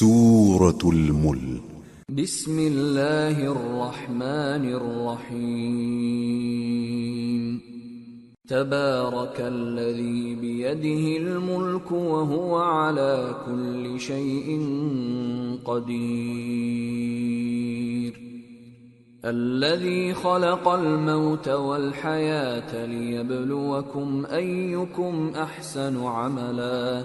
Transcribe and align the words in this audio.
سورة 0.00 0.78
الملك. 0.84 1.62
بسم 2.10 2.58
الله 2.58 3.52
الرحمن 3.52 4.74
الرحيم. 4.74 6.00
تبارك 8.48 9.40
الذي 9.40 10.34
بيده 10.34 11.16
الملك 11.22 11.92
وهو 11.92 12.56
على 12.56 13.34
كل 13.46 14.00
شيء 14.00 14.60
قدير. 15.64 16.60
الذي 19.24 20.14
خلق 20.14 20.68
الموت 20.68 21.48
والحياة 21.48 22.86
ليبلوكم 22.86 24.26
أيكم 24.32 25.32
أحسن 25.36 26.04
عملا. 26.06 27.04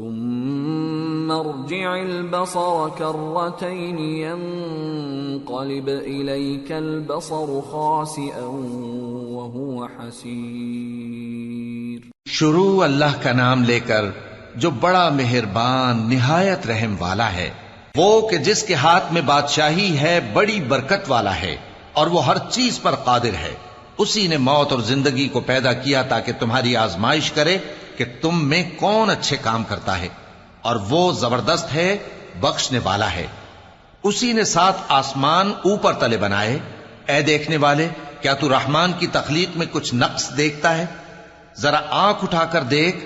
ثم 0.00 1.30
ارجع 1.30 1.92
البصر 1.92 2.88
كرتين 2.98 3.98
ينقلب 3.98 5.88
إليك 5.88 6.72
البصر 6.72 7.60
خاسئا 7.70 8.46
وهو 9.36 9.84
حسير. 9.84 12.10
شروع 12.28 12.84
اللہ 12.84 13.22
کا 13.22 13.32
نام 13.32 13.64
لے 13.64 13.80
کر 13.80 14.04
جو 14.56 14.70
بڑا 14.70 15.08
مہربان، 15.08 16.08
نہایت 16.08 16.66
رحم 16.66 16.94
والا 16.98 17.32
ہے، 17.32 17.50
وہ 17.96 18.28
کہ 18.28 18.36
جس 18.36 18.62
کے 18.62 18.74
ہاتھ 18.74 19.12
میں 19.12 19.22
بادشاہی 19.22 19.98
ہے، 19.98 20.30
بڑی 20.32 20.60
برکت 20.68 21.04
والا 21.08 21.40
ہے 21.40 21.56
اور 21.92 22.06
وہ 22.06 22.26
ہر 22.26 22.36
چیز 22.50 22.82
پر 22.82 22.90
قادر 22.90 23.34
ہے۔ 23.42 23.69
اسی 24.00 24.26
نے 24.26 24.36
موت 24.36 24.72
اور 24.72 24.80
زندگی 24.80 25.28
کو 25.28 25.40
پیدا 25.40 25.72
کیا 25.72 26.02
تاکہ 26.02 26.32
تمہاری 26.38 26.76
آزمائش 26.76 27.32
کرے 27.32 27.58
کہ 27.96 28.04
تم 28.20 28.44
میں 28.44 28.70
کون 28.76 29.10
اچھے 29.10 29.36
کام 29.36 29.64
کرتا 29.64 29.98
ہے 29.98 30.08
اور 30.62 30.76
وہ 30.76 31.12
زبردست 31.12 31.74
ہے، 31.74 31.96
بخشنے 32.40 32.78
والا 32.84 33.12
ہے۔ 33.12 33.26
اسی 34.02 34.32
نے 34.32 34.44
سات 34.44 34.74
آسمان 34.88 35.52
اوپر 35.64 35.92
تلے 35.92 36.16
بنائے۔ 36.16 36.58
اے 37.06 37.22
دیکھنے 37.22 37.56
والے، 37.56 37.88
کیا 38.20 38.34
تو 38.34 38.48
رحمان 38.48 38.92
کی 38.98 39.06
تخلیق 39.06 39.56
میں 39.56 39.66
کچھ 39.72 39.94
نقص 39.94 40.36
دیکھتا 40.36 40.78
ہے؟ 40.78 40.86
ذرا 41.56 41.80
آنکھ 41.90 42.24
اٹھا 42.24 42.44
کر 42.44 42.62
دیکھ۔ 42.62 42.96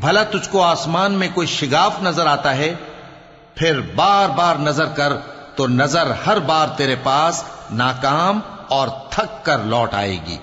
بھلا 0.00 0.22
تجھ 0.22 0.48
کو 0.48 0.62
آسمان 0.62 1.12
میں 1.12 1.28
کوئی 1.34 1.46
شگاف 1.46 2.02
نظر 2.02 2.26
آتا 2.26 2.56
ہے؟ 2.56 2.74
پھر 3.54 3.80
بار 3.80 4.28
بار 4.28 4.56
نظر 4.56 4.86
کر 4.86 5.12
تو 5.56 5.66
نظر 5.66 6.12
ہر 6.26 6.38
بار 6.38 6.68
تیرے 6.76 6.96
پاس 7.02 7.44
ناکام 7.70 8.40
اور 8.72 8.88
تھک 9.10 9.44
کر 9.44 9.58
لوٹ 9.58 9.94
آئے 9.94 10.18
گی۔ 10.26 10.36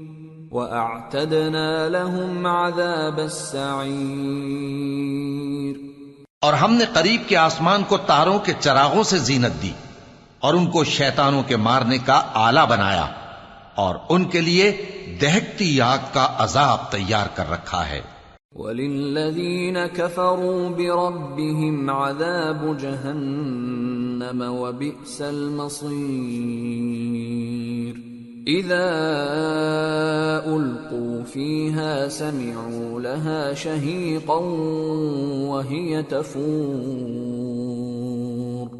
وَأَعْتَدْنَا 0.50 1.88
لَهُمْ 1.88 2.46
عَذَابَ 2.46 3.20
السَّعِيرِ 3.20 5.76
اور 6.40 6.52
ہم 6.52 6.74
نے 6.74 6.84
قریب 6.92 7.28
کے 7.28 7.36
آسمان 7.36 7.82
کو 7.88 7.96
تاروں 7.96 8.38
کے 8.38 8.52
چراغوں 8.60 9.02
سے 9.02 9.18
زینت 9.18 9.62
دی 9.62 9.72
اور 10.40 10.54
ان 10.54 10.66
کو 10.66 10.84
شیطانوں 10.84 11.42
کے 11.42 11.56
مارنے 11.56 11.98
کا 11.98 12.22
آلہ 12.34 12.60
بنایا۔ 12.68 13.06
اور 13.74 13.94
ان 14.08 14.24
کے 14.24 14.40
لیے 14.40 14.76
دہکتی 15.22 15.80
آگ 15.80 15.98
کا 16.12 16.28
عذاب 16.38 16.90
تیار 16.90 17.26
کر 17.34 17.50
رکھا 17.50 17.88
ہے۔ 17.88 18.00
وَلِلَّذِينَ 18.56 19.78
كَفَرُوا 19.94 20.68
بِرَبِّهِمْ 20.68 21.90
عَذَابُ 21.90 22.78
جَهَنَّمَ 22.78 24.44
وَبِئْسَ 24.44 25.22
الْمَصِيرُ 25.22 28.10
إِذَا 28.56 28.90
أُلْقُوا 30.46 31.20
فِيهَا 31.32 32.08
سَمِعُوا 32.08 33.00
لَهَا 33.00 33.54
شَهِيقًا 33.54 34.40
وَهِيَ 35.48 36.00
تَفُورُ۔ 36.08 38.79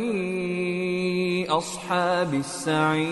أصحاب 1.49 2.33
السعير. 2.33 3.05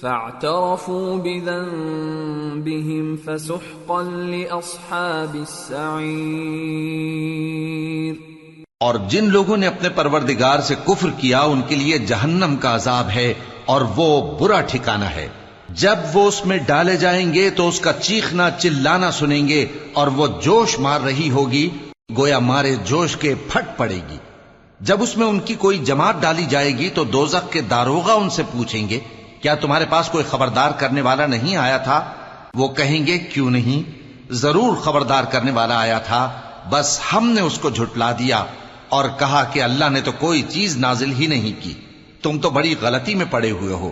فاعترفوا 0.00 1.16
بذنبهم 1.24 3.16
فسحقا 3.24 4.02
لأصحاب 4.02 5.34
السعير. 5.34 6.14
اور 8.80 8.94
جن 9.08 9.24
لوگوں 9.24 9.56
نے 9.56 9.66
اپنے 9.66 9.88
پروردگار 9.88 10.60
سے 10.60 10.74
کفر 10.84 11.08
کیا، 11.18 11.40
ان 11.40 11.60
کے 11.68 11.76
لیے 11.76 11.98
جہنم 11.98 12.56
کا 12.60 12.74
عذاب 12.74 13.08
ہے 13.08 13.34
اور 13.64 13.80
وہ 13.96 14.38
برا 14.38 14.60
ٹھکانہ 14.60 15.04
ہے۔ 15.04 15.28
جب 15.74 15.98
وہ 16.12 16.28
اس 16.28 16.46
میں 16.46 16.58
ڈالے 16.58 16.96
جائیں 16.96 17.34
گے 17.34 17.50
تو 17.50 17.68
اس 17.68 17.80
کا 17.80 17.92
چیخنا 17.92 18.50
چلانا 18.50 19.10
سنیں 19.10 19.48
گے 19.48 19.66
اور 19.92 20.06
وہ 20.06 20.26
جوش 20.42 20.78
مار 20.78 21.00
رہی 21.00 21.30
ہوگی، 21.30 21.68
گویا 22.16 22.38
مارے 22.38 22.74
جوش 22.84 23.16
کے 23.16 23.34
پھٹ 23.48 23.78
پڑے 23.78 24.00
گی۔ 24.10 24.16
جب 24.80 25.02
اس 25.02 25.16
میں 25.16 25.26
ان 25.26 25.40
کی 25.40 25.54
کوئی 25.54 25.78
جماعت 25.78 26.20
ڈالی 26.20 26.44
جائے 26.48 26.78
گی 26.78 26.88
تو 26.88 27.04
دوزخ 27.04 27.52
کے 27.52 27.60
داروغہ 27.60 28.12
ان 28.12 28.30
سے 28.30 28.42
پوچھیں 28.52 28.88
گے، 28.88 29.00
کیا 29.42 29.54
تمہارے 29.54 29.84
پاس 29.90 30.08
کوئی 30.08 30.24
خبردار 30.24 30.70
کرنے 30.70 31.00
والا 31.00 31.26
نہیں 31.26 31.56
آیا 31.56 31.78
تھا؟ 31.78 32.04
وہ 32.54 32.68
کہیں 32.68 33.06
گے، 33.06 33.18
کیوں 33.18 33.50
نہیں؟ 33.50 33.90
ضرور 34.32 34.76
خبردار 34.76 35.24
کرنے 35.24 35.50
والا 35.50 35.78
آیا 35.78 35.98
تھا، 35.98 36.40
بس 36.70 37.00
ہم 37.12 37.30
نے 37.30 37.40
اس 37.40 37.58
کو 37.58 37.70
جھٹلا 37.70 38.12
دیا 38.12 38.44
اور 38.88 39.04
کہا 39.18 39.44
کہ 39.52 39.62
اللہ 39.62 39.84
نے 39.90 40.00
تو 40.00 40.12
کوئی 40.18 40.42
چیز 40.42 40.76
نازل 40.76 41.12
ہی 41.12 41.26
نہیں 41.26 41.62
کی۔ 41.62 41.74
تم 42.22 42.38
تو 42.38 42.50
بڑی 42.50 42.74
غلطی 42.80 43.14
میں 43.14 43.26
پڑے 43.30 43.50
ہوئے 43.50 43.74
ہو۔ 43.74 43.90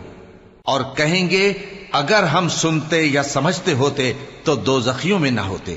اور 0.65 0.81
کہیں 0.97 1.31
گے، 1.31 1.53
اگر 1.93 2.23
ہم 2.23 2.49
سنتے 2.49 3.03
یا 3.03 3.23
سمجھتے 3.23 3.73
ہوتے 3.73 4.13
تو 4.45 4.55
دو 4.55 4.81
زخیوں 4.81 5.19
میں 5.19 5.31
نہ 5.31 5.41
ہوتے۔ 5.41 5.77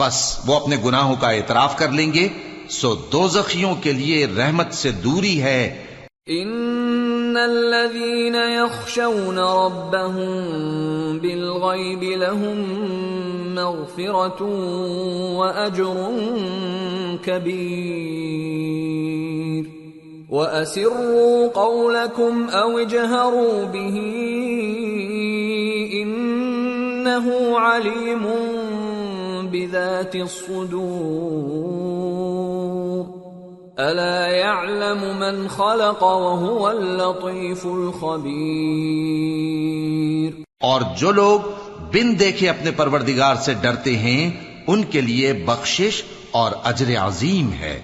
بس 0.00 0.40
وہ 0.46 0.56
اپنے 0.56 0.76
گناہوں 0.84 1.16
کا 1.20 1.30
اعتراف 1.30 1.78
کر 1.78 1.88
لیں 1.88 2.12
گے، 2.12 2.28
سو 2.68 2.94
دو 2.94 3.28
زخیوں 3.28 3.74
کے 3.74 3.92
لیے 3.92 4.26
رحمت 4.26 4.74
سے 4.74 4.90
دوری 4.90 5.42
ہے۔ 5.42 5.84
ان 6.26 7.36
الذين 7.42 8.34
يخشون 8.34 9.38
ربهم 9.38 11.18
بالغيب 11.18 12.02
لهم 12.02 12.62
مغفرة 13.54 14.46
واجر 15.34 15.96
كبير۔ 17.24 19.63
واسروا 20.34 21.48
قولكم 21.48 22.48
او 22.48 22.78
اجهروا 22.78 23.64
به 23.64 23.96
انه 25.92 27.58
عليم 27.58 28.24
بذات 29.52 30.16
الصدور 30.16 30.74
الا 33.78 34.26
يعلم 34.26 35.06
من 35.18 35.48
خلق 35.48 36.02
وهو 36.02 36.68
اللطيف 36.68 37.66
الخبير 37.66 38.44
اور 40.60 40.80
جو 40.98 41.10
لوگ 41.12 41.40
بن 41.92 42.18
دیکھے 42.18 42.48
اپنے 42.48 42.70
پروردگار 42.70 43.34
سے 43.34 43.54
ڈرتے 43.60 43.96
ہیں، 43.96 44.30
ان 44.66 44.84
کے 44.84 45.00
لیے 45.00 45.32
بخشش 45.32 46.02
اور 46.30 46.52
اجر 46.64 46.96
عظیم 46.96 47.52
ہے۔ 47.52 47.80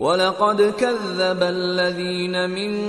ولقد 0.00 0.60
كذب 0.78 1.42
الذين 1.42 2.50
من 2.50 2.80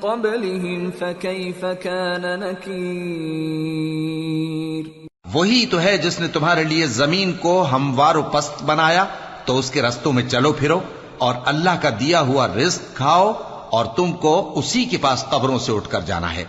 قبلهم، 0.00 0.90
فكيف 0.98 1.64
كان 1.82 2.40
نكير؟ 2.40 4.84
وہی 5.32 5.66
تو 5.66 5.80
ہے 5.80 5.98
جس 5.98 6.20
نے 6.20 6.28
تمہارے 6.28 6.64
لیے 6.64 6.86
زمین 6.86 7.32
کو 7.32 7.66
ہموار 7.72 8.14
و 8.14 8.22
پست 8.22 8.62
بنایا، 8.62 9.04
تو 9.44 9.58
اس 9.58 9.70
کے 9.70 9.82
رستوں 9.82 10.12
میں 10.12 10.28
چلو 10.28 10.52
پھرو 10.52 10.80
اور 11.18 11.34
اللہ 11.44 11.70
کا 11.82 11.88
دیا 12.00 12.20
ہوا 12.20 12.48
رزق 12.48 12.96
کھاؤ 12.96 13.32
اور 13.70 13.84
تم 13.84 14.12
کو 14.12 14.52
اسی 14.56 14.84
کے 14.84 14.96
پاس 14.96 15.24
قبروں 15.30 15.58
سے 15.58 15.72
اٹھ 15.72 15.88
کر 15.88 16.00
جانا 16.00 16.34
ہے۔ 16.34 16.44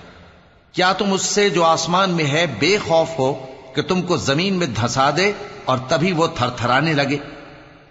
کیا 0.71 0.93
تم 0.93 1.13
اس 1.13 1.21
سے 1.21 1.49
جو 1.49 1.63
آسمان 1.63 2.09
میں 2.09 2.25
ہے 2.25 2.45
بے 2.59 2.77
خوف 2.87 3.19
ہو 3.19 3.33
کہ 3.75 3.81
تم 3.81 4.01
کو 4.01 4.17
زمین 4.17 4.53
میں 4.53 4.67
دھسا 4.67 5.09
دے 5.17 5.31
اور 5.65 5.77
تبھی 5.87 6.11
وہ 6.11 6.27
تھر 6.35 6.49
تھرانے 6.49 6.93
لگے؟ 6.93 7.17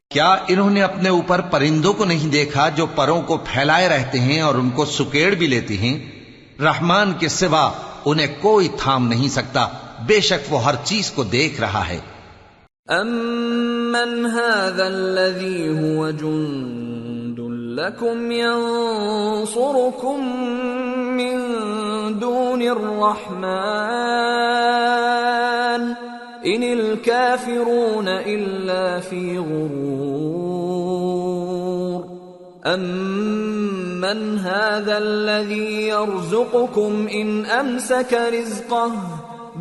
کیا 0.10 0.36
انہوں 0.48 0.70
نے 0.70 0.82
اپنے 0.82 1.10
اوپر 1.10 1.42
پرندوں 1.42 1.94
کو 1.94 2.06
نہیں 2.06 2.32
دیکھا 2.32 2.70
جو 2.70 2.86
پروں 2.86 3.22
کو 3.22 3.38
پھیلائے 3.38 3.90
رہتے 3.90 4.20
ہیں 4.20 4.42
اور 4.42 4.56
ان 4.56 4.70
کو 4.70 4.86
سکیڑ 4.86 5.36
بھی 5.36 5.48
لیتے 5.48 5.78
ہیں؟ 5.78 6.00
رحمان 6.62 7.14
کے 7.20 7.28
سوا 7.28 7.72
انہیں 8.06 8.36
کوئی 8.42 8.68
تھام 8.78 9.08
نہیں 9.08 9.28
سکتا۔ 9.28 9.68
بے 10.06 10.22
شک 10.22 10.54
وہ 10.54 10.64
ہر 10.64 10.76
چیز 10.84 11.12
کو 11.12 11.24
دیکھ 11.24 11.62
رہا 11.62 11.88
ہے۔ 11.88 12.00
امن 13.96 14.26
هذا 14.26 14.88
الذي 14.88 15.70
هو 15.70 16.10
جند 16.10 17.40
لكم 17.80 18.32
ينصركم 18.32 20.20
من 21.18 21.40
دون 22.20 22.62
الرحمن 22.62 23.42
ان 26.46 26.64
الكافرون 26.64 28.08
الا 28.08 29.00
في 29.00 29.38
غرور 29.38 30.12
امن 32.66 34.38
هذا 34.38 34.98
الذي 34.98 35.88
يرزقكم 35.88 37.08
ان 37.08 37.46
امسك 37.46 38.14
رزقه 38.14 38.92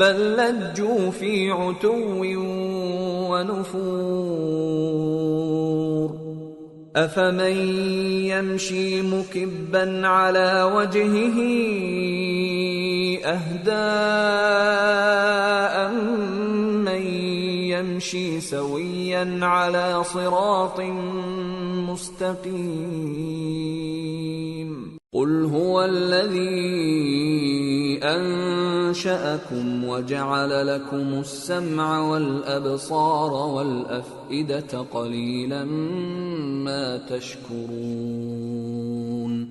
بل 0.00 0.37
لجوا 0.37 1.11
في 1.11 1.50
عتو 1.50 2.25
ونفور. 3.31 4.31
أفمن 6.97 7.56
يمشي 8.32 9.02
مكبا 9.02 10.08
على 10.08 10.62
وجهه 10.75 11.38
اهداء 13.25 13.75
من 16.88 17.02
يمشي 17.73 18.41
سويا 18.41 19.38
على 19.43 20.05
صراط 20.05 20.81
مستقيم. 21.91 23.11
قل 25.12 25.50
هو 25.52 25.84
الذي 25.84 26.48
انشاكم 28.02 29.84
وجعل 29.84 30.66
لكم 30.66 31.18
السمع 31.18 31.98
والابصار 31.98 33.30
والافئده 33.30 34.82
قليلا 34.90 35.64
ما 36.64 36.96
تشكرون۔ 37.08 39.44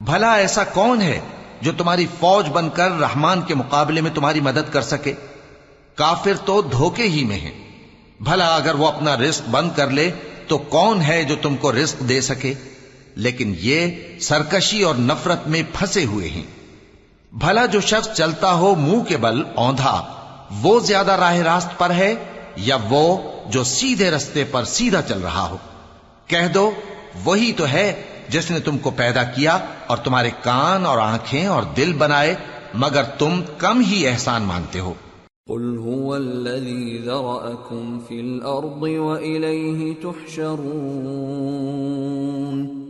بھلا 0.00 0.34
ایسا 0.34 0.64
کون 0.64 1.02
ہے 1.02 1.20
جو 1.60 1.72
تمہاری 1.78 2.06
فوج 2.18 2.46
بن 2.52 2.68
کر 2.74 3.00
رحمان 3.00 3.42
کے 3.42 3.54
مقابلے 3.54 4.00
میں 4.00 4.10
تمہاری 4.14 4.40
مدد 4.40 4.72
کر 4.72 4.80
سکے؟ 4.80 5.12
کافر 5.94 6.32
تو 6.44 6.62
دھوکے 6.62 7.02
ہی 7.02 7.24
میں 7.24 7.36
ہیں۔ 7.36 7.70
بھلا 8.20 8.56
اگر 8.56 8.74
وہ 8.74 8.86
اپنا 8.86 9.16
رزق 9.16 9.50
بند 9.50 9.70
کر 9.76 9.90
لے 9.90 10.10
تو 10.46 10.58
کون 10.58 11.02
ہے 11.02 11.24
جو 11.24 11.34
تم 11.42 11.56
کو 11.56 11.72
رزق 11.72 12.08
دے 12.08 12.20
سکے؟ 12.20 12.54
لیکن 13.14 13.54
یہ 13.58 13.90
سرکشی 14.20 14.82
اور 14.82 14.94
نفرت 14.94 15.48
میں 15.48 15.62
پھنسے 15.72 16.04
ہوئے 16.04 16.28
ہیں۔ 16.28 16.60
بھلا 17.32 17.66
جو 17.66 17.80
شخص 17.80 18.12
چلتا 18.12 18.54
ہو 18.54 18.74
منہ 18.74 19.00
کے 19.00 19.16
بل 19.16 19.42
اوندھا، 19.54 20.06
وہ 20.62 20.80
زیادہ 20.80 21.12
راہ 21.12 21.36
راست 21.36 21.78
پر 21.78 21.90
ہے 21.90 22.14
یا 22.56 22.76
وہ 22.90 23.18
جو 23.50 23.64
سیدھے 23.64 24.10
رستے 24.10 24.44
پر 24.44 24.64
سیدھا 24.64 25.02
چل 25.02 25.18
رہا 25.18 25.50
ہو؟ 25.50 25.56
کہہ 26.26 26.46
دو، 26.54 26.70
وہی 27.24 27.52
تو 27.52 27.68
ہے 27.68 28.02
جس 28.28 28.50
نے 28.50 28.60
تم 28.60 28.78
کو 28.78 28.90
پیدا 28.90 29.22
کیا 29.22 29.58
اور 29.86 29.96
تمہارے 29.96 30.30
کان 30.42 30.86
اور 30.86 30.98
آنکھیں 30.98 31.46
اور 31.46 31.62
دل 31.62 31.92
بنائے، 31.92 32.34
مگر 32.74 33.02
تم 33.02 33.42
کم 33.58 33.80
ہی 33.80 34.08
احسان 34.08 34.42
مانتے 34.42 34.80
ہو۔ 34.80 34.94
قل 35.46 35.78
هو 35.78 36.14
الذي 36.14 36.98
ذرأكم 36.98 37.98
في 38.08 38.20
الأرض 38.20 38.82
وإليه 38.82 39.92
تحشرون۔ 40.02 42.89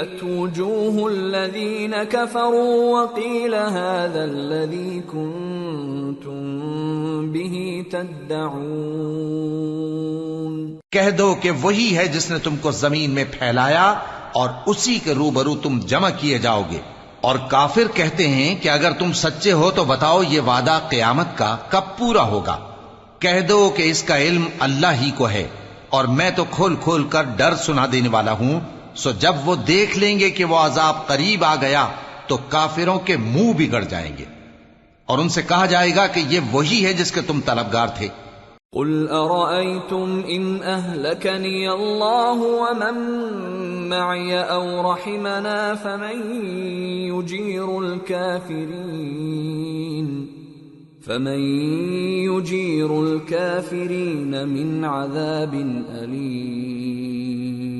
سيئت 0.00 0.22
وجوه 0.24 1.06
الذين 1.06 1.94
كفروا 2.02 3.00
وقيل 3.00 3.54
هذا 3.54 4.22
الذي 4.24 5.00
كنتم 5.12 6.44
به 7.32 7.82
تدعون 7.90 8.80
کہہ 10.92 11.10
دو 11.10 11.34
کہ 11.34 11.50
وہی 11.50 11.96
ہے 11.96 12.06
جس 12.06 12.30
نے 12.30 12.38
تم 12.38 12.56
کو 12.56 12.70
زمین 12.70 13.10
میں 13.10 13.24
پھیلایا 13.30 13.94
اور 14.32 14.48
اسی 14.66 14.98
کے 15.04 15.14
روبرو 15.14 15.54
تم 15.54 15.80
جمع 15.86 16.10
کیے 16.20 16.38
جاؤ 16.38 16.62
گے۔ 16.70 16.80
اور 17.20 17.36
کافر 17.50 17.94
کہتے 17.94 18.28
ہیں 18.28 18.54
کہ 18.62 18.68
اگر 18.68 18.92
تم 18.92 19.12
سچے 19.12 19.52
ہو 19.52 19.70
تو 19.70 19.84
بتاؤ 19.84 20.22
یہ 20.28 20.40
وعدہ 20.40 20.80
قیامت 20.88 21.38
کا 21.38 21.56
کب 21.68 21.98
پورا 21.98 22.22
ہوگا۔ 22.22 22.58
کہہ 23.18 23.40
دو 23.40 23.70
کہ 23.76 23.82
اس 23.82 24.02
کا 24.02 24.18
علم 24.18 24.44
اللہ 24.58 25.00
ہی 25.00 25.10
کو 25.16 25.28
ہے 25.28 25.48
اور 25.88 26.04
میں 26.04 26.30
تو 26.30 26.44
کھول 26.50 26.76
کھول 26.76 27.04
کر 27.04 27.22
ڈر 27.22 27.54
سنا 27.54 27.86
دینے 27.92 28.08
والا 28.08 28.32
ہوں۔ 28.32 28.79
سو 28.94 29.10
جب 29.10 29.34
وہ 29.44 29.56
دیکھ 29.56 29.98
لیں 29.98 30.18
گے 30.18 30.30
کہ 30.30 30.44
وہ 30.44 30.56
عذاب 30.56 31.06
قریب 31.06 31.44
آ 31.44 31.56
گیا، 31.60 31.88
تو 32.26 32.36
کافروں 32.48 32.98
کے 32.98 33.16
منہ 33.16 33.52
بگڑ 33.58 33.84
جائیں 33.84 34.16
گے۔ 34.18 34.24
اور 35.06 35.18
ان 35.18 35.28
سے 35.28 35.42
کہا 35.42 35.66
جائے 35.66 35.96
گا 35.96 36.06
کہ 36.06 36.22
یہ 36.28 36.40
وہی 36.52 36.84
ہے 36.84 36.92
جس 36.92 37.12
کے 37.12 37.20
تم 37.20 37.40
طلبگار 37.44 37.88
تھے۔ 37.88 38.08
قل 38.72 39.06
أرأيتم 39.08 40.20
إن 40.26 40.58
أهلكني 40.62 41.66
الله 41.66 42.42
ومن 42.42 43.00
معي 43.88 44.32
أو 44.50 44.92
رحمنا 44.92 45.74
فمن 45.82 46.44
يجير 47.12 47.82
الكافرين 47.82 48.66
فمن 51.06 51.40
يجير 52.30 52.90
الكافرين 52.90 54.48
من 54.48 54.84
عذاب 54.84 55.54
أليم 56.02 57.79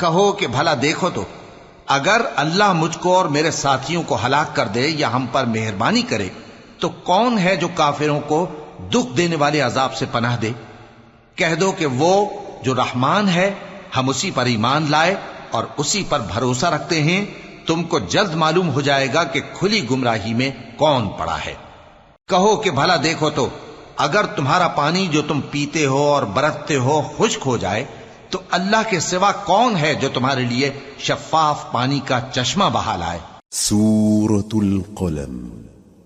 کہو 0.00 0.32
کہ 0.32 0.46
بھلا 0.46 0.74
دیکھو 0.82 1.10
تو، 1.10 1.24
اگر 1.86 2.20
اللہ 2.36 2.72
مجھ 2.72 2.98
کو 2.98 3.16
اور 3.16 3.24
میرے 3.24 3.50
ساتھیوں 3.50 4.02
کو 4.02 4.18
ہلاک 4.26 4.56
کر 4.56 4.66
دے 4.66 4.88
یا 4.88 5.12
ہم 5.12 5.26
پر 5.32 5.44
مہربانی 5.44 6.02
کرے، 6.02 6.28
تو 6.78 6.88
کون 6.88 7.38
ہے 7.38 7.56
جو 7.56 7.68
کافروں 7.74 8.20
کو 8.20 8.46
دکھ 8.90 9.16
دینے 9.16 9.36
والے 9.36 9.60
عذاب 9.60 9.94
سے 9.94 10.06
پناہ 10.12 10.36
دے؟ 10.36 10.52
کہہ 11.34 11.54
دو 11.54 11.72
کہ 11.72 11.86
وہ 11.86 12.26
جو 12.62 12.74
رحمان 12.74 13.28
ہے، 13.28 13.54
ہم 13.96 14.08
اسی 14.08 14.30
پر 14.30 14.44
ایمان 14.44 14.86
لائے 14.90 15.14
اور 15.50 15.64
اسی 15.76 16.04
پر 16.08 16.20
بھروسہ 16.20 16.66
رکھتے 16.66 17.02
ہیں۔ 17.02 17.24
تم 17.66 17.82
کو 17.82 17.98
جلد 17.98 18.34
معلوم 18.34 18.70
ہو 18.70 18.80
جائے 18.80 19.08
گا 19.14 19.24
کہ 19.24 19.40
کھلی 19.58 19.90
گمراہی 19.90 20.34
میں 20.34 20.50
کون 20.76 21.08
پڑا 21.08 21.38
ہے۔ 21.46 21.54
کہو 22.28 22.56
کہ 22.56 22.70
بھلا 22.70 22.96
دیکھو 23.02 23.30
تو، 23.30 23.48
اگر 23.96 24.26
تمہارا 24.26 24.68
پانی 24.68 25.06
جو 25.06 25.22
تم 25.22 25.40
پیتے 25.40 25.86
ہو 25.86 26.02
اور 26.02 26.22
برتتے 26.22 26.76
ہو 26.76 27.02
خشک 27.18 27.40
ہو 27.46 27.56
جائے 27.56 27.84
تو 28.30 28.38
اللہ 28.50 28.90
کے 28.90 29.00
سوا 29.00 29.32
کون 29.32 29.76
ہے 29.76 29.94
جو 29.94 30.08
تمہارے 30.14 30.44
لیے 30.44 30.70
شفاف 30.98 31.72
پانی 31.72 32.00
کا 32.04 32.20
چشمہ 32.32 32.64
بہا 32.72 32.96
لائے؟ 32.96 33.18
سورة 33.50 34.48
القلم. 34.52 35.48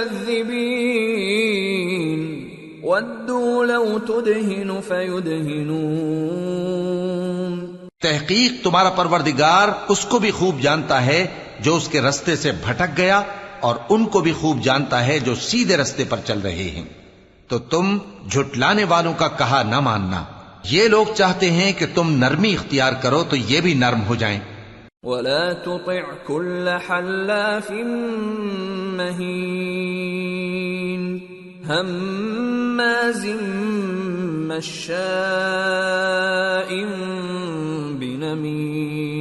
ودوا 2.84 3.66
لو 3.66 4.00
تدهن 4.08 4.82
فيدهنون. 4.88 5.70
تحقیق 8.02 8.64
تمہارا 8.64 8.90
پروردگار 8.90 9.68
اس 9.88 10.06
کو 10.06 10.20
بھی 10.20 10.32
خوب 10.32 10.60
جانتا 10.60 11.06
ہے 11.06 11.28
جو 11.60 11.76
اس 11.76 11.88
کے 11.88 12.02
رستے 12.02 12.36
سے 12.36 12.52
بھٹک 12.52 12.98
گیا 12.98 13.22
اور 13.62 13.76
ان 13.90 14.06
کو 14.06 14.20
بھی 14.20 14.34
خوب 14.34 14.62
جانتا 14.64 15.08
ہے 15.08 15.20
جو 15.20 15.36
سیدھے 15.36 15.78
رستے 15.78 16.04
پر 16.10 16.18
چل 16.26 16.40
رہے 16.40 16.64
ہیں۔ 16.64 16.86
تو 17.48 17.60
تم 17.60 17.98
جھٹلانے 18.32 18.84
والوں 18.84 19.14
کا 19.18 19.28
کہا 19.28 19.64
نہ 19.64 19.80
ماننا۔ 19.80 20.24
یہ 20.64 20.88
لوگ 20.88 21.06
چاہتے 21.16 21.52
ہیں 21.52 21.74
کہ 21.74 21.86
تم 21.96 22.12
نرمی 22.12 22.54
اختیار 22.54 22.94
کرو 23.02 23.24
تو 23.24 23.36
یہ 23.36 23.62
بھی 23.62 23.74
نرم 23.74 24.04
ہو 24.04 24.16
جائیں۔ 24.16 24.40
ولا 25.04 25.54
تطع 25.54 26.00
كل 26.28 26.68
حلاف 26.68 27.72
مهين 29.00 29.50
هماز 31.70 33.26
مشاء 34.32 34.90
بنميم 38.00 39.19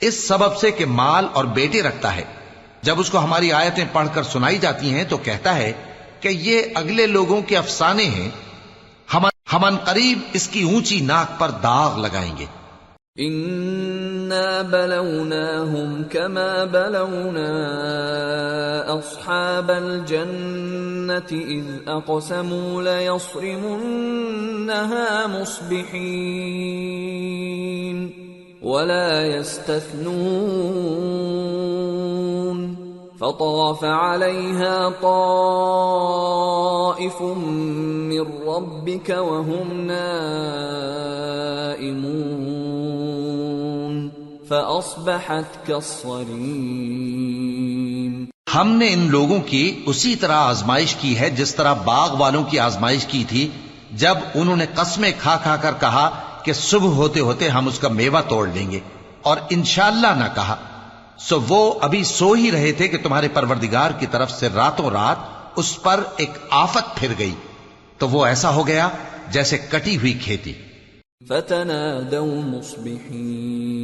اس 0.00 0.28
سبب 0.28 0.56
سے 0.56 0.70
کہ 0.70 0.86
مال 0.86 1.26
اور 1.32 1.44
بیٹے 1.44 1.82
رکھتا 1.82 2.16
ہے۔ 2.16 2.24
جب 2.82 3.00
اس 3.00 3.10
کو 3.10 3.18
ہماری 3.18 3.52
آیتیں 3.52 3.84
پڑھ 3.92 4.08
کر 4.14 4.22
سنائی 4.22 4.58
جاتی 4.58 4.94
ہیں 4.94 5.04
تو 5.04 5.16
کہتا 5.16 5.56
ہے 5.56 5.72
کہ 6.20 6.28
یہ 6.28 6.62
اگلے 6.74 7.06
لوگوں 7.06 7.42
کے 7.42 7.56
افسانے 7.56 8.04
ہیں۔ 8.04 8.30
ہم 9.14 9.26
ہمن 9.52 9.76
قریب 9.76 10.18
اس 10.32 10.48
کی 10.48 10.62
اونچی 10.62 11.00
ناک 11.00 11.40
پر 11.40 11.50
داغ 11.50 11.98
لگائیں 11.98 12.36
گے۔ 12.36 12.46
انا 13.14 14.62
بلوناهم 14.62 16.04
كما 16.10 16.64
بلونا 16.64 17.38
اصحاب 18.98 19.70
الجنة 19.70 21.30
اذ 21.30 21.64
اقسموا 21.86 22.82
ليصرمنها 22.82 24.06
مصبحين 25.26 26.74
ولا 28.62 29.26
يستثنون 29.26 30.74
فطاف 33.20 33.84
عليها 33.84 34.90
طائف 35.02 36.02
من 37.22 38.26
ربك 38.46 39.08
وهم 39.10 39.86
نائمون 39.86 40.74
فأصبحت 44.48 45.66
كالصريم 45.66 48.24
ہم 48.54 48.68
نے 48.68 48.92
ان 48.92 49.10
لوگوں 49.10 49.40
کی 49.40 49.82
اسی 49.86 50.16
طرح 50.16 50.32
آزمائش 50.32 50.94
کی 50.94 51.18
ہے 51.18 51.30
جس 51.30 51.54
طرح 51.54 51.72
باغ 51.72 52.16
والوں 52.16 52.44
کی 52.44 52.58
آزمائش 52.58 53.06
کی 53.06 53.24
تھی 53.28 53.48
جب 53.92 54.14
انہوں 54.34 54.56
نے 54.56 54.66
قسمیں 54.74 55.12
کھا 55.18 55.38
کھا 55.42 55.56
کر 55.56 55.70
کہا 55.80 56.22
کہ 56.44 56.52
صبح 56.52 56.86
ہوتے 56.86 57.20
ہوتے 57.20 57.48
ہم 57.48 57.66
اس 57.66 57.78
کا 57.78 57.88
میوہ 57.88 58.20
توڑ 58.28 58.48
لیں 58.48 58.70
گے 58.70 58.80
اور 59.22 59.36
انشاءاللہ 59.50 60.06
نہ 60.06 60.34
کہا۔ 60.34 60.56
سو 61.18 61.40
وہ 61.48 61.78
ابھی 61.82 62.04
سو 62.04 62.32
ہی 62.32 62.50
رہے 62.50 62.72
تھے 62.72 62.88
کہ 62.88 62.98
تمہارے 63.02 63.28
پروردگار 63.28 63.90
کی 63.90 64.06
طرف 64.06 64.30
سے 64.30 64.48
راتوں 64.54 64.90
رات 64.90 65.16
اس 65.56 65.82
پر 65.82 66.00
ایک 66.16 66.30
آفت 66.50 66.96
پھر 66.96 67.12
گئی۔ 67.18 67.34
تو 67.98 68.08
وہ 68.08 68.26
ایسا 68.26 68.54
ہو 68.54 68.66
گیا 68.66 68.88
جیسے 69.30 69.58
کٹی 69.58 69.96
ہوئی 69.96 70.12
کھیتی۔ 70.12 70.52
فتنادوا 71.28 72.46
مصبحين 72.46 73.83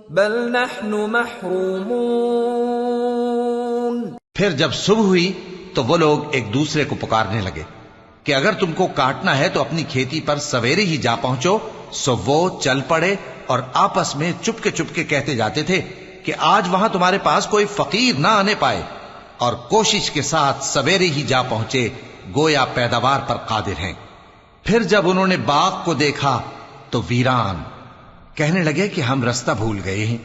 بل 0.09 0.51
نحن 0.51 0.91
محرومون۔ 1.09 1.83
پھر 4.33 4.51
جب 4.51 4.73
صبح 4.73 5.01
ہوئی 5.01 5.31
تو 5.73 5.83
وہ 5.83 5.97
لوگ 5.97 6.17
ایک 6.31 6.53
دوسرے 6.53 6.83
کو 6.83 6.95
پکارنے 6.99 7.41
لگے 7.41 7.63
کہ 8.23 8.35
اگر 8.35 8.51
تم 8.51 8.71
کو 8.71 8.87
کاٹنا 8.87 9.37
ہے 9.37 9.49
تو 9.49 9.61
اپنی 9.61 9.83
کھیتی 9.89 10.19
پر 10.21 10.37
سویرے 10.37 10.81
ہی 10.81 10.97
جا 10.97 11.15
پہنچو، 11.15 11.57
سو 11.91 12.15
وہ 12.25 12.59
چل 12.59 12.79
پڑے 12.87 13.15
اور 13.45 13.59
آپس 13.73 14.15
میں 14.15 14.31
چپکے 14.41 14.71
چپکے 14.71 15.03
کہتے 15.03 15.35
جاتے 15.35 15.63
تھے 15.63 15.81
کہ 16.23 16.33
آج 16.37 16.67
وہاں 16.71 16.89
تمہارے 16.89 17.17
پاس 17.23 17.45
کوئی 17.45 17.65
فقیر 17.65 18.19
نہ 18.19 18.27
آنے 18.27 18.53
پائے 18.59 18.81
اور 19.37 19.53
کوشش 19.53 20.11
کے 20.11 20.21
ساتھ 20.21 20.63
سویرے 20.63 21.07
ہی 21.07 21.23
جا 21.23 21.41
پہنچے، 21.41 21.89
گویا 22.35 22.65
پیداوار 22.65 23.19
پر 23.27 23.35
قادر 23.35 23.79
ہیں۔ 23.79 23.93
پھر 24.63 24.83
جب 24.83 25.09
انہوں 25.09 25.27
نے 25.27 25.37
باغ 25.37 25.81
کو 25.85 25.93
دیکھا 25.93 26.41
تو 26.89 27.01
ویران، 27.09 27.63
کہنے 28.35 28.63
لگے 28.63 28.87
کہ 28.87 29.01
ہم 29.01 29.23
رستہ 29.23 29.51
بھول 29.51 29.79
گئے 29.85 30.05
ہیں۔ 30.05 30.17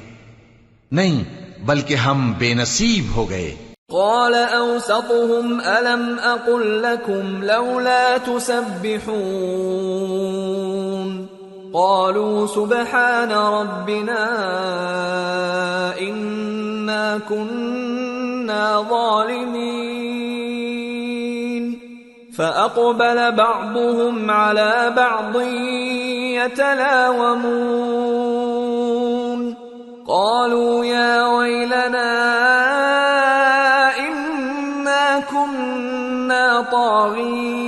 نہیں، 0.92 1.24
بلکہ 1.64 1.94
ہم 1.94 2.34
بے 2.38 2.54
نصیب 2.54 3.16
ہو 3.16 3.30
گئے۔ 3.30 3.56
قال 3.92 4.34
أوسطهم، 4.52 5.61
ألم 5.64 6.20
أقل 6.24 6.82
لكم 6.82 7.42
لولا 7.42 8.16
تسبحون؟ 8.24 10.97
قالوا 11.74 12.46
سبحان 12.46 13.33
ربنا 13.33 14.24
إنا 16.00 17.18
كنا 17.28 18.85
ظالمين. 18.90 19.88
فأقبل 22.38 23.33
بعضهم 23.33 24.31
على 24.31 24.92
بعض 24.96 25.40
يتلاومون. 26.38 27.68
قالوا 30.09 30.85
يا 30.85 31.26
ويلنا 31.26 32.12
إنا 33.98 35.20
كنا 35.20 36.62
طاغين. 36.72 37.67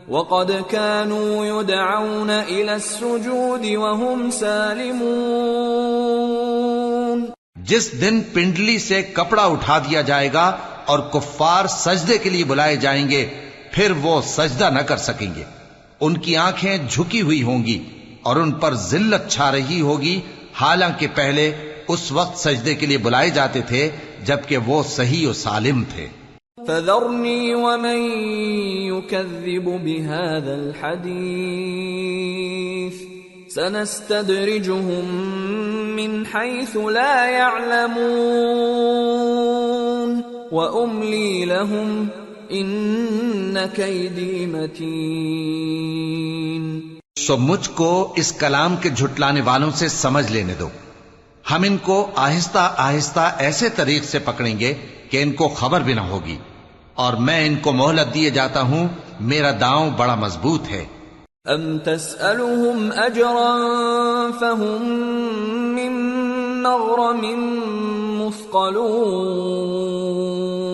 وقد 0.09 0.62
كانوا 0.68 1.46
يدعون 1.46 2.30
إلى 2.30 2.74
السجود 2.74 3.64
وهم 3.64 4.28
سالمون. 4.33 7.24
جس 7.57 8.00
دن 8.00 8.20
پنڈلی 8.33 8.78
سے 8.78 9.02
کپڑا 9.02 9.42
اٹھا 9.42 9.78
دیا 9.78 10.00
جائے 10.00 10.33
گا 10.33 10.57
اور 10.85 10.98
کفار 10.98 11.66
سجدے 11.66 12.18
کے 12.18 12.30
لیے 12.30 12.44
بلائے 12.44 12.76
جائیں 12.76 13.11
گے 13.11 13.43
پھر 13.74 13.92
وہ 14.02 14.20
سجدہ 14.24 14.70
نہ 14.74 14.78
کر 14.78 14.96
سکیں 14.96 15.34
گے۔ 15.37 15.42
ان 16.00 16.16
کی 16.16 16.37
آنکھیں 16.37 16.78
جھکی 16.90 17.22
ہوئی 17.22 17.42
ہوں 17.42 17.64
گی 17.64 17.84
اور 18.22 18.37
ان 18.37 18.52
پر 18.52 18.74
ذلت 18.74 19.30
چھا 19.30 19.52
رہی 19.52 19.80
ہوگی۔ 19.80 20.20
حالانکہ 20.60 21.06
پہلے 21.14 21.52
اس 21.88 22.12
وقت 22.12 22.38
سجدے 22.38 22.74
کے 22.74 22.87
لیے 22.87 22.98
بلائے 22.98 23.30
جاتے 23.30 23.60
تھے، 23.60 23.90
جبکہ 24.24 24.56
وہ 24.56 24.82
صحیح 24.82 25.28
و 25.28 25.32
سالم 25.32 25.82
تھے۔ 25.94 26.06
فذرني 26.66 27.52
ومن 27.54 27.98
يكذب 28.92 29.68
بهذا 29.84 30.54
الحديث 30.54 31.14
سنستدرجهم 33.54 35.06
من 35.96 36.22
حيث 36.34 36.76
لا 36.76 37.30
يعلمون 37.30 37.82
وأملي 40.50 41.44
لهم 41.44 42.23
إن 42.62 43.56
كيدي 43.74 44.46
متين. 44.46 46.80
سو 47.26 47.36
مجھ 47.36 47.70
کو 47.70 48.12
اس 48.16 48.32
کلام 48.32 48.76
کے 48.76 48.88
جھٹلانے 48.88 49.40
والوں 49.40 49.70
سے 49.70 49.88
سمجھ 49.88 50.32
لینے 50.32 50.54
دو۔ 50.58 50.68
ہم 51.50 51.62
ان 51.62 51.76
کو 51.76 52.10
آہستہ 52.16 52.74
آہستہ 52.76 53.34
ایسے 53.38 53.68
طریق 53.68 54.04
سے 54.04 54.18
پکڑیں 54.18 54.58
گے 54.58 54.74
کہ 55.10 55.22
ان 55.22 55.32
کو 55.32 55.48
خبر 55.48 55.80
بھی 55.80 55.94
نہ 55.94 56.00
ہوگی۔ 56.00 56.38
اور 56.94 57.12
میں 57.12 57.46
ان 57.46 57.56
کو 57.56 57.72
مہلت 57.72 58.14
دیے 58.14 58.30
جاتا 58.30 58.60
ہوں 58.60 58.88
میرا 59.20 59.50
داؤں 59.60 59.90
بڑا 59.90 60.14
مضبوط 60.14 60.62
ہے۔ 60.70 60.84
أم 61.54 61.78
تسألهم 61.78 62.88
أجرا 63.06 63.56
فهم 64.40 65.00
من 65.74 66.22
مغرم 66.62 67.60
مثقلون۔ 68.20 70.73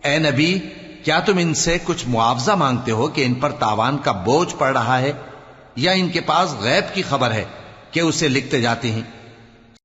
اے 0.04 0.18
نبی، 0.18 0.58
کیا 1.04 1.20
تم 1.20 1.38
ان 1.38 1.54
سے 1.54 1.78
کچھ 1.84 2.04
معاوضہ 2.08 2.50
مانگتے 2.50 2.90
ہو 2.90 3.08
کہ 3.08 3.24
ان 3.24 3.34
پر 3.34 3.50
تاوان 3.50 3.98
کا 3.98 4.12
بوجھ 4.12 4.54
پڑ 4.58 4.72
رہا 4.72 4.98
ہے 4.98 5.12
یا 5.76 5.92
ان 5.92 6.08
کے 6.08 6.20
پاس 6.20 6.54
غیب 6.60 6.94
کی 6.94 7.02
خبر 7.02 7.30
ہے 7.30 7.44
کہ 7.90 8.00
اسے 8.00 8.28
لکھتے 8.28 8.60
جاتے 8.60 8.92
ہیں؟ 8.92 9.02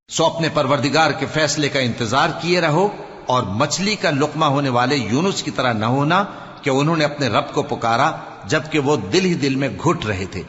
سو 0.09 0.25
اپنے 0.25 0.49
پروردگار 0.53 1.11
کے 1.11 1.25
فیصلے 1.25 1.69
کا 1.69 1.79
انتظار 1.79 2.29
کیے 2.41 2.61
رہو 2.61 2.87
اور 3.29 3.43
مچھلی 3.43 3.95
کا 3.95 4.09
لقمہ 4.09 4.45
ہونے 4.45 4.69
والے 4.69 4.95
یونس 4.95 5.43
کی 5.43 5.51
طرح 5.51 5.73
نہ 5.73 5.85
ہونا 5.85 6.23
کہ 6.61 6.69
انہوں 6.69 6.97
نے 6.97 7.05
اپنے 7.05 7.27
رب 7.27 7.53
کو 7.53 7.61
پکارا 7.63 8.11
جبکہ 8.45 8.79
وہ 8.79 8.95
دل 8.95 9.25
ہی 9.25 9.33
دل 9.33 9.55
میں 9.55 9.69
گھٹ 9.69 10.05
رہے 10.05 10.25
تھے۔ 10.31 10.43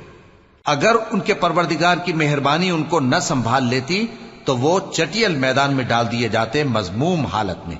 اگر 0.64 0.96
ان 1.10 1.20
کے 1.20 1.34
پروردگار 1.34 1.96
کی 2.04 2.12
مہربانی 2.12 2.70
ان 2.70 2.84
کو 2.84 3.00
نہ 3.00 3.16
سنبھال 3.22 3.64
لیتی، 3.64 4.06
تو 4.44 4.56
وہ 4.56 4.80
چٹیل 4.92 5.36
میدان 5.36 5.74
میں 5.74 5.84
ڈال 5.84 6.12
دیے 6.12 6.28
جاتے 6.28 6.64
مضموم 6.64 7.26
حالت 7.26 7.68
میں۔ 7.68 7.76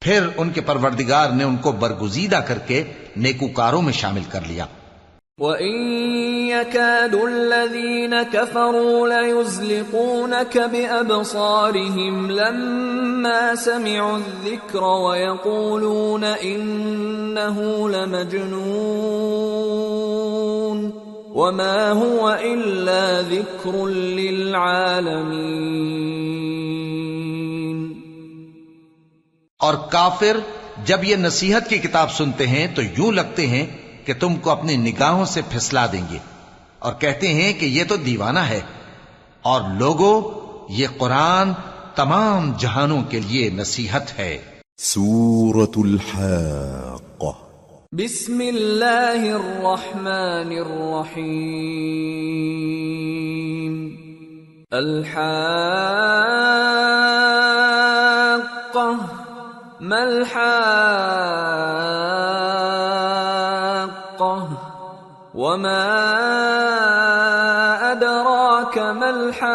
پھر 0.00 0.26
ان 0.36 0.50
کے 0.50 0.60
پروردگار 0.60 1.30
نے 1.30 1.44
ان 1.44 1.56
کو 1.56 1.72
برگزیدہ 1.72 2.36
کر 2.36 2.58
کے 2.58 2.84
نیکوکاروں 3.16 3.82
میں 3.82 3.92
شامل 3.92 4.22
کر 4.28 4.40
لیا۔ 4.46 4.64
وَإِن 5.38 6.41
يَكَادُ 6.52 7.14
الَّذِينَ 7.14 8.22
كَفَرُوا 8.32 9.08
لَيُزْلِقُونَكَ 9.08 10.58
بِأَبْصَارِهِمْ 10.58 12.30
لَمَّا 12.30 13.54
سَمِعُوا 13.56 14.18
الذِّكْرَ 14.18 14.80
وَيَقُولُونَ 14.82 16.24
إِنَّهُ 16.24 17.88
لَمَجْنُونَ 17.88 18.62
وَمَا 21.34 21.92
هُوَ 21.92 22.34
إِلَّا 22.36 23.20
ذِكْرٌ 23.20 23.88
لِّلْعَالَمِينَ. 23.88 25.02
اور 29.58 29.74
کافر 29.74 30.36
جب 30.84 31.04
یہ 31.04 31.16
نصیحت 31.16 31.68
کی 31.68 31.78
کتاب 31.78 32.10
سنتے 32.10 32.46
ہیں 32.46 32.66
تو 32.74 32.82
یوں 32.82 33.12
لگتے 33.12 33.46
ہیں 33.46 33.66
کہ 34.06 34.14
تم 34.20 34.36
کو 34.36 34.50
اپنی 34.50 34.76
نگاہوں 34.76 35.24
سے 35.24 35.40
پھسلا 35.50 35.86
دیں 35.92 36.04
گے۔ 36.12 36.31
اور 36.82 36.92
کہتے 36.98 37.28
ہیں 37.28 37.52
کہ 37.52 37.66
یہ 37.66 37.84
تو 37.88 37.96
دیوانہ 37.96 38.38
ہے 38.38 38.60
اور 39.42 39.60
لوگوں 39.78 40.14
یہ 40.68 40.86
قرآن 40.98 41.52
تمام 41.94 42.52
جہانوں 42.58 43.02
کے 43.08 43.18
لیے 43.20 43.50
نصیحت 43.50 44.18
ہے۔ 44.18 44.34
سورة 44.78 45.74
الحاقة 45.76 47.32
بسم 47.92 48.38
الله 48.40 49.20
الرحمن 49.36 50.50
الرحيم 50.58 51.62
الحاقة 54.72 55.28
ما 59.80 60.02
الحاقة 60.02 60.62
وما 65.34 65.82
أدراك 65.82 66.21
ما 68.92 69.10
الحاقة 69.10 69.52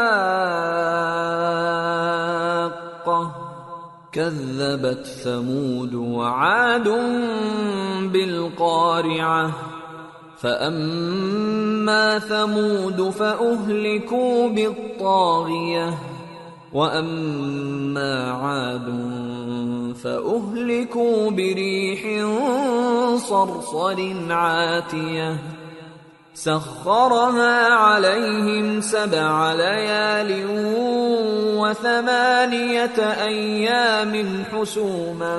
كذبت 4.11 5.05
ثمود 5.05 5.93
وعاد 5.93 6.87
بالقارعة 8.13 9.51
فأما 10.37 12.19
ثمود 12.19 13.09
فأهلكوا 13.09 14.49
بالطاغية 14.49 15.97
وأما 16.73 18.31
عاد 18.31 18.87
فأهلكوا 20.03 21.31
بريح 21.31 22.25
صرصر 23.17 24.13
عاتية 24.29 25.37
سخرها 26.37 27.73
عليهم 27.73 28.81
سبع 28.81 29.53
ليال 29.53 30.31
وثمانية 31.57 32.99
أيام 32.99 34.43
حسوما 34.51 35.35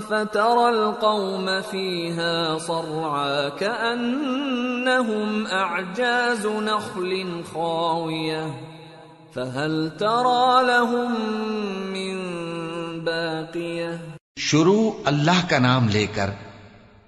فترى 0.00 0.68
القوم 0.68 1.60
فيها 1.60 2.58
صرعا 2.58 3.48
كأنهم 3.48 5.46
أعجاز 5.46 6.46
نخل 6.46 7.42
خاوية 7.54 8.46
فهل 9.34 9.92
ترى 10.00 10.66
لهم 10.66 11.12
من 11.92 12.16
باقية؟ 13.04 14.00
شروع 14.36 14.90
اللہ 15.04 15.44
کا 15.48 15.58
نام 15.58 15.88
لے 15.88 16.06
کر 16.14 16.30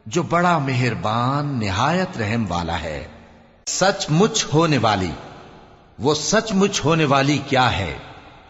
جو 0.07 0.23
بڑا 0.23 0.59
مہربان، 0.59 1.61
نہایت 1.61 2.19
رحم 2.19 2.45
والا 2.49 2.81
ہے۔ 2.81 3.07
سچ 3.67 4.07
مچ 4.11 4.47
ہونے 4.55 4.79
والی۔ 4.79 5.11
وہ 5.99 6.14
سچ 6.14 6.53
مچ 6.53 6.85
ہونے 6.85 7.05
والی 7.05 7.38
کیا 7.49 7.79
ہے؟ 7.79 7.97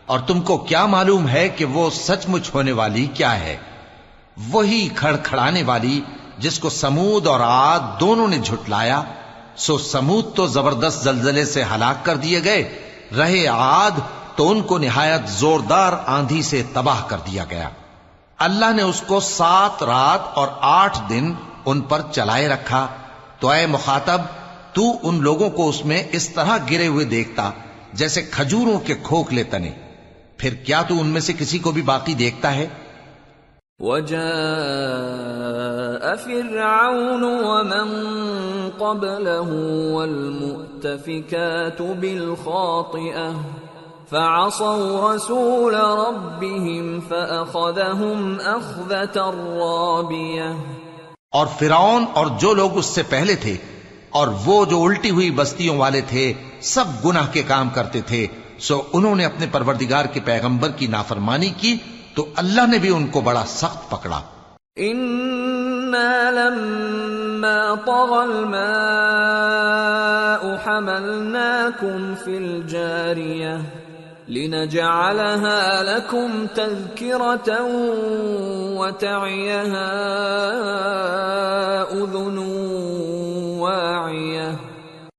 اور 0.07 0.19
تم 0.19 0.41
کو 0.41 0.59
کیا 0.59 0.87
معلوم 0.87 1.29
ہے 1.29 1.49
کہ 1.49 1.65
وہ 1.65 1.91
سچ 1.91 2.29
مچ 2.29 2.51
ہونے 2.55 2.73
والی 2.73 3.07
کیا 3.07 3.41
ہے؟ 3.41 3.57
وہی 4.51 4.89
کھڑ 4.97 5.17
کھڑانے 5.17 5.63
والی 5.63 6.01
جس 6.39 6.59
کو 6.59 6.71
سمود 6.71 7.27
اور 7.27 7.41
آد 7.43 8.01
دونوں 8.01 8.29
نے 8.29 8.39
جھٹلایا، 8.39 9.03
سو 9.57 9.79
سمود 9.79 10.35
تو 10.35 10.47
زبردست 10.47 11.05
زلزلے 11.05 11.45
سے 11.45 11.63
ہلاک 11.75 12.05
کر 12.05 12.17
دیے 12.17 12.45
گئے، 12.45 12.79
رہے 13.17 13.49
آد 13.49 14.01
تو 14.37 14.51
ان 14.51 14.63
کو 14.63 14.79
نہایت 14.79 15.29
زوردار 15.29 15.93
آندھی 16.07 16.43
سے 16.43 16.63
تباہ 16.73 17.03
کر 17.09 17.19
دیا 17.27 17.45
گیا۔ 17.51 17.69
اللہ 18.39 18.73
نے 18.73 18.83
اس 18.83 19.03
کو 19.07 19.21
سات 19.21 19.83
رات 19.83 20.21
اور 20.35 20.49
آٹھ 20.61 20.99
دن 21.09 21.33
ان 21.67 21.81
پر 21.81 22.01
چلائے 22.13 22.49
رکھا۔ 22.49 22.87
تو 23.41 23.49
اے 23.49 23.67
مخاطب، 23.67 24.21
تو 24.73 24.83
ان 25.03 25.23
لوگوں 25.23 25.51
کو 25.51 25.69
اس 25.69 25.85
میں 25.85 26.03
اس 26.13 26.29
طرح 26.29 26.57
گرے 26.71 26.87
ہوئے 26.87 27.05
دیکھتا، 27.05 27.51
جیسے 27.93 28.23
کھجوروں 28.23 28.81
کے 28.81 28.95
کھوکھلے 29.03 29.45
تنے۔ 29.45 29.71
پھر 30.39 30.55
کیا 30.55 30.83
تو 30.83 31.01
ان 31.01 31.07
میں 31.07 31.21
سے 31.21 31.33
کسی 31.33 31.59
کو 31.59 31.73
بھی 31.73 31.83
باقی 31.83 32.15
دیکھتا 32.15 32.55
ہے؟ 32.55 32.67
وجاء 33.79 34.21
فرعون 36.25 37.25
ومن 37.25 38.11
قبله 38.79 39.55
والمؤتفكات 39.95 41.83
بالخاطئة۔ 42.01 43.31
فعصوا 44.11 45.15
رسول 45.15 45.75
ربهم 45.75 47.01
فأخذهم 47.01 48.39
أخذة 48.39 49.31
رابية. 49.59 50.55
اور 51.31 51.47
فرعون 51.59 52.05
اور 52.15 52.27
جو 52.39 52.55
لوگ 52.55 52.79
اس 52.79 52.87
سے 52.87 53.03
پہلے 53.03 53.35
تھے 53.35 53.57
اور 54.11 54.29
وہ 54.45 54.65
جو 54.65 54.85
الٹی 54.85 55.11
ہوئی 55.11 55.31
بستیوں 55.31 55.79
والے 55.79 56.01
تھے 56.01 56.33
سب 56.61 56.85
گناہ 57.05 57.27
کے 57.33 57.43
کام 57.43 57.69
کرتے 57.69 58.01
تھے۔ 58.01 58.27
سو 58.59 58.83
انہوں 58.93 59.17
نے 59.17 59.25
اپنے 59.25 59.47
پروردگار 59.53 60.05
کے 60.05 60.21
پیغمبر 60.25 60.69
کی 60.69 60.87
نافرمانی 60.87 61.49
کی 61.49 61.77
تو 62.15 62.27
اللہ 62.37 62.67
نے 62.67 62.79
بھی 62.79 62.95
ان 62.95 63.07
کو 63.07 63.21
بڑا 63.21 63.45
سخت 63.47 63.91
پکڑا۔ 63.91 64.21
إنا 64.81 66.31
لما 66.31 67.75
طغى 67.87 68.33
الماء 68.33 68.77
حملناكم 70.67 72.15
في 72.25 72.37
الجارية 72.37 73.84
لنجعلها 74.29 75.83
لكم 75.83 76.47
تذكرة 76.55 77.53
وتعيها 78.81 79.91
أذن 81.93 82.39
واعية. 83.59 84.53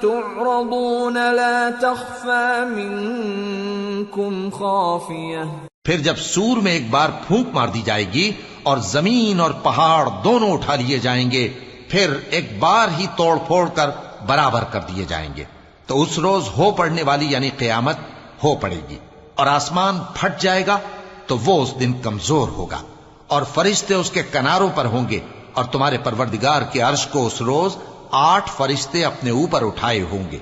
تعرضون 0.03 1.15
لا 1.15 1.71
تخفى 1.83 2.65
منكم 2.75 4.51
خافية 4.51 5.45
پھر 5.85 5.97
جب 5.97 6.17
سور 6.19 6.57
میں 6.57 6.73
ایک 6.73 6.91
بار 6.91 7.09
پھونک 7.27 7.47
مار 7.53 7.69
دی 7.69 7.83
جائے 7.85 8.05
گی 8.13 8.33
اور 8.63 8.79
زمین 8.79 9.41
اور 9.41 9.51
پہاڑ 9.63 10.09
دونوں 10.25 10.51
اٹھا 10.53 10.75
لیے 10.75 10.99
جائیں 10.99 11.31
گے، 11.31 11.49
پھر 11.89 12.11
ایک 12.31 12.59
بار 12.59 12.89
ہی 12.99 13.07
توڑ 13.17 13.39
پھوڑ 13.47 13.69
کر 13.75 13.91
برابر 14.27 14.65
کر 14.65 14.81
دیے 14.81 15.05
جائیں 15.05 15.29
گے۔ 15.37 15.45
تو 15.87 16.03
اس 16.03 16.19
روز 16.19 16.49
ہو 16.59 16.71
پڑنے 16.71 17.03
والی 17.03 17.27
یعنی 17.27 17.51
قیامت، 17.59 17.97
ہو 18.45 18.55
پڑے 18.57 18.81
گی۔ 18.89 18.99
اور 19.41 19.47
آسمان 19.47 19.99
پھٹ 20.15 20.41
جائے 20.41 20.67
گا 20.67 20.79
تو 21.27 21.39
وہ 21.39 21.63
اس 21.63 21.75
دن 21.81 21.93
کمزور 21.93 22.49
ہوگا 22.49 22.81
اور 23.27 23.43
فرشتے 23.55 23.95
اس 23.95 24.11
کے 24.11 24.23
کناروں 24.23 24.69
پر 24.75 24.85
ہوں 24.85 25.09
گے 25.09 25.21
اور 25.53 25.65
تمہارے 25.65 25.99
پروردگار 25.99 26.63
کے 26.63 26.81
عرش 26.81 27.07
کو 27.07 27.27
اس 27.27 27.41
روز 27.43 27.77
آٹھ 28.11 28.51
فرشتے 28.57 29.05
اپنے 29.05 29.31
اوپر 29.31 29.67
اٹھائے 29.67 30.03
ہوں 30.03 30.31
گے۔ 30.31 30.39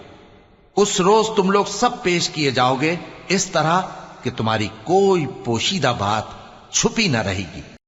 اس 0.76 1.00
روز 1.00 1.26
تم 1.36 1.50
لوگ 1.50 1.64
سب 1.70 2.02
پیش 2.02 2.28
کیے 2.28 2.50
جاؤ 2.50 2.76
گے 2.80 2.94
اس 3.28 3.46
طرح 3.46 3.80
کہ 4.22 4.30
تمہاری 4.36 4.68
کوئی 4.84 5.26
پوشیدہ 5.44 5.92
بات 5.98 6.24
چھپی 6.72 7.08
نہ 7.08 7.18
رہے 7.18 7.44
گی۔ 7.54 7.60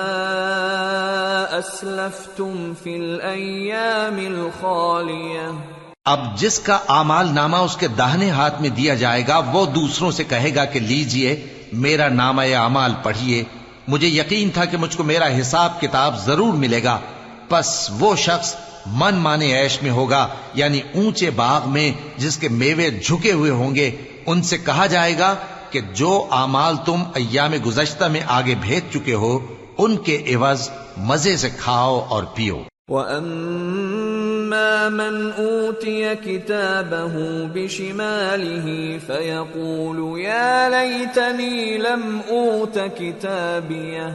أسلفتم 1.59 2.73
في 2.83 2.95
الأيام 2.95 4.17
الخالية. 4.17 5.61
اب 6.05 6.37
جس 6.37 6.59
کا 6.59 6.77
آمال 6.87 7.27
نامہ 7.33 7.57
اس 7.57 7.77
کے 7.77 7.87
داہنے 7.87 8.29
ہاتھ 8.29 8.61
میں 8.61 8.69
دیا 8.69 8.93
جائے 8.93 9.23
گا، 9.27 9.37
وہ 9.37 9.65
دوسروں 9.65 10.11
سے 10.11 10.23
کہے 10.23 10.55
گا 10.55 10.65
کہ 10.65 10.79
لیجیے، 10.79 11.45
میرا 11.73 12.09
نامہ 12.09 12.41
اعمال 12.41 12.91
پڑھیے 13.03 13.43
مجھے 13.87 14.07
یقین 14.07 14.49
تھا 14.49 14.65
کہ 14.65 14.77
مجھ 14.77 14.97
کو 14.97 15.03
میرا 15.03 15.39
حساب 15.39 15.81
کتاب 15.81 16.25
ضرور 16.25 16.53
ملے 16.53 16.83
گا۔ 16.83 16.99
پس 17.49 17.91
وہ 17.99 18.15
شخص 18.15 18.55
من 18.85 19.15
مانے 19.15 19.61
عیش 19.61 19.81
میں 19.81 19.91
ہوگا 19.91 20.27
یعنی 20.53 20.81
اونچے 20.95 21.29
باغ 21.29 21.69
میں 21.69 21.91
جس 22.17 22.37
کے 22.37 22.49
میوے 22.49 22.89
جھکے 22.89 23.31
ہوئے 23.31 23.51
ہوں 23.51 23.75
گے، 23.75 23.91
ان 24.25 24.41
سے 24.41 24.57
کہا 24.57 24.85
جائے 24.85 25.17
گا 25.19 25.35
کہ 25.69 25.79
جو 25.93 26.27
اعمال 26.31 26.75
تم 26.85 27.03
ایام 27.13 27.51
گزشتہ 27.65 28.05
میں 28.05 28.21
آگے 28.27 28.55
بھیج 28.61 28.93
چکے 28.93 29.13
ہو، 29.13 29.39
ان 29.77 29.97
کے 29.97 30.23
عوض 30.35 30.69
مزے 30.97 31.37
سے 31.37 31.49
کھاؤ 31.49 32.05
اور 32.09 32.23
پیو۔ 32.23 32.57
من 34.89 35.31
اوتي 35.37 36.03
كتابه 36.23 37.19
بشماله 37.53 38.67
فيقول 39.05 40.19
يا 40.19 40.69
ليتني 40.69 41.77
لم 41.77 42.21
اوت 42.29 42.77
كتابيه 42.97 44.09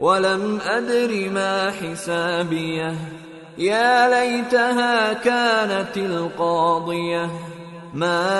ولم 0.00 0.58
ادر 0.64 1.12
ما 1.30 1.68
حسابيه۔ 1.80 3.27
يا 3.58 4.08
ليتها 4.08 5.12
كانت 5.12 5.96
القاضية. 5.96 7.30
ما 7.94 8.36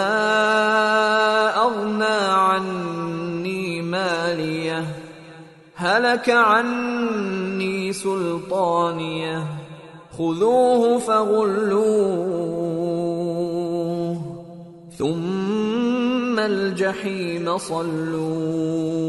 أغنى 1.57 2.04
عني 2.31 3.83
مالية. 3.83 4.85
هلك 5.74 6.31
عني 6.31 7.92
سلطانية. 7.92 9.46
خذوه 10.18 10.98
فغلوه. 10.98 12.59
ثم 14.98 16.38
الجحيم 16.38 17.59
صلوه. 17.59 19.09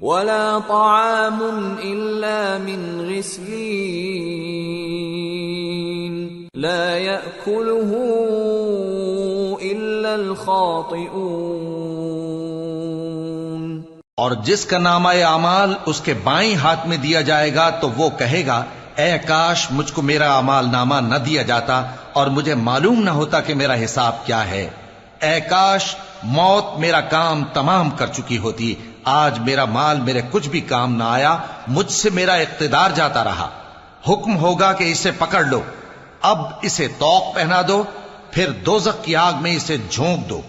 ولا 0.01 0.59
طعام 0.59 1.39
الا 1.83 2.57
من 2.57 3.09
غسلين 3.09 4.57
لا 6.55 6.97
ياكله 6.97 7.91
الا 9.61 10.15
الخاطئون 10.15 11.57
اور 14.17 14.31
جس 14.43 14.65
کا 14.65 14.77
نامہ 14.79 15.09
اعمال 15.25 15.73
اس 15.85 15.99
کے 16.01 16.13
بائیں 16.23 16.55
ہاتھ 16.55 16.87
میں 16.87 16.97
دیا 16.97 17.19
جائے 17.21 17.49
گا 17.55 17.65
تو 17.81 17.87
وہ 17.97 18.09
کہے 18.19 18.39
گا 18.45 18.59
اے 18.97 19.19
کاش 19.27 19.67
مجھ 19.71 19.93
کو 19.93 20.01
میرا 20.01 20.35
اعمال 20.35 20.69
نامہ 20.71 20.95
نہ 20.95 21.15
دیا 21.15 21.41
جاتا 21.41 21.83
اور 22.13 22.27
مجھے 22.27 22.55
معلوم 22.55 23.03
نہ 23.03 23.09
ہوتا 23.09 23.41
کہ 23.41 23.53
میرا 23.53 23.73
حساب 23.83 24.25
کیا 24.25 24.49
ہے۔ 24.49 24.69
اے 25.21 25.41
کاش 25.41 25.95
موت 26.23 26.79
میرا 26.79 27.01
کام 27.01 27.43
تمام 27.43 27.89
کر 27.89 28.07
چکی 28.07 28.37
ہوتی، 28.37 28.75
آج 29.03 29.39
میرا 29.39 29.65
مال 29.65 30.01
میرے 30.01 30.21
کچھ 30.31 30.49
بھی 30.49 30.61
کام 30.61 30.95
نہ 30.95 31.03
آیا، 31.03 31.37
مجھ 31.67 31.91
سے 31.91 32.09
میرا 32.09 32.33
اقتدار 32.33 32.91
جاتا 32.95 33.23
رہا۔ 33.23 33.49
حکم 34.09 34.37
ہوگا 34.37 34.73
کہ 34.73 34.91
اسے 34.91 35.11
پکڑ 35.11 35.43
لو۔ 35.43 35.61
اب 36.21 36.41
اسے 36.61 36.87
توق 36.87 37.35
پہنا 37.35 37.61
دو، 37.67 37.83
پھر 38.31 38.49
دوزخ 38.49 39.03
کی 39.03 39.15
آگ 39.15 39.33
میں 39.41 39.55
اسے 39.55 39.77
جھونک 39.89 40.29
دو۔ 40.29 40.41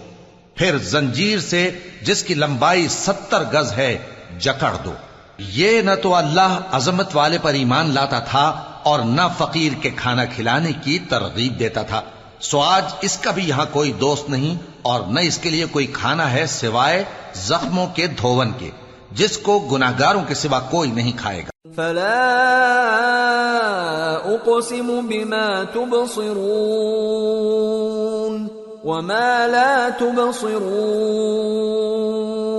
پھر 0.55 0.77
زنجیر 0.77 1.39
سے 1.39 1.79
جس 2.01 2.23
کی 2.23 2.33
لمبائی 2.33 2.87
ستر 2.87 3.43
گز 3.53 3.73
ہے، 3.73 3.97
جکڑ 4.39 4.71
دو۔ 4.85 4.93
یہ 5.39 5.81
نہ 5.81 5.91
تو 6.03 6.15
اللہ 6.15 6.59
عظمت 6.71 7.15
والے 7.15 7.37
پر 7.41 7.53
ایمان 7.53 7.93
لاتا 7.93 8.19
تھا 8.19 8.63
اور 8.83 8.99
نہ 8.99 9.21
فقیر 9.37 9.71
کے 9.81 9.89
کھانا 9.89 10.25
کھلانے 10.25 10.71
کی 10.83 10.99
ترغیب 10.99 11.59
دیتا 11.59 11.81
تھا۔ 11.81 12.01
سو 12.41 12.59
آج 12.59 12.83
اس 13.01 13.17
کا 13.17 13.31
بھی 13.31 13.49
یہاں 13.49 13.65
کوئی 13.71 13.91
دوست 13.91 14.29
نہیں 14.29 14.55
اور 14.81 15.01
نہ 15.01 15.19
اس 15.19 15.37
کے 15.37 15.49
لیے 15.49 15.65
کوئی 15.65 15.85
کھانا 15.85 16.31
ہے 16.31 16.45
سوائے 16.45 17.03
زخموں 17.33 17.87
کے 17.95 18.07
دھون 18.07 18.51
کے، 18.59 18.69
جس 19.11 19.37
کو 19.37 19.59
گناہگاروں 19.59 20.21
کے 20.27 20.33
سوا 20.33 20.59
کوئی 20.59 20.91
نہیں 20.91 21.17
کھائے 21.17 21.41
گا۔ 21.41 21.49
فلا 21.75 22.39
اقسم 24.25 25.07
بما 25.07 25.63
تبصرون 25.73 28.47
وما 28.83 29.45
لا 29.45 29.87
تبصرون۔ 29.99 32.58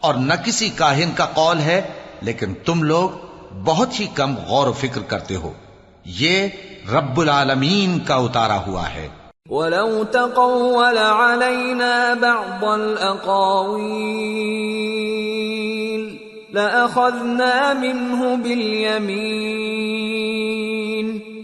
اور 0.00 0.14
نہ 0.14 0.34
کسی 0.44 0.68
کاہن 0.68 1.10
کا 1.14 1.24
قول 1.24 1.60
ہے، 1.60 1.80
لیکن 2.20 2.54
تم 2.64 2.82
لوگ 2.82 3.10
بہت 3.64 4.00
ہی 4.00 4.06
کم 4.14 4.34
غور 4.46 4.66
و 4.66 4.72
فکر 4.72 5.00
کرتے 5.00 5.36
ہو۔ 5.36 5.52
یہ 6.04 6.48
رب 6.92 7.20
العالمین 7.20 7.98
کا 7.98 8.14
اتارا 8.14 8.66
ہوا 8.66 8.90
ہے۔ 8.90 9.08
ولو 9.48 10.02
تقول 10.02 10.98
علينا 10.98 12.14
بعض 12.14 12.64
الأقاويل 12.64 14.26
لأخذنا 16.52 17.74
منه 17.74 18.36
باليمين 18.36 19.66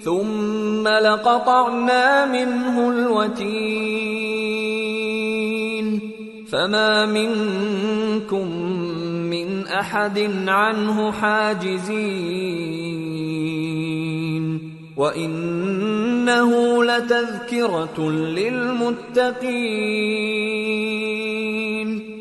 ثم 0.05 0.89
لقطعنا 0.89 2.27
منه 2.27 2.91
الوتين 2.91 3.93
فما 6.53 7.07
منكم 7.07 8.49
من 9.31 9.67
أحد 9.67 10.31
عنه 10.49 11.13
حاجزين 11.13 12.43
وانه 15.03 16.51
لتذكره 16.85 18.11
للمتقين 18.11 19.43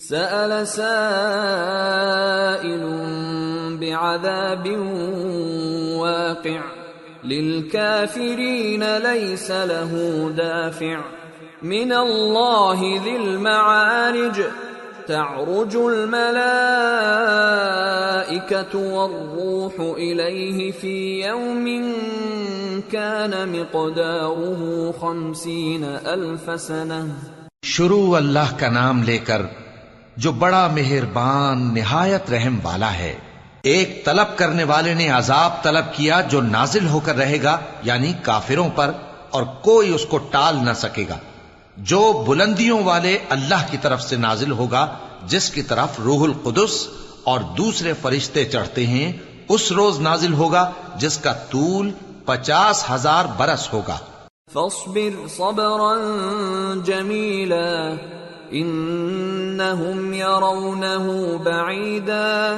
سأل 0.09 0.65
سائل 0.65 2.83
بعذاب 3.79 4.67
واقع۔ 5.97 6.82
للكافرين 7.25 8.83
ليس 8.83 9.51
له 9.51 10.29
دافع. 10.37 10.99
من 11.63 11.91
الله 11.91 12.81
ذي 13.03 13.15
المعارج. 13.15 14.41
تعرج 15.05 15.75
الملائكة 15.75 16.47
والروح 18.77 19.79
إليه 19.79 20.71
في 20.79 21.23
يوم 21.25 21.67
كان 22.91 23.49
مقداره 23.49 24.91
خمسين 24.99 25.83
ألف 26.05 26.49
سنة. 26.61 27.07
شروع 27.65 28.17
اللہ 28.17 28.59
کا 28.59 28.69
نام 28.69 29.03
لے 29.03 29.17
کر 29.17 29.41
جو 30.17 30.31
بڑا 30.31 30.67
مہربان، 30.67 31.73
نہایت 31.73 32.31
رحم 32.31 32.59
والا 32.63 32.93
ہے۔ 32.93 33.15
ایک 33.63 34.05
طلب 34.05 34.37
کرنے 34.37 34.63
والے 34.63 34.93
نے 34.93 35.09
عذاب 35.09 35.63
طلب 35.63 35.93
کیا 35.93 36.21
جو 36.21 36.41
نازل 36.41 36.87
ہو 36.87 36.99
کر 36.99 37.15
رہے 37.15 37.43
گا 37.43 37.57
یعنی 37.83 38.13
کافروں 38.23 38.69
پر، 38.75 38.91
اور 39.29 39.43
کوئی 39.43 39.93
اس 39.93 40.05
کو 40.05 40.17
ٹال 40.17 40.55
نہ 40.55 40.73
سکے 40.73 41.05
گا۔ 41.09 41.17
جو 41.77 42.25
بلندیوں 42.27 42.83
والے 42.83 43.17
اللہ 43.29 43.63
کی 43.71 43.77
طرف 43.77 44.01
سے 44.01 44.15
نازل 44.15 44.51
ہوگا، 44.51 44.97
جس 45.27 45.49
کی 45.49 45.61
طرف 45.61 45.99
روح 45.99 46.23
القدس 46.23 46.87
اور 47.23 47.39
دوسرے 47.39 47.93
فرشتے 48.01 48.45
چڑھتے 48.45 48.87
ہیں، 48.87 49.13
اس 49.49 49.71
روز 49.71 49.99
نازل 49.99 50.33
ہوگا، 50.33 50.71
جس 50.95 51.17
کا 51.17 51.33
طول 51.33 51.91
پچاس 52.25 52.91
ہزار 52.91 53.25
برس 53.37 53.73
ہوگا۔ 53.73 53.97
فاصبر 54.53 55.27
صبرا 55.37 55.93
جميلا 56.85 57.93
إنهم 58.53 60.13
يرونه 60.13 61.11
بعيدا 61.43 62.57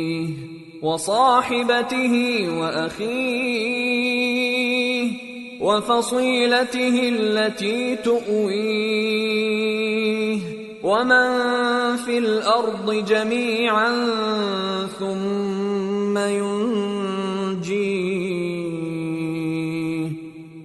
وصاحبته 0.81 2.47
وأخيه 2.59 3.91
وفصيلته 5.61 7.09
التي 7.09 7.95
تؤويه 7.95 9.41
ومن 10.83 11.27
في 11.95 12.17
الأرض 12.17 12.91
جميعا 13.07 14.05
ثم 14.99 16.17
ينجيه 16.17 18.01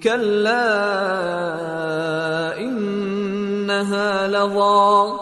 كلا 0.03 0.67
إنها 2.59 4.29
لظى 4.29 5.13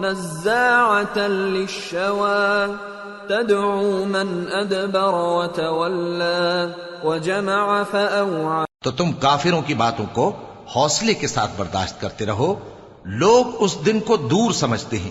نزاعة 0.00 1.18
للشوى 1.28 2.68
تدعو 3.28 4.04
من 4.04 4.44
ادبر 4.52 5.14
وتولى 5.14 6.66
وجمع 7.04 7.82
فاوعى 7.90 8.64
تو 8.84 8.90
تم 8.90 9.12
کافروں 9.12 9.62
کی 9.62 9.74
باتوں 9.74 10.06
کو 10.12 10.32
حوصلے 10.76 11.14
کے 11.14 11.26
ساتھ 11.26 11.50
برداشت 11.56 12.00
کرتے 12.00 12.26
رہو، 12.26 12.54
لوگ 13.04 13.46
اس 13.58 13.76
دن 13.86 14.00
کو 14.00 14.16
دور 14.16 14.52
سمجھتے 14.52 14.98
ہیں، 14.98 15.10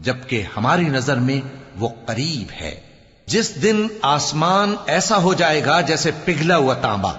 جبکہ 0.00 0.44
ہماری 0.56 0.84
نظر 0.84 1.16
میں 1.16 1.40
وہ 1.78 1.88
قریب 2.06 2.52
ہے۔ 2.60 2.80
جس 3.26 3.62
دن 3.62 3.86
آسمان 4.02 4.74
ایسا 4.86 5.16
ہو 5.16 5.34
جائے 5.34 5.64
گا 5.64 5.80
جیسے 5.80 6.10
پگھلا 6.24 6.56
ہوا 6.56 6.74
تانبا، 6.74 7.12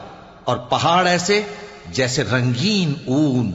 اور 0.43 0.57
پہاڑ 0.57 1.07
ایسے 1.07 1.41
جیسے 1.91 2.23
رنگین 2.23 2.93
اون۔ 3.07 3.51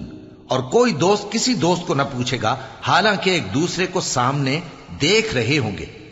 اور 0.49 0.61
کوئی 0.61 0.93
دوست 0.93 1.33
کسی 1.33 1.55
دوست 1.55 1.87
کو 1.87 1.95
نہ 1.95 2.03
پوچھے 2.13 2.39
گا، 2.43 2.57
حالانکہ 2.87 3.31
ایک 3.31 3.55
دوسرے 3.55 3.87
کو 3.87 4.01
سامنے 4.01 4.61
دیکھ 5.01 5.35
رہے 5.35 5.59
ہوں 5.59 5.79
گے۔ 5.79 6.04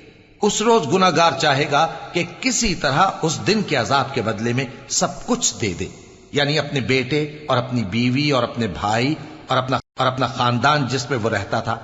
اس 0.42 0.62
روز 0.62 0.92
گناگار 0.92 1.32
چاہے 1.40 1.70
گا 1.70 1.88
کہ 2.12 2.24
کسی 2.40 2.74
طرح 2.74 3.06
اس 3.22 3.46
دن 3.46 3.62
کے 3.62 3.76
عذاب 3.76 4.14
کے 4.14 4.22
بدلے 4.22 4.52
میں 4.52 4.64
سب 4.88 5.26
کچھ 5.26 5.54
دے 5.60 5.72
دے۔ 5.72 5.86
یعنی 6.32 6.58
اپنے 6.58 6.80
بیٹے 6.80 7.24
اور 7.48 7.56
اپنی 7.56 7.84
بیوی 7.84 8.30
اور 8.30 8.42
اپنے 8.42 8.66
بھائی 8.66 9.14
اور 9.48 9.56
اپنا 9.56 9.78
اور 9.98 10.06
اپنا 10.06 10.26
خاندان 10.26 10.86
جس 10.86 11.10
میں 11.10 11.18
وہ 11.18 11.30
رہتا 11.30 11.60
تھا۔ 11.60 11.78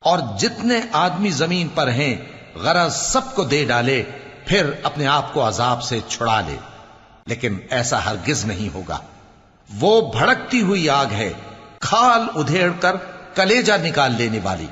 اور 0.00 0.18
جتنے 0.38 0.80
آدمی 0.92 1.30
زمین 1.30 1.68
پر 1.68 1.88
ہیں، 1.88 2.16
غرض 2.54 2.96
سب 2.96 3.34
کو 3.34 3.44
دے 3.44 3.64
ڈالے، 3.64 4.02
پھر 4.46 4.70
اپنے 4.82 5.06
آپ 5.06 5.34
کو 5.34 5.48
عذاب 5.48 5.82
سے 5.82 6.00
چھڑا 6.08 6.40
لے۔ 6.40 6.56
لیکن 7.26 7.58
ایسا 7.70 8.04
ہرگز 8.04 8.44
نہیں 8.44 8.74
ہوگا۔ 8.74 8.98
وہ 9.80 10.12
بھڑکتی 10.12 10.60
ہوئی 10.60 10.90
آگ 10.90 11.06
ہے، 11.06 11.32
کھال 11.80 12.20
ادھیڑ 12.34 12.72
کر 12.80 12.96
کلیجا 13.34 13.76
نکال 13.76 14.14
لینے 14.14 14.38
والی۔ 14.42 14.66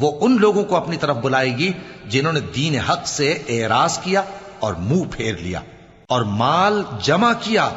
وہ 0.00 0.12
ان 0.20 0.36
لوگوں 0.40 0.64
کو 0.64 0.76
اپنی 0.76 0.96
طرف 0.96 1.16
بلائے 1.16 1.58
گی 1.58 1.72
جنہوں 2.08 2.32
نے 2.32 2.40
دین 2.40 2.74
حق 2.74 3.06
سے 3.06 3.38
اعراض 3.48 3.98
کیا 3.98 4.22
اور 4.58 4.74
منہ 4.78 5.02
پھیر 5.10 5.34
لیا 5.34 5.60
اور 6.08 6.22
مال 6.22 6.82
جمع 7.02 7.32
کیا، 7.40 7.70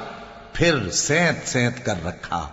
پھر 0.53 0.89
سینت 0.89 1.47
سینت 1.47 1.85
کر 1.85 1.93
رکھا۔ 2.05 2.47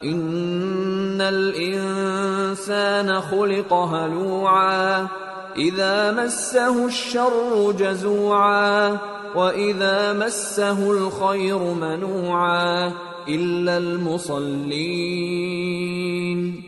ان 0.00 1.20
الانسان 1.26 3.06
خلق 3.06 3.72
هلوعا 3.72 5.04
اذا 5.56 6.10
مسه 6.16 6.58
الشر 6.58 7.70
جزوعا 7.78 8.94
واذا 9.34 10.12
مسه 10.12 10.88
الخير 10.88 11.56
منوعا 11.56 12.88
الا 13.26 13.76
المصلين۔ 13.76 16.67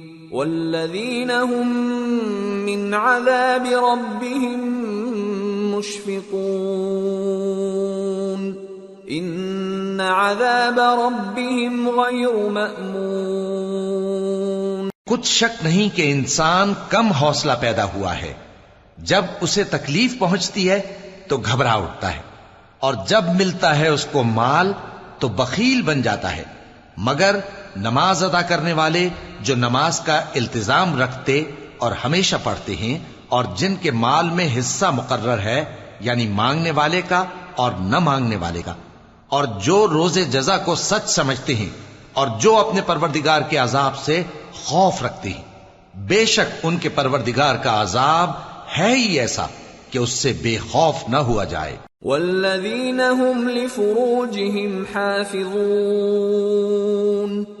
والذين 0.31 1.31
هم 1.31 2.65
من 2.65 2.93
عذاب 2.93 3.65
ربهم 3.65 4.81
مشفقون 5.77 8.53
ان 9.07 9.99
عذاب 9.99 10.79
ربهم 10.79 11.89
غير 11.89 12.49
مأمون 12.49 14.89
کچھ 15.09 15.25
شک 15.25 15.65
نہیں 15.65 15.95
کہ 15.95 16.11
انسان 16.11 16.73
کم 16.89 17.07
حوصلہ 17.07 17.51
پیدا 17.59 17.83
ہوا 17.83 18.17
ہے۔ 18.17 18.33
جب 18.97 19.25
اسے 19.41 19.63
تکلیف 19.63 20.19
پہنچتی 20.19 20.69
ہے، 20.69 20.81
تو 21.27 21.37
گھبرا 21.37 21.73
اٹھتا 21.73 22.15
ہے۔ 22.15 22.21
اور 22.79 22.93
جب 23.07 23.23
ملتا 23.35 23.79
ہے 23.79 23.87
اس 23.87 24.07
کو 24.11 24.23
مال، 24.23 24.73
تو 25.19 25.27
بخیل 25.27 25.81
بن 25.81 26.01
جاتا 26.01 26.35
ہے۔ 26.35 26.43
مگر 26.97 27.35
نماز 27.75 28.23
ادا 28.23 28.41
کرنے 28.41 28.73
والے 28.73 29.09
جو 29.41 29.55
نماز 29.55 29.99
کا 29.99 30.21
التزام 30.35 31.01
رکھتے 31.01 31.43
اور 31.77 31.91
ہمیشہ 31.91 32.35
پڑھتے 32.43 32.75
ہیں 32.75 32.99
اور 33.29 33.45
جن 33.55 33.75
کے 33.75 33.91
مال 33.91 34.29
میں 34.29 34.59
حصہ 34.59 34.85
مقرر 34.85 35.39
ہے 35.39 35.65
یعنی 35.99 36.27
مانگنے 36.27 36.71
والے 36.71 37.01
کا 37.01 37.25
اور 37.55 37.71
نہ 37.79 37.99
مانگنے 37.99 38.35
والے 38.35 38.61
کا۔ 38.61 38.73
اور 39.29 39.45
جو 39.45 39.87
روز 39.87 40.17
جزا 40.31 40.57
کو 40.57 40.75
سچ 40.75 41.09
سمجھتے 41.09 41.55
ہیں 41.55 41.69
اور 42.13 42.27
جو 42.39 42.57
اپنے 42.57 42.81
پروردگار 42.81 43.41
کے 43.41 43.57
عذاب 43.57 43.97
سے 43.97 44.23
خوف 44.53 45.03
رکھتے 45.03 45.29
ہیں۔ 45.29 45.51
بے 45.95 46.25
شک 46.25 46.59
ان 46.63 46.77
کے 46.77 46.89
پروردگار 46.89 47.55
کا 47.55 47.81
عذاب 47.81 48.31
ہے 48.77 48.95
ہی 48.95 49.19
ایسا 49.19 49.45
کہ 49.89 49.97
اس 49.97 50.09
سے 50.09 50.33
بے 50.41 50.57
خوف 50.71 51.09
نہ 51.09 51.17
ہوا 51.17 51.43
جائے۔ 51.43 51.75
والذين 52.01 52.99
هم 52.99 53.49
لفروجهم 53.49 54.83
حافظون۔ 54.95 57.60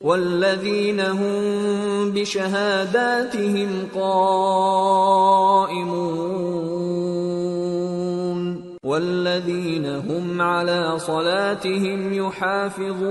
والذين 0.00 1.00
هم 1.00 2.10
بشهاداتهم 2.12 3.88
قائمون 3.94 5.16
والذين 8.84 9.86
هم 9.86 10.42
على 10.42 10.98
صلاتهم 10.98 12.26
يحافظون 12.26 13.06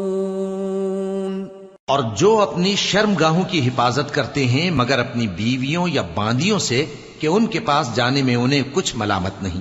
اور 1.87 2.01
جو 2.17 2.31
اپنی 2.41 2.75
شرم 2.77 3.15
گاہوں 3.15 3.43
کی 3.49 3.59
حفاظت 3.61 4.15
کرتے 4.15 4.45
ہیں 4.45 4.71
مگر 4.71 4.99
اپنی 4.99 5.27
بیویوں 5.37 5.89
یا 5.89 6.03
باندیوں 6.15 6.59
سے 6.59 6.85
کہ 7.21 7.27
ان 7.27 7.47
کے 7.47 7.61
پاس 7.61 7.95
جانے 7.95 8.23
میں 8.23 8.37
انہیں 8.37 8.63
کچھ 8.73 8.97
ملامت 8.97 9.43
نہیں۔ 9.43 9.61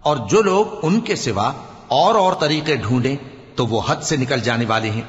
اور 0.00 0.16
جو 0.16 0.42
لوگ 0.42 0.66
ان 0.82 1.00
کے 1.00 1.16
سوا 1.16 1.52
اور 1.88 2.14
اور 2.14 2.32
طریقے 2.32 2.76
ڈھونڈیں، 2.76 3.16
تو 3.54 3.66
وہ 3.66 3.80
حد 3.88 3.96
سے 4.02 4.16
نکل 4.16 4.40
جانے 4.40 4.64
والے 4.68 4.90
ہیں۔ 4.90 5.02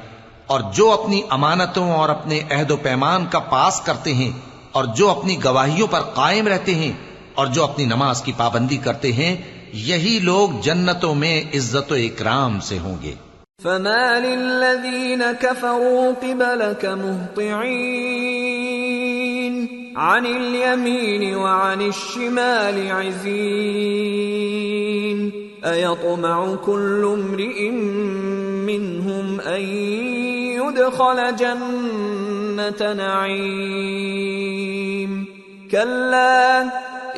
اور 0.46 0.60
جو 0.74 0.90
اپنی 0.90 1.22
امانتوں 1.30 1.90
اور 1.90 2.08
اپنے 2.08 2.40
عہد 2.50 2.70
و 2.70 2.76
پیمان 2.76 3.26
کا 3.30 3.38
پاس 3.38 3.80
کرتے 3.80 4.14
ہیں، 4.14 4.30
اور 4.72 4.84
جو 4.84 5.10
اپنی 5.10 5.44
گواہیوں 5.44 5.86
پر 5.86 6.00
قائم 6.00 6.48
رہتے 6.48 6.74
ہیں، 6.74 6.92
اور 7.34 7.46
جو 7.46 7.64
اپنی 7.64 7.84
نماز 7.84 8.22
کی 8.22 8.32
پابندی 8.36 8.76
کرتے 8.76 9.12
ہیں، 9.12 9.36
یہی 9.72 10.18
لوگ 10.22 10.60
جنتوں 10.62 11.14
میں 11.14 11.42
عزت 11.54 11.92
و 11.92 11.94
اکرام 11.94 12.60
سے 12.60 12.78
ہوں 12.78 12.96
گے۔ 13.02 13.14
فما 13.62 14.18
للذين 14.18 15.22
كفروا 15.40 16.10
قبلك 16.20 16.84
مهطعين 16.84 18.43
عن 19.96 20.26
اليمين 20.26 21.36
وعن 21.36 21.82
الشمال 21.82 22.90
عزين. 22.90 23.34
أيطمع 25.64 26.54
كل 26.54 27.04
امرئ 27.04 27.70
منهم 28.66 29.40
أن 29.40 29.60
يدخل 30.60 31.36
جنة 31.36 32.92
نعيم. 32.92 34.14
كلا 35.70 36.62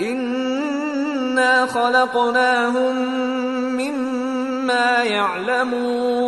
إنا 0.00 1.66
خلقناهم 1.66 2.96
مما 3.76 5.04
يعلمون. 5.04 6.26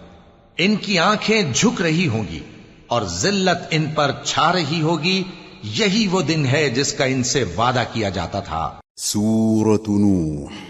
ان 0.58 0.76
کی 0.76 0.98
آنکھیں 0.98 1.42
جھک 1.54 1.80
رہی 1.80 2.08
ہوں 2.08 2.24
گی 2.30 2.40
اور 2.86 3.02
ذلت 3.02 3.66
ان 3.70 3.86
پر 3.94 4.11
چھا 4.24 4.52
رہی 4.52 4.80
ہوگی۔ 4.82 5.22
یہی 5.62 6.06
وہ 6.06 6.22
دن 6.22 6.46
ہے 6.46 6.70
جس 6.70 6.92
کا 6.92 7.04
ان 7.04 7.22
سے 7.22 7.44
وعدہ 7.56 7.82
کیا 7.92 8.08
جاتا 8.08 8.40
تھا۔ 8.40 8.80
سورة 8.96 9.82
نوح۔ 9.88 10.69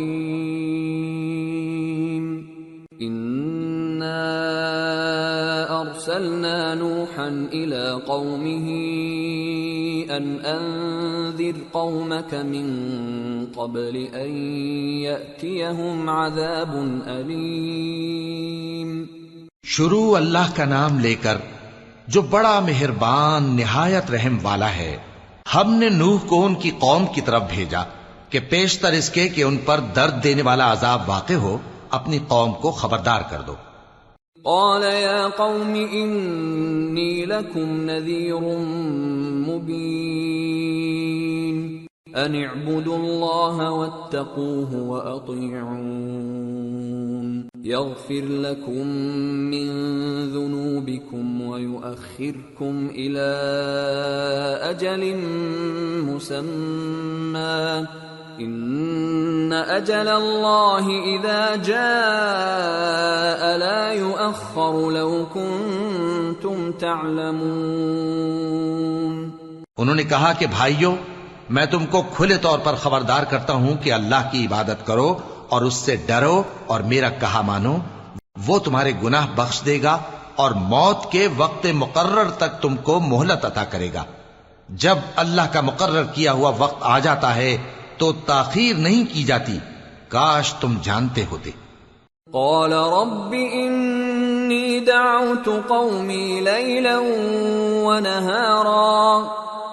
إنا 3.02 4.22
أرسلنا 5.82 6.76
نوحا 6.76 7.48
إلى 7.54 8.02
قومه 8.08 8.68
أن 10.18 10.40
أنذر 10.46 11.54
قومك 11.72 12.34
من 12.34 12.68
قبل 13.46 13.96
أن 14.14 14.30
يأتيهم 15.02 16.10
عذاب 16.10 17.02
أليم. 17.08 19.06
شروع 19.64 20.18
اللہ 20.18 20.54
کا 20.56 20.66
نام 20.66 21.00
لے 21.00 21.16
کر 21.22 21.38
جو 22.08 22.22
بڑا 22.22 22.60
مہربان، 22.60 23.44
نہایت 23.44 24.12
رحم 24.12 24.38
والا 24.42 24.76
ہے 24.76 24.98
ہم 25.56 25.74
نے 25.74 25.90
نوح 25.90 26.20
کو 26.28 26.46
ان 26.46 26.56
کی 26.56 26.72
قوم 26.80 27.06
کی 27.06 27.22
طرف 27.22 27.44
بھیجا 27.50 27.84
کہ 28.30 28.40
پیشتر 28.50 28.92
اس 28.92 29.10
کے 29.10 29.30
کہ 29.30 29.44
ان 29.44 29.58
پر 29.58 29.80
درد 29.96 30.24
دینے 30.24 30.42
والا 30.42 30.72
عذاب 30.72 31.02
واقع 31.08 31.34
ہو، 31.34 31.58
اپنی 31.90 32.20
قوم 32.28 32.54
کو 32.54 32.72
خبردار 32.72 33.22
کر 33.30 33.42
دو۔ 33.42 33.54
قال 34.44 34.84
يا 34.84 35.28
قوم 35.38 35.76
إني 35.92 37.26
لكم 37.26 37.82
نذير 37.82 38.58
مبين. 39.48 40.22
أن 42.16 42.36
اعبدوا 42.36 42.98
الله 42.98 43.70
واتقوه 43.70 44.88
وأطيعون. 44.90 46.02
يغفر 47.58 48.22
لكم 48.22 48.88
من 49.52 49.68
ذنوبكم 50.32 51.42
ويؤخركم 51.42 52.90
إلى 52.96 53.30
أجل 54.70 55.16
مسمى. 56.06 57.88
إن 58.40 59.54
أجل 59.54 60.08
الله 60.08 60.88
إذا 60.88 61.56
جاء 61.56 63.58
لا 63.58 63.92
يؤخر 63.92 64.92
لو 64.92 65.26
كنتم 65.34 66.72
تعلمون. 66.80 67.32
انہوں 69.78 69.96
نے 69.96 70.04
کہا 70.04 70.34
کہ 70.40 70.48
بھائیو 70.48 70.96
میں 71.50 71.66
تم 71.66 71.86
کو 71.86 72.04
کھلے 72.16 72.38
طور 72.38 72.60
پر 72.60 72.76
خبردار 72.76 73.24
کرتا 73.24 73.54
ہوں 73.54 73.76
کہ 73.84 73.94
اللہ 73.94 74.30
کی 74.32 74.46
عبادت 74.46 74.88
کرو 74.88 75.16
اور 75.52 75.62
اس 75.62 75.74
سے 75.74 75.96
ڈرو 75.96 76.44
اور 76.68 76.80
میرا 76.80 77.10
کہا 77.10 77.42
مانو، 77.42 77.78
وہ 78.48 78.60
تمہارے 78.60 78.92
گناہ 79.04 79.28
بخش 79.36 79.62
دے 79.66 79.84
گا 79.84 79.98
اور 80.36 80.52
موت 80.52 81.12
کے 81.12 81.28
وقت 81.38 81.68
مقرر 81.74 82.30
تک 82.30 82.62
تم 82.62 82.76
کو 82.76 83.00
مہلت 83.00 83.46
عطا 83.46 83.64
کرے 83.64 83.90
گا۔ 83.94 84.04
جب 84.70 84.98
اللہ 85.16 85.42
کا 85.52 85.62
مقرر 85.62 86.04
کیا 86.04 86.32
ہوا 86.32 86.52
وقت 86.58 86.78
آ 86.82 87.00
جاتا 87.00 87.36
ہے 87.36 87.58
تو 87.98 88.12
تاخیر 88.12 88.76
نہیں 88.76 89.14
کی 89.14 89.24
جاتی۔ 89.24 89.60
کاش 90.10 90.54
تم 90.54 90.74
جانتے 90.82 91.26
ہوتے۔ 91.32 91.52
قال 92.34 92.74
رب 92.74 93.34
إني 93.34 94.80
دعوت 94.80 95.50
قومي 95.68 96.40
ليلا 96.40 97.00
ونهارا 97.88 99.20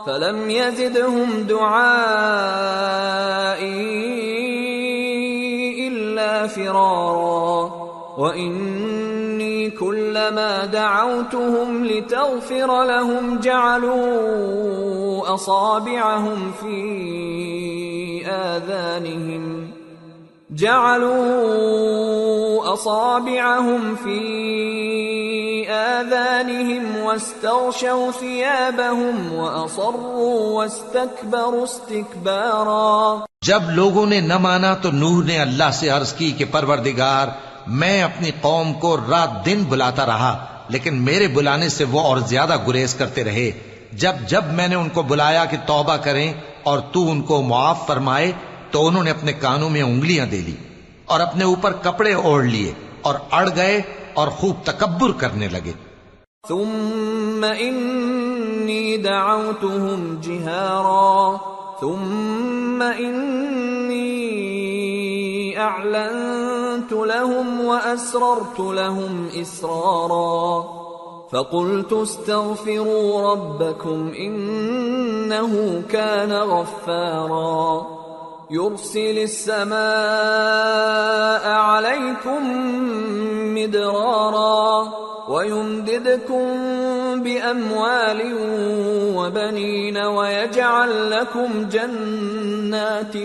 فلم 0.07 0.51
يزدهم 0.51 1.43
دعائي 1.49 4.48
فرارا. 6.47 7.89
وإني 8.19 9.71
كلما 9.71 10.65
دعوتهم 10.67 11.85
لتغفر 11.85 12.85
لهم 12.85 13.39
جعلوا 13.39 15.35
أصابعهم 15.35 16.53
في 16.53 18.27
آذانهم 18.27 19.71
جعلوا 20.51 21.83
أصابعهم 22.73 23.95
في 23.95 24.19
آذانهم 25.69 27.01
واستغشوا 27.05 28.11
ثيابهم 28.21 29.33
وأصروا 29.33 30.37
واستكبروا 30.53 31.65
استكبارا. 31.65 33.17
جب 33.47 33.69
لوگوں 33.71 34.07
نے 34.07 34.21
نہ 34.21 34.39
مانا 34.39 34.75
تو 34.75 34.91
نوح 34.91 35.25
نے 35.25 35.39
اللہ 35.39 35.71
سے 35.73 35.89
عرض 35.89 36.13
کی 36.13 36.31
کہ 36.31 36.45
پروردگار، 36.51 37.29
میں 37.67 38.03
اپنی 38.03 38.31
قوم 38.41 38.73
کو 38.75 38.97
رات 38.97 39.45
دن 39.47 39.65
بلاتا 39.69 40.07
رہا، 40.07 40.33
لیکن 40.69 41.03
میرے 41.03 41.29
بلانے 41.29 41.69
سے 41.69 41.85
وہ 41.91 42.01
اور 42.01 42.19
زیادہ 42.27 42.57
گریز 42.67 42.95
کرتے 42.95 43.25
رہے۔ 43.25 43.51
جب 43.93 44.27
جب 44.29 44.45
میں 44.53 44.69
نے 44.69 44.75
ان 44.75 44.89
کو 44.89 45.03
بلایا 45.03 45.45
کہ 45.45 45.57
توبہ 45.67 45.97
کریں 45.97 46.33
اور 46.63 46.79
تو 46.93 47.11
ان 47.11 47.23
کو 47.23 47.43
معاف 47.43 47.87
فرمائے، 47.87 48.33
تو 48.71 48.87
انہوں 48.87 49.05
نے 49.05 49.11
اپنے 49.11 49.33
کانوں 49.33 49.71
میں 49.71 49.83
انگلیاں 49.83 50.27
دے 50.27 50.41
لی 50.47 50.57
اور 51.05 51.21
اپنے 51.21 51.45
اوپر 51.45 51.73
کپڑے 51.83 52.15
اوڑھ 52.15 52.45
لیے 52.47 52.73
اور 53.03 53.15
اڑ 53.31 53.49
گئے 53.57 53.81
اور 54.19 54.29
خوب 54.29 54.57
تکبر 54.65 55.11
کرنے 55.13 55.49
لگے۔ 55.49 55.73
ثم 56.49 57.47
إني 57.61 58.97
دعوتهم 58.97 60.15
جهارا۔ 60.21 61.37
ثم 61.81 62.85
إني 62.99 64.09
أعلنت 65.57 66.93
لهم 66.93 67.61
وأسررت 67.61 68.61
لهم 68.61 69.27
إسرارا۔ 69.35 70.61
فقلت 71.33 71.93
استغفروا 71.93 73.35
ربكم 73.35 74.09
إنه 74.19 75.57
كان 75.91 76.33
غفارا۔ 76.33 77.98
يرسل 78.51 79.19
السماء 79.19 79.75
عليكم 81.51 82.45
مدرارا 83.55 84.85
ويمددكم 85.29 86.45
بأموال 87.23 88.21
وبنين 89.17 89.97
ويجعل 90.07 91.11
لكم 91.11 91.63
جنات 91.69 93.17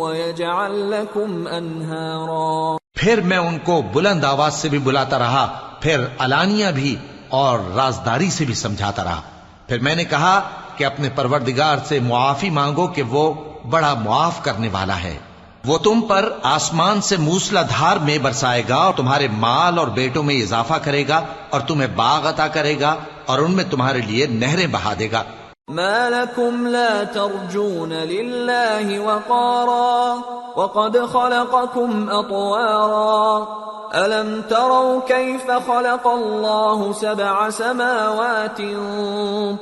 ويجعل 0.00 0.90
لكم 0.90 1.48
أنهارا. 1.48 2.76
پھر 2.94 3.20
میں 3.20 3.38
ان 3.38 3.58
کو 3.64 3.82
بلند 3.92 4.24
آواز 4.24 4.54
سے 4.54 4.68
بھی 4.68 4.78
بلاتا 4.78 5.18
رہا، 5.18 5.58
پھر 5.80 6.00
علانیہ 6.18 6.66
بھی 6.74 6.96
اور 7.28 7.58
رازداری 7.76 8.30
سے 8.30 8.44
بھی 8.44 8.54
سمجھاتا 8.54 9.04
رہا۔ 9.04 9.20
پھر 9.68 9.78
میں 9.78 9.94
نے 9.94 10.04
کہا 10.04 10.48
کہ 10.76 10.84
اپنے 10.84 11.08
پروردگار 11.14 11.76
سے 11.84 12.00
معافی 12.00 12.50
مانگو 12.50 12.86
کہ 12.86 13.02
وہ 13.02 13.34
بڑا 13.70 13.94
معاف 13.94 14.44
کرنے 14.44 14.68
والا 14.72 15.02
ہے۔ 15.02 15.18
وہ 15.64 15.78
تم 15.78 16.00
پر 16.08 16.32
آسمان 16.42 17.00
سے 17.00 17.16
موسلا 17.16 17.62
دھار 17.62 17.96
میں 17.96 18.18
برسائے 18.18 18.62
گا 18.68 18.76
اور 18.76 18.94
تمہارے 18.94 19.28
مال 19.28 19.78
اور 19.78 19.86
بیٹوں 19.86 20.22
میں 20.22 20.42
اضافہ 20.42 20.74
کرے 20.74 21.08
گا 21.08 21.20
اور 21.50 21.60
تمہیں 21.60 21.88
باغ 21.88 22.28
عطا 22.28 22.48
کرے 22.48 22.80
گا 22.80 22.94
اور 23.26 23.38
ان 23.38 23.52
میں 23.52 23.64
تمہارے 23.70 24.00
لیے 24.00 24.26
نہریں 24.26 24.66
بہا 24.66 24.94
دے 24.98 25.08
گا۔ 25.12 25.22
ما 25.68 26.10
لكم 26.10 26.68
لا 26.68 27.04
ترجون 27.04 27.92
لله 27.92 29.00
وقارا 29.00 30.18
وقد 30.56 30.98
خلقكم 30.98 32.10
أطوارا. 32.10 33.48
ألم 33.94 34.42
تروا 34.50 35.00
كيف 35.00 35.50
خلق 35.50 36.06
الله 36.06 36.92
سبع 36.92 37.50
سماوات 37.50 38.58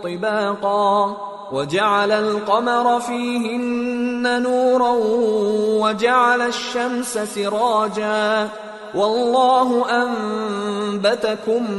طباقا 0.03 1.17
وجعل 1.53 2.13
القمر 2.13 3.01
فيهن 3.01 4.43
نورا 4.43 4.95
وجعل 5.83 6.43
الشمس 6.43 7.19
سراجا 7.19 8.49
والله 8.95 9.71
أنبتكم 10.03 11.71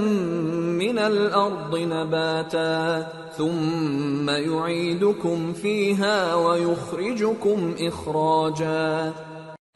من 0.73 0.99
الأرض 0.99 1.77
نباتا 1.77 3.07
ثم 3.37 4.29
يعيدكم 4.29 5.53
فيها 5.53 6.35
ويخرجكم 6.35 7.75
إخراجا 7.79 9.11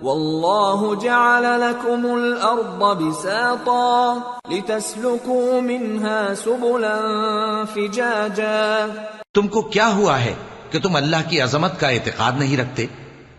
والله 0.03 0.95
جعل 0.95 1.61
لكم 1.61 2.05
الأرض 2.05 3.03
بساطا 3.03 4.21
لتسلكوا 4.49 5.61
منها 5.61 6.33
سبلا 6.33 6.97
فجاجا 7.65 8.88
تم 9.33 9.47
کو 9.47 9.61
کیا 9.61 9.88
ہوا 9.95 10.19
ہے 10.21 10.33
کہ 10.69 10.79
تم 10.79 10.95
اللہ 10.95 11.29
کی 11.29 11.41
عظمت 11.41 11.79
کا 11.79 11.88
اعتقاد 11.88 12.39
نہیں 12.39 12.57
رکھتے؟ 12.57 12.85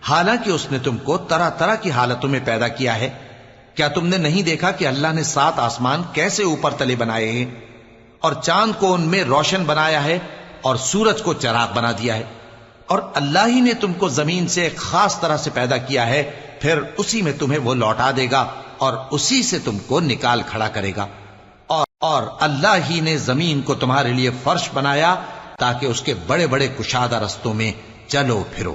حالانکہ 0.03 0.51
اس 0.51 0.73
نے 0.73 0.79
تم 0.79 0.97
کو 1.05 1.17
طرح 1.29 1.51
طرح 1.51 1.75
کی 1.75 1.91
حالتوں 1.91 2.31
میں 2.31 2.41
پیدا 2.45 2.69
کیا 2.69 3.01
ہے 3.01 3.09
کیا 3.79 3.89
تم 3.89 4.07
نے 4.07 4.17
نہیں 4.17 4.43
دیکھا 4.43 4.71
کہ 4.71 4.87
اللہ 4.87 5.09
نے 5.15 5.23
سات 5.23 5.59
آسمان 5.59 6.03
کیسے 6.13 6.43
اوپر 6.43 6.71
تلے 6.71 6.97
بنائے 6.97 7.33
ہیں 7.33 7.45
اور 8.21 8.33
چاند 8.33 8.73
کو 8.81 8.95
ان 8.95 9.01
میں 9.01 9.25
روشن 9.25 9.65
بنایا 9.65 10.05
ہے 10.05 10.19
اور 10.63 10.77
سورج 10.77 11.23
کو 11.23 11.35
چراغ 11.35 11.73
بنا 11.75 11.93
دیا 11.93 12.17
ہے 12.17 12.23
اور 12.87 12.99
اللہ 13.15 13.39
ہی 13.47 13.61
نے 13.61 13.75
تم 13.75 13.93
کو 13.93 14.09
زمین 14.09 14.49
سے 14.49 14.63
ایک 14.63 14.77
خاص 14.77 15.21
طرح 15.21 15.37
سے 15.37 15.51
پیدا 15.55 15.77
کیا 15.77 16.07
ہے 16.07 16.31
پھر 16.61 16.81
اسی 16.97 17.23
میں 17.23 17.33
تمہیں 17.39 17.59
وہ 17.59 17.75
لوٹا 17.75 18.11
دے 18.17 18.27
گا 18.31 18.47
اور 18.79 18.93
اسی 19.11 19.43
سے 19.43 19.59
تم 19.59 19.79
کو 19.79 20.01
نکال 20.01 20.43
کھڑا 20.47 20.69
کرے 20.69 20.93
گا۔ 20.97 21.07
اور, 21.67 21.87
اور 22.01 22.23
اللہ 22.41 22.77
ہی 22.91 23.01
نے 23.01 23.19
زمین 23.19 23.63
کو 23.63 23.75
تمہارے 23.75 24.13
لیے 24.13 24.31
فرش 24.43 24.69
بنایا 24.75 25.15
تاکہ 25.59 25.87
اس 25.87 26.01
کے 26.01 26.15
بڑے 26.27 26.47
بڑے 26.47 26.69
کشادہ 26.69 27.17
رستوں 27.17 27.55
میں 27.55 27.73
چلو 28.09 28.45
پھرو۔ 28.57 28.75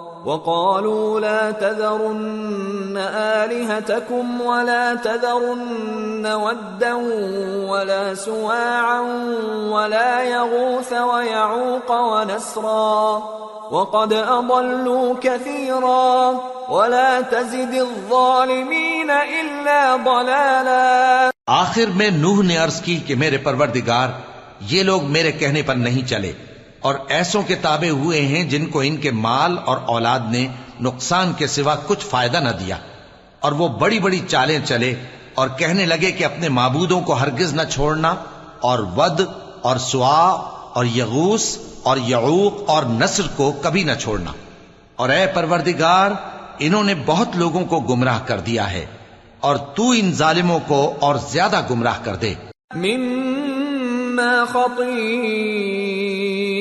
وقالوا 0.25 1.19
لا 1.19 1.51
تذرن 1.51 2.97
آلهتكم 2.97 4.41
ولا 4.41 4.95
تذرن 4.95 6.25
ودا 6.25 6.93
ولا 7.69 8.15
سواعا 8.15 8.99
ولا 9.69 10.23
يغوث 10.23 10.93
ويعوق 10.93 11.91
ونسرا 11.91 13.17
وقد 13.71 14.13
أضلوا 14.13 15.15
كثيرا 15.21 16.31
ولا 16.69 17.21
تزد 17.21 17.73
الظالمين 17.73 19.09
إلا 19.09 19.95
ضلالا 20.05 21.29
آخر 21.47 21.89
میں 21.95 22.09
نوح 22.09 22.43
نے 22.43 22.57
عرض 22.57 22.81
کی 22.81 22.99
کہ 23.05 23.15
میرے 23.15 23.37
پروردگار 23.37 24.09
یہ 24.59 24.83
لوگ 24.83 25.03
میرے 25.03 25.31
کہنے 25.31 25.61
پر 25.61 25.75
نہیں 25.75 26.07
چلے۔ 26.07 26.31
اور 26.81 26.95
ایسوں 27.09 27.41
کے 27.41 27.55
تابع 27.55 27.89
ہوئے 27.89 28.21
ہیں 28.21 28.43
جن 28.43 28.65
کو 28.65 28.79
ان 28.79 28.97
کے 28.97 29.11
مال 29.11 29.57
اور 29.65 29.77
اولاد 29.85 30.19
نے 30.31 30.47
نقصان 30.81 31.33
کے 31.33 31.47
سوا 31.47 31.75
کچھ 31.87 32.05
فائدہ 32.05 32.37
نہ 32.37 32.49
دیا۔ 32.49 32.77
اور 33.39 33.51
وہ 33.51 33.67
بڑی 33.67 33.99
بڑی 33.99 34.19
چالیں 34.27 34.59
چلے 34.65 34.95
اور 35.35 35.47
کہنے 35.57 35.85
لگے 35.85 36.11
کہ 36.11 36.25
اپنے 36.25 36.49
معبودوں 36.49 37.01
کو 37.01 37.13
ہرگز 37.13 37.53
نہ 37.53 37.61
چھوڑنا 37.71 38.15
اور 38.61 38.79
ود 38.97 39.21
اور 39.61 39.77
سوا 39.77 40.31
اور 40.73 40.85
یغوس 40.85 41.57
اور 41.83 41.97
یعوق 41.97 42.69
اور 42.69 42.83
نصر 42.83 43.23
کو 43.35 43.51
کبھی 43.61 43.83
نہ 43.83 43.91
چھوڑنا۔ 44.01 44.31
اور 44.95 45.09
اے 45.09 45.27
پروردگار، 45.27 46.11
انہوں 46.59 46.83
نے 46.83 46.93
بہت 47.05 47.27
لوگوں 47.35 47.65
کو 47.65 47.79
گمراہ 47.79 48.19
کر 48.25 48.39
دیا 48.39 48.71
ہے 48.71 48.85
اور 49.39 49.55
تو 49.55 49.89
ان 49.89 50.13
ظالموں 50.13 50.59
کو 50.67 50.93
اور 50.99 51.15
زیادہ 51.15 51.61
گمراہ 51.69 51.97
کر 52.03 52.15
دے۔ 52.15 52.33
مما 52.75 54.45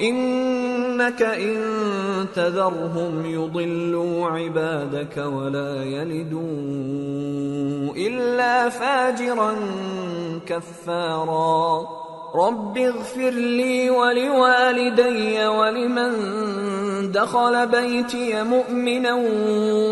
إنك 0.00 1.22
إن 1.22 1.56
تذرهم 2.34 3.26
يضلوا 3.26 4.26
عبادك 4.26 5.16
ولا 5.16 5.82
يلدوا 5.82 6.42
إلا 7.96 8.68
فاجرا 8.68 9.54
كفارا. 10.46 11.88
رب 12.34 12.78
اغفر 12.78 13.30
لي 13.30 13.90
ولوالدي 13.90 15.46
ولمن 15.46 16.12
دخل 17.12 17.66
بيتي 17.66 18.42
مؤمنا 18.42 19.14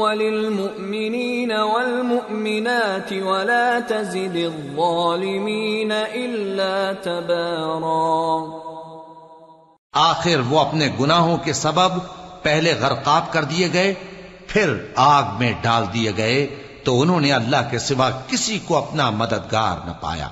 وللمؤمنين 0.00 1.52
والمؤمنات 1.52 3.12
ولا 3.12 3.80
تزد 3.80 4.36
الظالمين 4.36 5.92
إلا 5.92 6.92
تبارا. 6.92 8.73
آخر 9.94 10.40
وہ 10.48 10.60
اپنے 10.60 10.88
گناہوں 11.00 11.36
کے 11.36 11.52
سبب 11.52 11.90
پہلے 12.42 12.74
غرقاب 12.80 13.32
کر 13.32 13.44
دیے 13.44 13.68
گئے، 13.72 13.94
پھر 14.46 14.76
آگ 14.96 15.22
میں 15.38 15.52
ڈال 15.62 15.84
دیے 15.94 16.12
گئے، 16.16 16.46
تو 16.84 17.00
انہوں 17.00 17.20
نے 17.20 17.32
اللہ 17.32 17.56
کے 17.70 17.78
سوا 17.78 18.10
کسی 18.10 18.58
کو 18.58 18.76
اپنا 18.76 19.10
مددگار 19.10 19.86
نہ 19.86 19.92
پایا۔ 20.00 20.28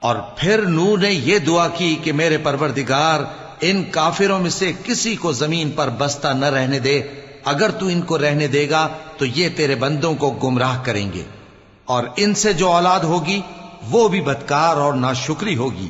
اور 0.00 0.16
پھر 0.36 0.62
نور 0.62 0.98
نے 0.98 1.10
یہ 1.10 1.38
دعا 1.38 1.68
کی 1.68 1.96
کہ 2.02 2.12
میرے 2.12 2.38
پروردگار، 2.38 3.20
ان 3.60 3.84
کافروں 3.90 4.38
میں 4.38 4.50
سے 4.50 4.72
کسی 4.84 5.16
کو 5.16 5.32
زمین 5.32 5.70
پر 5.70 5.88
بستہ 5.98 6.28
نہ 6.28 6.46
رہنے 6.46 6.78
دے۔ 6.78 7.02
اگر 7.44 7.70
تو 7.70 7.86
ان 7.86 8.02
کو 8.02 8.18
رہنے 8.18 8.46
دے 8.46 8.70
گا، 8.70 8.88
تو 9.18 9.24
یہ 9.24 9.48
تیرے 9.56 9.74
بندوں 9.74 10.14
کو 10.14 10.30
گمراہ 10.30 10.82
کریں 10.82 11.12
گے۔ 11.12 11.24
اور 11.84 12.04
ان 12.16 12.34
سے 12.34 12.52
جو 12.52 12.70
اولاد 12.72 13.00
ہوگی، 13.00 13.40
وہ 13.90 14.08
بھی 14.08 14.20
بدکار 14.20 14.76
اور 14.76 14.92
ناشکری 14.92 15.56
ہوگی۔ 15.56 15.88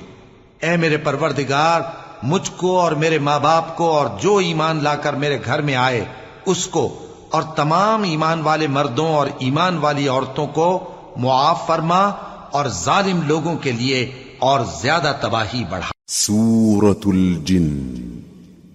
اے 0.61 0.77
میرے 0.77 0.97
پروردگار 0.97 1.81
مجھ 2.23 2.51
کو 2.57 2.81
اور 2.81 2.93
میرے 2.93 3.19
ماں 3.19 3.41
باپ 3.41 3.77
کو 3.77 3.91
اور 3.91 4.07
جو 4.21 4.37
ایمان 4.37 4.83
لا 4.83 4.97
کر 4.97 5.13
میرے 5.13 5.39
گھر 5.45 5.63
میں 5.63 5.75
آئے 5.75 6.05
اس 6.47 6.67
کو 6.67 6.99
اور 7.31 7.43
تمام 7.43 8.03
ایمان 8.03 8.43
والے 8.43 8.67
مردوں 8.67 9.07
اور 9.07 9.27
ایمان 9.39 9.79
والی 9.79 10.09
عورتوں 10.09 10.47
کو 10.47 10.85
معاف 11.17 11.67
فرما 11.67 12.11
اور 12.53 12.67
ظالم 12.67 13.21
لوگوں 13.27 13.57
کے 13.57 13.73
لیے 13.73 14.13
اور 14.39 14.61
زیادہ 14.81 15.13
تباہی 15.21 15.65
بڑھا۔ 15.71 15.91
سورة 16.09 17.01
الجن۔ 17.07 17.95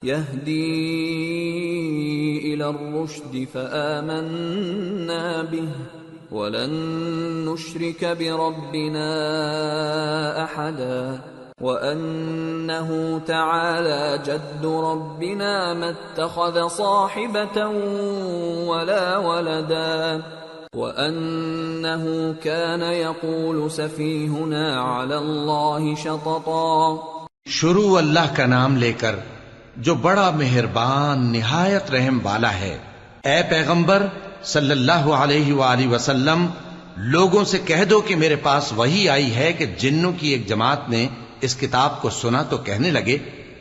يهدي 0.05 0.95
إلى 2.55 2.69
الرشد 2.69 3.49
فامنا 3.55 5.43
به 5.43 5.69
ولن 6.33 6.71
نشرك 7.49 8.05
بربنا 8.05 9.13
احدا 10.45 11.21
وَأَنَّهُ 11.63 13.21
تَعَالَى 13.27 14.19
جَدُّ 14.25 14.65
رَبِّنَا 14.65 15.73
مَا 15.73 15.87
اتَّخَذَ 15.87 16.59
صَاحِبَةً 16.71 17.63
وَلَا 18.67 19.17
وَلَدًا 19.17 20.19
وَأَنَّهُ 20.75 22.33
كَانَ 22.43 22.83
يَقُولُ 22.83 23.71
سَفِيهُنَا 23.71 24.75
عَلَى 24.83 25.15
اللَّهِ 25.15 25.95
شَطَطًا 25.97 26.97
شروع 27.47 27.99
اللہ 27.99 28.37
کا 28.37 28.47
نام 28.47 28.77
لے 28.77 28.93
کر 28.93 29.15
جو 29.77 29.95
بڑا 29.95 30.31
مہربان، 30.31 31.33
نہایت 31.33 31.91
رحم 31.91 32.19
والا 32.23 32.55
ہے۔ 32.55 32.79
اے 33.25 33.43
پیغمبر، 33.51 34.07
صلی 34.43 34.71
اللہ 34.71 35.13
علیہ 35.25 35.53
وآلہ 35.53 35.89
وسلم، 35.89 36.47
لوگوں 36.97 37.45
سے 37.45 37.59
کہہ 37.59 37.85
دو 37.85 38.01
کہ 38.01 38.17
میرے 38.17 38.37
پاس 38.37 38.73
وہی 38.77 39.09
آئی 39.09 39.35
ہے 39.35 39.53
کہ 39.53 39.67
جنوں 39.67 40.13
کی 40.19 40.29
ایک 40.29 40.49
جماعت 40.49 40.89
نے 40.89 41.09
اس 41.41 41.57
کتاب 41.57 42.03
کو 42.03 42.11
سنا 42.11 42.43
تو 42.43 42.57
کہنے 42.57 42.91
لگے 42.91 43.19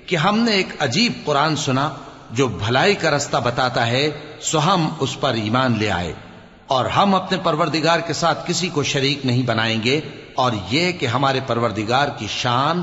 کہ 0.07 0.15
ہم 0.15 0.39
نے 0.39 0.51
ایک 0.51 0.67
عجیب 0.79 1.13
قرآن 1.25 1.55
سنا 1.55 1.89
جو 2.31 2.47
بھلائی 2.47 2.95
کا 2.95 3.11
رستہ 3.11 3.37
بتاتا 3.37 3.87
ہے، 3.87 4.11
سو 4.41 4.59
ہم 4.59 4.89
اس 4.99 5.19
پر 5.19 5.33
ایمان 5.33 5.75
لے 5.79 5.91
آئے۔ 5.91 6.13
اور 6.67 6.85
ہم 6.85 7.15
اپنے 7.15 7.37
پروردگار 7.43 7.99
کے 7.99 8.13
ساتھ 8.13 8.47
کسی 8.47 8.69
کو 8.69 8.83
شریک 8.83 9.25
نہیں 9.25 9.43
بنائیں 9.43 9.83
گے۔ 9.83 10.01
اور 10.35 10.51
یہ 10.71 10.91
کہ 10.91 11.05
ہمارے 11.05 11.39
پروردگار 11.47 12.07
کی 12.17 12.27
شان 12.29 12.81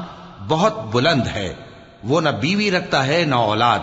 بہت 0.48 0.84
بلند 0.84 1.26
ہے۔ 1.26 1.54
وہ 2.04 2.20
نہ 2.20 2.28
بیوی 2.28 2.70
رکھتا 2.70 3.06
ہے، 3.06 3.24
نہ 3.26 3.34
اولاد۔ 3.34 3.78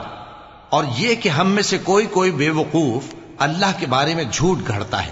اور 0.69 0.83
یہ 0.97 1.15
کہ 1.15 1.29
ہم 1.29 1.51
میں 1.51 1.63
سے 1.63 1.77
کوئی 1.77 2.05
کوئی 2.05 2.31
بے 2.31 2.49
وقوف 2.49 3.15
اللہ 3.37 3.71
کے 3.79 3.85
بارے 3.85 4.15
میں 4.15 4.23
جھوٹ 4.31 4.57
گھڑتا 4.67 5.05
ہے۔ 5.05 5.11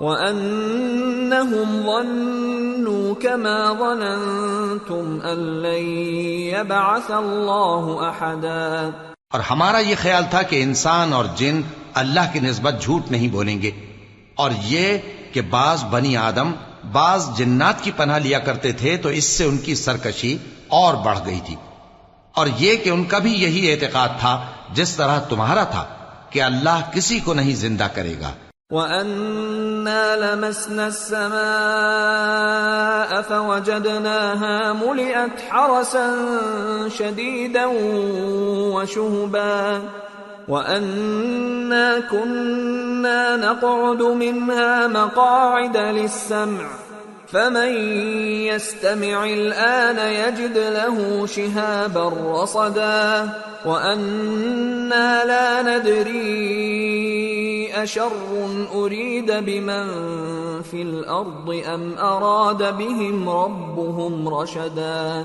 وَأَنَّهُمْ 0.00 1.82
ظَنُّوا 1.82 3.14
كَمَا 3.22 3.72
ظَنَنْتُمْ 3.78 5.30
أَن 5.30 5.38
لَّن 5.38 5.88
يَبْعَثَ 6.38 7.12
اللَّهُ 7.12 8.02
أَحَدًا 8.08 8.90
اور 9.32 9.40
ہمارا 9.40 9.78
یہ 9.78 9.94
خیال 10.02 10.24
تھا 10.30 10.42
کہ 10.42 10.62
انسان 10.62 11.12
اور 11.12 11.24
جن 11.36 11.60
اللہ 11.94 12.20
کی 12.32 12.40
نسبت 12.40 12.74
جھوٹ 12.80 13.10
نہیں 13.10 13.28
بولیں 13.28 13.62
گے۔ 13.62 13.70
اور 14.34 14.50
یہ 14.62 14.98
کہ 15.32 15.40
بعض 15.40 15.84
بنی 15.84 16.16
آدم 16.16 16.52
بعض 16.92 17.28
جنات 17.38 17.82
کی 17.82 17.90
پناہ 17.96 18.18
لیا 18.18 18.38
کرتے 18.38 18.72
تھے 18.72 18.96
تو 18.96 19.08
اس 19.08 19.24
سے 19.24 19.44
ان 19.44 19.58
کی 19.58 19.74
سرکشی 19.74 20.38
اور 20.68 20.94
بڑھ 20.94 21.18
گئی 21.26 21.40
تھی۔ 21.46 21.56
اور 22.34 22.46
یہ 22.58 22.76
کہ 22.76 22.90
ان 22.90 23.04
کا 23.04 23.18
بھی 23.18 23.32
یہی 23.32 23.72
اعتقاد 23.72 24.08
تھا 24.20 24.46
جس 24.72 24.96
طرح 24.96 25.20
تمہارا 25.20 25.64
تھا 25.64 25.84
کہ 26.30 26.42
اللہ 26.42 26.90
کسی 26.94 27.20
کو 27.20 27.34
نہیں 27.34 27.54
زندہ 27.54 27.86
کرے 27.94 28.14
گا۔ 28.20 28.32
وَأَنَّا 28.70 30.16
لَمَسْنَا 30.16 30.86
السَّمَاءَ 30.86 31.40
فَوَجَدْنَاهَا 33.22 34.72
مُلِئَتْ 34.72 35.40
حَرَسًا 35.50 36.06
شَدِيدًا 36.88 37.66
وَشُهُبًا 38.74 39.82
وَأَنَّا 40.48 42.00
كُنَّا 42.00 43.36
نَقْعُدُ 43.36 44.02
مِنْهَا 44.02 44.86
مَقَاعِدَ 44.86 45.76
لِلسَّمْعِ 45.76 46.89
فمن 47.32 47.72
يستمع 48.44 49.24
الآن 49.24 49.98
يجد 49.98 50.58
له 50.58 51.26
شهابا 51.26 52.12
رصدا 52.34 53.28
وأنا 53.66 55.24
لا 55.24 55.62
ندري 55.62 56.22
أشر 57.74 58.12
أريد 58.74 59.32
بمن 59.32 59.86
في 60.62 60.82
الأرض 60.82 61.62
أم 61.74 61.98
أراد 61.98 62.76
بهم 62.78 63.28
ربهم 63.28 64.28
رشدا 64.28 65.24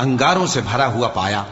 انگاروں 0.00 0.46
سے 0.54 0.60
بھرا 0.66 0.86
ہوا 0.94 1.08
پایا 1.14 1.42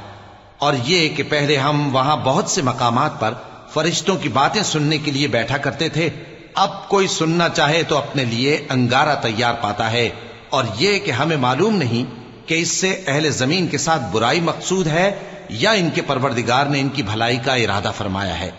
اور 0.58 0.74
یہ 0.86 1.00
کہ 1.16 1.22
پہلے 1.30 1.56
ہم 1.58 1.76
وہاں 1.94 2.16
بہت 2.24 2.46
سے 2.50 2.62
مقامات 2.62 3.12
پر 3.20 3.34
فرشتوں 3.72 4.16
کی 4.16 4.28
باتیں 4.28 4.62
سننے 4.62 4.98
کے 4.98 5.10
لیے 5.10 5.28
بیٹھا 5.28 5.56
کرتے 5.56 5.88
تھے۔ 5.88 6.10
اب 6.54 6.88
کوئی 6.88 7.06
سننا 7.06 7.48
چاہے 7.48 7.82
تو 7.82 7.98
اپنے 7.98 8.24
لیے 8.24 8.66
انگارہ 8.70 9.22
تیار 9.22 9.54
پاتا 9.60 9.92
ہے۔ 9.92 10.10
اور 10.50 10.64
یہ 10.78 10.98
کہ 10.98 11.10
ہمیں 11.10 11.36
معلوم 11.36 11.76
نہیں 11.76 12.22
کہ 12.48 12.54
اس 12.54 12.68
سے 12.68 13.02
اہل 13.06 13.30
زمین 13.30 13.66
کے 13.66 13.78
ساتھ 13.78 14.02
برائی 14.12 14.40
مقصود 14.40 14.86
ہے 14.86 15.18
یا 15.48 15.70
ان 15.70 15.88
کے 15.94 16.02
پروردگار 16.02 16.66
نے 16.66 16.80
ان 16.80 16.88
کی 16.88 17.02
بھلائی 17.02 17.36
کا 17.36 17.54
ارادہ 17.54 17.90
فرمایا 17.96 18.40
ہے۔ 18.40 18.50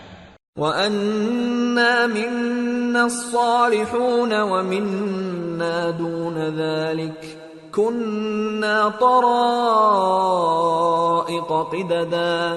وَأَنَّا 0.56 2.06
مِنَّا 2.06 3.02
الصَّالِحُونَ 3.02 4.34
وَمِنَّا 4.34 5.90
دُونَ 5.98 6.56
ذَلِكَ 6.56 7.26
كُنَّا 7.70 8.88
طَرَائِقَ 9.00 11.54
قِدَدًا۔ 11.70 12.56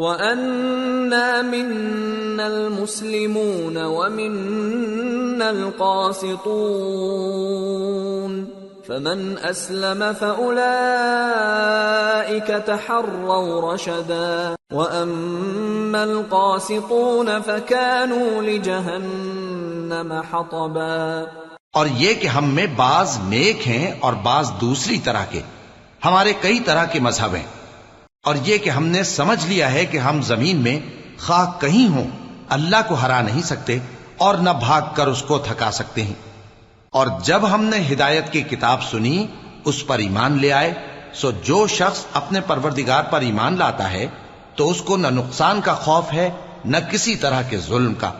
وَأَنَّا 0.00 1.42
مِنَّا 1.42 2.46
الْمُسْلِمُونَ 2.46 3.78
وَمِنَّا 3.78 5.48
الْقَاسِطُونَ 5.48 8.44
فمن 8.86 9.34
اسلم 9.42 10.04
فاولئك 10.18 12.62
تحروا 12.66 13.74
رشدا 13.74 14.54
واما 14.72 16.02
القاسطون 16.02 17.28
فكانوا 17.46 18.42
لجهنم 18.42 20.12
حطبا 20.12 21.24
اور 21.72 21.86
یہ 21.86 22.14
کہ 22.14 22.26
ہم 22.26 22.54
میں 22.54 22.66
بعض 22.76 23.18
نیک 23.24 23.68
ہیں 23.68 23.94
اور 24.00 24.12
بعض 24.12 24.50
دوسری 24.60 24.98
طرح 24.98 25.24
کے، 25.30 25.40
ہمارے 26.04 26.32
کئی 26.40 26.60
طرح 26.60 26.84
کے 26.84 27.00
مذہب 27.00 27.34
ہیں۔ 27.34 27.59
اور 28.22 28.34
یہ 28.44 28.58
کہ 28.58 28.70
ہم 28.70 28.86
نے 28.86 29.02
سمجھ 29.02 29.46
لیا 29.46 29.72
ہے 29.72 29.86
کہ 29.86 29.98
ہم 29.98 30.22
زمین 30.22 30.56
میں 30.56 30.80
خواہ 31.18 31.60
کہیں 31.60 31.88
ہوں، 31.88 32.10
اللہ 32.48 32.76
کو 32.88 32.94
ہرا 32.94 33.20
نہیں 33.20 33.42
سکتے 33.42 33.78
اور 34.16 34.34
نہ 34.34 34.50
بھاگ 34.50 34.82
کر 34.94 35.06
اس 35.06 35.22
کو 35.22 35.38
تھکا 35.38 35.70
سکتے 35.70 36.04
ہیں۔ 36.04 36.14
اور 36.90 37.06
جب 37.22 37.54
ہم 37.54 37.64
نے 37.64 37.76
ہدایت 37.92 38.32
کی 38.32 38.40
کتاب 38.40 38.82
سنی، 38.82 39.26
اس 39.64 39.86
پر 39.86 39.98
ایمان 39.98 40.38
لے 40.40 40.52
آئے، 40.52 40.74
سو 41.14 41.30
جو 41.30 41.66
شخص 41.66 42.04
اپنے 42.12 42.40
پروردگار 42.40 43.02
پر 43.02 43.20
ایمان 43.20 43.58
لاتا 43.58 43.92
ہے، 43.92 44.06
تو 44.54 44.70
اس 44.70 44.82
کو 44.82 44.96
نہ 44.96 45.08
نقصان 45.08 45.60
کا 45.60 45.74
خوف 45.74 46.12
ہے، 46.12 46.30
نہ 46.64 46.76
کسی 46.90 47.16
طرح 47.16 47.42
کے 47.42 47.58
ظلم 47.58 47.94
کا۔ 47.94 48.12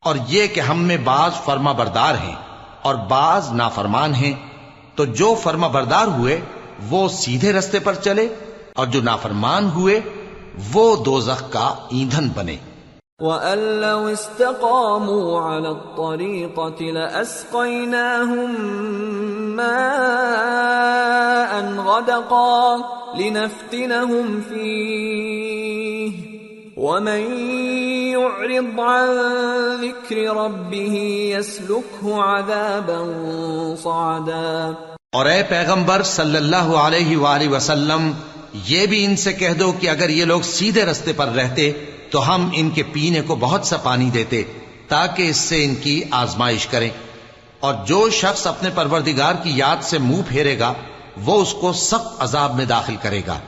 اور 0.00 0.16
یہ 0.28 0.46
کہ 0.46 0.60
ہم 0.60 0.82
میں 0.82 0.96
بعض 0.96 1.30
فرما 1.44 1.72
بردار 1.72 2.14
ہیں 2.14 2.36
اور 2.82 2.94
بعض 2.94 3.52
نافرمان 3.52 4.14
ہیں، 4.14 4.32
تو 4.94 5.04
جو 5.04 5.34
فرما 5.42 5.66
بردار 5.66 6.06
ہوئے، 6.06 6.40
وہ 6.88 7.08
سیدھے 7.08 7.52
رستے 7.52 7.78
پر 7.78 7.94
چلے 7.94 8.34
اور 8.74 8.86
جو 8.86 9.02
نافرمان 9.02 9.68
ہوئے 9.74 10.00
وہ 10.72 11.04
دوزخ 11.04 11.52
کا 11.52 11.74
ایندھن 11.90 12.28
بنے۔ 12.34 12.56
وَأَن 13.18 13.58
لَّوْ 13.58 14.10
اسْتَقَامُوا 14.10 15.56
عَلَى 15.56 15.66
الطَّرِيقَةِ 15.66 16.90
لَأَسْقَيْنَاهُم 16.90 18.50
مَّاءً 19.56 19.72
غَدَقًا 21.84 22.76
لِّنَفْتِنَهُمْ 23.16 24.40
فِيهِ 24.48 26.10
وَمَن 26.76 27.46
يُعْرِضْ 28.10 28.80
عَن 28.80 29.08
ذِكْرِ 29.80 30.26
رَبِّهِ 30.26 30.98
يَسْلُكْهُ 31.38 32.12
عَذَابًا 32.12 33.74
صَعَدًا۔ 33.82 34.72
اور 35.12 35.26
اے 35.26 35.42
پیغمبر 35.42 36.02
صلی 36.02 36.36
اللہ 36.36 36.76
علیہ 36.76 37.16
وآلہ 37.16 37.48
وسلم 37.48 38.12
یہ 38.54 38.86
بھی 38.86 39.04
ان 39.04 39.16
سے 39.16 39.32
کہہ 39.32 39.52
دو 39.52 39.72
کہ 39.72 39.90
اگر 39.90 40.08
یہ 40.08 40.24
لوگ 40.24 40.40
سیدھے 40.40 40.84
رستے 40.84 41.12
پر 41.12 41.26
رہتے 41.26 41.72
تو 42.10 42.34
ہم 42.34 42.50
ان 42.52 42.70
کے 42.70 42.82
پینے 42.82 43.20
کو 43.20 43.34
بہت 43.34 43.66
سا 43.66 43.76
پانی 43.76 44.10
دیتے 44.10 44.42
تاکہ 44.88 45.22
اس 45.22 45.36
سے 45.36 45.64
ان 45.64 45.74
کی 45.74 46.02
آزمائش 46.10 46.66
کریں۔ 46.66 46.90
اور 47.60 47.74
جو 47.86 48.10
شخص 48.10 48.46
اپنے 48.46 48.70
پروردگار 48.74 49.34
کی 49.42 49.52
یاد 49.54 49.76
سے 49.82 49.98
منہ 49.98 50.22
پھیرے 50.28 50.58
گا، 50.58 50.72
وہ 51.24 51.42
اس 51.42 51.54
کو 51.54 51.72
سخت 51.72 52.22
عذاب 52.22 52.56
میں 52.56 52.64
داخل 52.64 52.96
کرے 53.02 53.20
گا۔ 53.26 53.38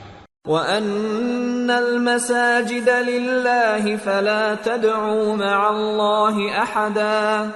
وَأَنَّ 0.45 1.73
الْمَسَاجِدَ 1.73 2.91
لِلَّهِ 3.05 3.95
فَلَا 4.03 4.53
تَدْعُوا 4.63 5.35
مَعَ 5.35 5.69
اللَّهِ 5.69 6.49
أَحَدًا۔ 6.57 7.49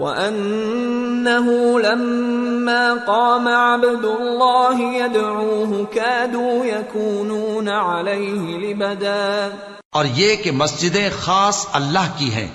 وَأَنَّهُ 0.00 1.78
لَمَّا 1.78 2.94
قَامَ 3.06 3.50
عَبْدُ 3.50 4.04
اللَّهِ 4.04 4.94
يَدْعُوهُ 4.94 5.84
كَادُوا 5.94 6.66
يَكُونُونَ 6.66 7.70
عَلَيْهِ 7.70 8.58
لِبَدًا۔ 8.58 9.48
اور 9.92 10.04
یہ 10.14 10.36
کہ 10.36 10.50
مسجدیں 10.50 11.08
خاص 11.20 11.66
اللہ 11.72 12.12
کی 12.16 12.34
ہیں 12.34 12.48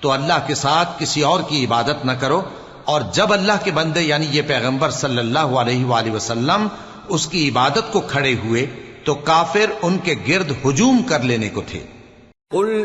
تو 0.00 0.10
اللہ 0.10 0.46
کے 0.46 0.54
ساتھ 0.54 0.88
کسی 0.98 1.22
اور 1.22 1.40
کی 1.48 1.64
عبادت 1.64 2.04
نہ 2.04 2.12
کرو۔ 2.12 2.42
اور 2.84 3.00
جب 3.12 3.32
اللہ 3.32 3.52
کے 3.64 3.70
بندے 3.70 4.00
یعنی 4.00 4.26
یہ 4.30 4.42
پیغمبر 4.46 4.90
صلی 4.90 5.18
اللہ 5.18 5.38
علیہ 5.38 5.84
وآلہ 5.84 6.12
وسلم 6.12 6.66
اس 7.08 7.26
کی 7.26 7.48
عبادت 7.48 7.92
کو 7.92 8.00
کھڑے 8.00 8.34
ہوئے 8.44 8.66
تو 9.04 9.14
کافر 9.14 9.66
ان 9.82 9.98
کے 9.98 10.14
گرد 10.28 10.52
ہجوم 10.66 11.02
کر 11.02 11.22
لینے 11.22 11.48
کو 11.48 11.62
تھے۔ 11.66 11.82
قل 12.50 12.84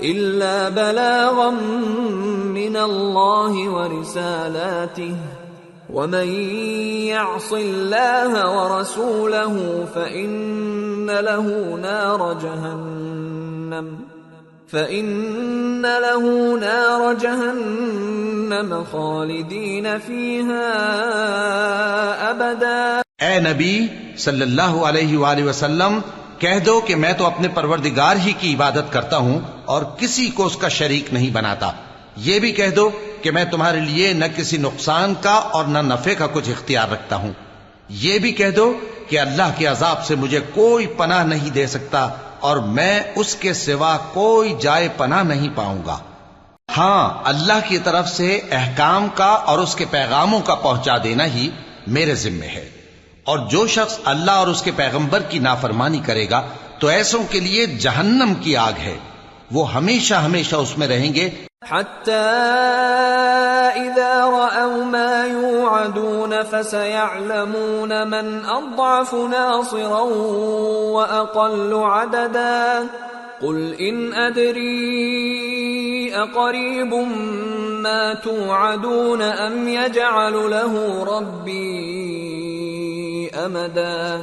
الا 0.00 0.68
بلاغا 0.68 1.50
من 2.44 2.76
الله 2.76 3.68
ورسالاته. 3.68 5.14
ومن 5.92 6.28
يعص 7.06 7.52
الله 7.52 8.46
ورسوله 8.48 9.84
فإن 9.94 11.10
له 11.10 11.76
نار 11.76 12.32
جهنم. 12.42 13.94
فإن 14.70 15.82
له 15.82 16.22
نار 16.56 17.14
جهنم 17.20 18.74
خالدين 18.90 19.86
فيها 20.06 20.72
أبدا. 22.30 23.00
اے 23.20 23.40
نبی 23.40 23.86
صلی 24.16 24.42
اللہ 24.42 24.62
علیہ 24.62 25.18
وآلہ 25.18 25.48
وسلم، 25.48 25.98
کہہ 26.38 26.58
دو 26.66 26.80
کہ 26.80 26.96
میں 26.96 27.12
تو 27.12 27.26
اپنے 27.26 27.48
پروردگار 27.54 28.16
ہی 28.16 28.32
کی 28.40 28.54
عبادت 28.54 28.92
کرتا 28.92 29.16
ہوں 29.16 29.38
اور 29.66 29.82
کسی 29.82 30.28
کو 30.28 30.46
اس 30.46 30.56
کا 30.56 30.68
شریک 30.68 31.12
نہیں 31.12 31.30
بناتا۔ 31.30 31.72
یہ 32.16 32.38
بھی 32.38 32.52
کہہ 32.52 32.70
دو 32.70 32.90
کہ 33.22 33.30
میں 33.30 33.44
تمہارے 33.44 33.80
لیے 33.80 34.12
نہ 34.12 34.24
کسی 34.36 34.56
نقصان 34.56 35.14
کا 35.20 35.34
اور 35.34 35.64
نہ 35.64 35.78
نفع 35.78 36.10
کا 36.18 36.26
کچھ 36.26 36.50
اختیار 36.50 36.88
رکھتا 36.88 37.16
ہوں۔ 37.16 37.32
یہ 37.88 38.18
بھی 38.18 38.32
کہہ 38.32 38.50
دو 38.50 38.78
کہ 39.08 39.20
اللہ 39.20 39.50
کے 39.56 39.66
عذاب 39.66 40.04
سے 40.04 40.14
مجھے 40.14 40.40
کوئی 40.54 40.86
پناہ 40.86 41.24
نہیں 41.24 41.50
دے 41.50 41.66
سکتا 41.66 42.08
اور 42.40 42.56
میں 42.56 43.00
اس 43.16 43.34
کے 43.34 43.52
سوا 43.52 43.96
کوئی 44.12 44.54
جائے 44.60 44.88
پناہ 44.96 45.22
نہیں 45.22 45.48
پاؤں 45.54 45.82
گا۔ 45.86 45.98
ہاں 46.76 47.20
اللہ 47.24 47.68
کی 47.68 47.78
طرف 47.78 48.08
سے 48.08 48.40
احکام 48.50 49.06
کا 49.14 49.24
اور 49.24 49.58
اس 49.58 49.74
کے 49.74 49.84
پیغاموں 49.90 50.40
کا 50.40 50.54
پہنچا 50.54 50.94
دینا 51.04 51.24
ہی 51.24 51.50
میرے 51.86 52.14
ذمے 52.14 52.46
ہے۔ 52.46 52.68
اور 53.24 53.38
جو 53.38 53.66
شخص 53.66 53.98
اللہ 54.04 54.30
اور 54.30 54.46
اس 54.46 54.62
کے 54.62 54.70
پیغمبر 54.76 55.22
کی 55.22 55.38
نافرمانی 55.38 55.98
کرے 56.04 56.30
گا 56.30 56.42
تو 56.78 56.86
ایسوں 56.86 57.22
کے 57.30 57.40
لیے 57.40 57.66
جہنم 57.66 58.32
کی 58.40 58.56
آگ 58.56 58.72
ہے۔ 58.78 58.96
وہ 59.52 59.74
ہمیشہ 59.74 60.14
ہمیشہ 60.14 60.56
اس 60.56 60.78
میں 60.78 60.88
رہیں 60.88 61.14
گے 61.14 61.30
حتى 61.64 62.12
إذا 63.76 64.24
رأوا 64.24 64.84
ما 64.84 65.26
يوعدون 65.26 66.42
فسيعلمون 66.42 68.08
من 68.08 68.44
أضعف 68.44 69.14
ناصرا 69.14 70.00
وأقل 70.92 71.74
عددا. 71.74 72.88
قل 73.42 73.74
إن 73.80 74.12
أدري 74.12 76.16
أقريب 76.16 76.94
ما 77.80 78.14
توعدون 78.14 79.22
أم 79.22 79.68
يجعل 79.68 80.50
له 80.50 81.04
ربي 81.04 83.30
أمدا. 83.34 84.22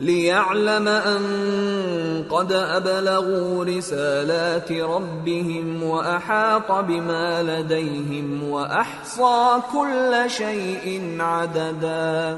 ليعلم 0.00 0.88
ان 0.88 2.22
قد 2.28 2.52
ابلغوا 2.52 3.64
رسالات 3.64 4.72
ربهم 4.72 5.82
واحاط 5.82 6.70
بما 6.70 7.40
لديهم 7.42 8.52
واحصى 8.52 9.54
كل 9.72 10.14
شيء 10.30 10.98
عددا۔ 11.20 12.36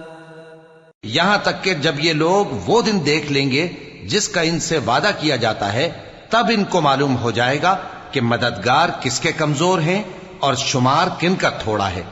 یہاں 1.03 1.39
تک 1.43 1.65
کہ 1.65 1.75
جب 1.75 1.95
یہ 1.99 2.13
لوگ 2.13 2.47
وہ 2.67 2.83
دن 2.83 3.07
دیکھ 3.07 3.33
لیں 3.33 3.51
گے 3.51 3.69
جس 4.07 4.29
کا 4.29 4.41
ان 4.41 4.61
سے 4.61 4.79
وعدہ 4.79 5.11
کیا 5.21 5.37
جاتا 5.37 5.73
ہے، 5.73 5.91
تب 6.31 6.47
ان 6.51 6.65
کو 6.65 6.81
معلوم 6.81 7.17
ہو 7.17 7.31
جائے 7.31 7.63
گا 7.63 7.77
کہ 8.11 8.21
مددگار 8.21 8.89
کس 9.01 9.21
کے 9.21 9.33
کمزور 9.33 9.79
ہیں 9.79 10.03
اور 10.39 10.55
شمار 10.55 11.07
کن 11.19 11.35
کا 11.35 11.49
تھوڑا 11.49 11.91
ہے۔ 11.91 12.03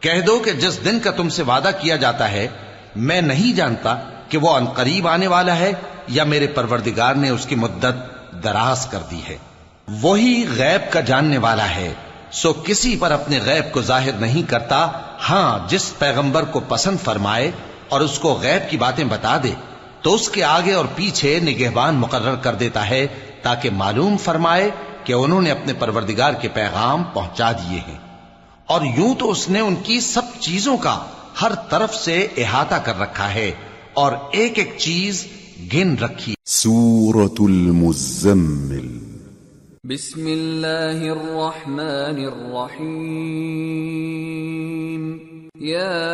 کہہ 0.00 0.20
دو 0.20 0.38
کہ 0.38 0.52
جس 0.52 0.84
دن 0.84 1.00
کا 1.00 1.10
تم 1.10 1.28
سے 1.28 1.42
وعدہ 1.42 1.70
کیا 1.80 1.96
جاتا 1.96 2.32
ہے، 2.32 2.48
میں 2.96 3.20
نہیں 3.20 3.56
جانتا 3.56 3.98
کہ 4.30 4.38
وہ 4.38 4.50
ان 4.50 4.64
قریب 4.66 5.08
آنے 5.08 5.26
والا 5.26 5.56
ہے 5.56 5.72
یا 6.08 6.24
میرے 6.24 6.46
پروردگار 6.46 7.14
نے 7.14 7.28
اس 7.28 7.46
کی 7.46 7.54
مدت 7.54 8.20
دراز 8.44 8.86
کر 8.86 8.98
دی 9.10 9.20
ہے۔ 9.28 9.38
وہی 10.00 10.44
غیب 10.56 10.92
کا 10.92 11.00
جاننے 11.00 11.38
والا 11.38 11.74
ہے۔ 11.74 11.94
سو 12.32 12.52
کسی 12.52 12.96
پر 12.96 13.10
اپنے 13.10 13.40
غیب 13.44 13.72
کو 13.72 13.82
ظاہر 13.82 14.12
نہیں 14.12 14.50
کرتا۔ 14.50 14.88
ہاں 15.30 15.58
جس 15.68 15.98
پیغمبر 15.98 16.42
کو 16.42 16.60
پسند 16.60 16.98
فرمائے 17.04 17.50
اور 17.88 18.00
اس 18.00 18.18
کو 18.18 18.38
غیب 18.42 18.70
کی 18.70 18.76
باتیں 18.76 19.04
بتا 19.04 19.38
دے، 19.42 19.52
تو 20.02 20.14
اس 20.14 20.28
کے 20.28 20.44
آگے 20.44 20.72
اور 20.72 20.84
پیچھے 20.94 21.40
نگہبان 21.40 21.94
مقرر 21.94 22.36
کر 22.36 22.54
دیتا 22.54 22.90
ہے 22.90 23.06
تاکہ 23.42 23.70
معلوم 23.70 24.16
فرمائے 24.16 24.70
کہ 25.04 25.12
انہوں 25.12 25.42
نے 25.42 25.50
اپنے 25.50 25.72
پروردگار 25.72 26.32
کے 26.32 26.48
پیغام 26.48 27.02
پہنچا 27.02 27.52
دیے 27.52 27.80
ہیں۔ 27.88 27.98
اور 28.66 28.82
یوں 28.82 29.14
تو 29.14 29.30
اس 29.30 29.48
نے 29.48 29.60
ان 29.60 29.76
کی 29.76 30.00
سب 30.00 30.22
چیزوں 30.40 30.76
کا 30.76 31.04
ہر 31.42 31.54
طرف 31.54 31.94
سے 31.94 32.28
احاطہ 32.36 32.74
کر 32.74 33.00
رکھا 33.00 33.34
ہے۔ 33.34 33.50
اور 33.94 34.12
ایک 34.32 34.58
ایک 34.58 34.78
چیز 34.78 35.26
گن 35.74 35.98
رکھی۔ 35.98 36.34
سورة 36.46 37.34
المزمل۔ 37.38 38.98
بسم 39.84 40.26
اللہ 40.26 41.02
الرحمن 41.02 42.16
الرحیم 42.16 45.16
يا 45.60 46.08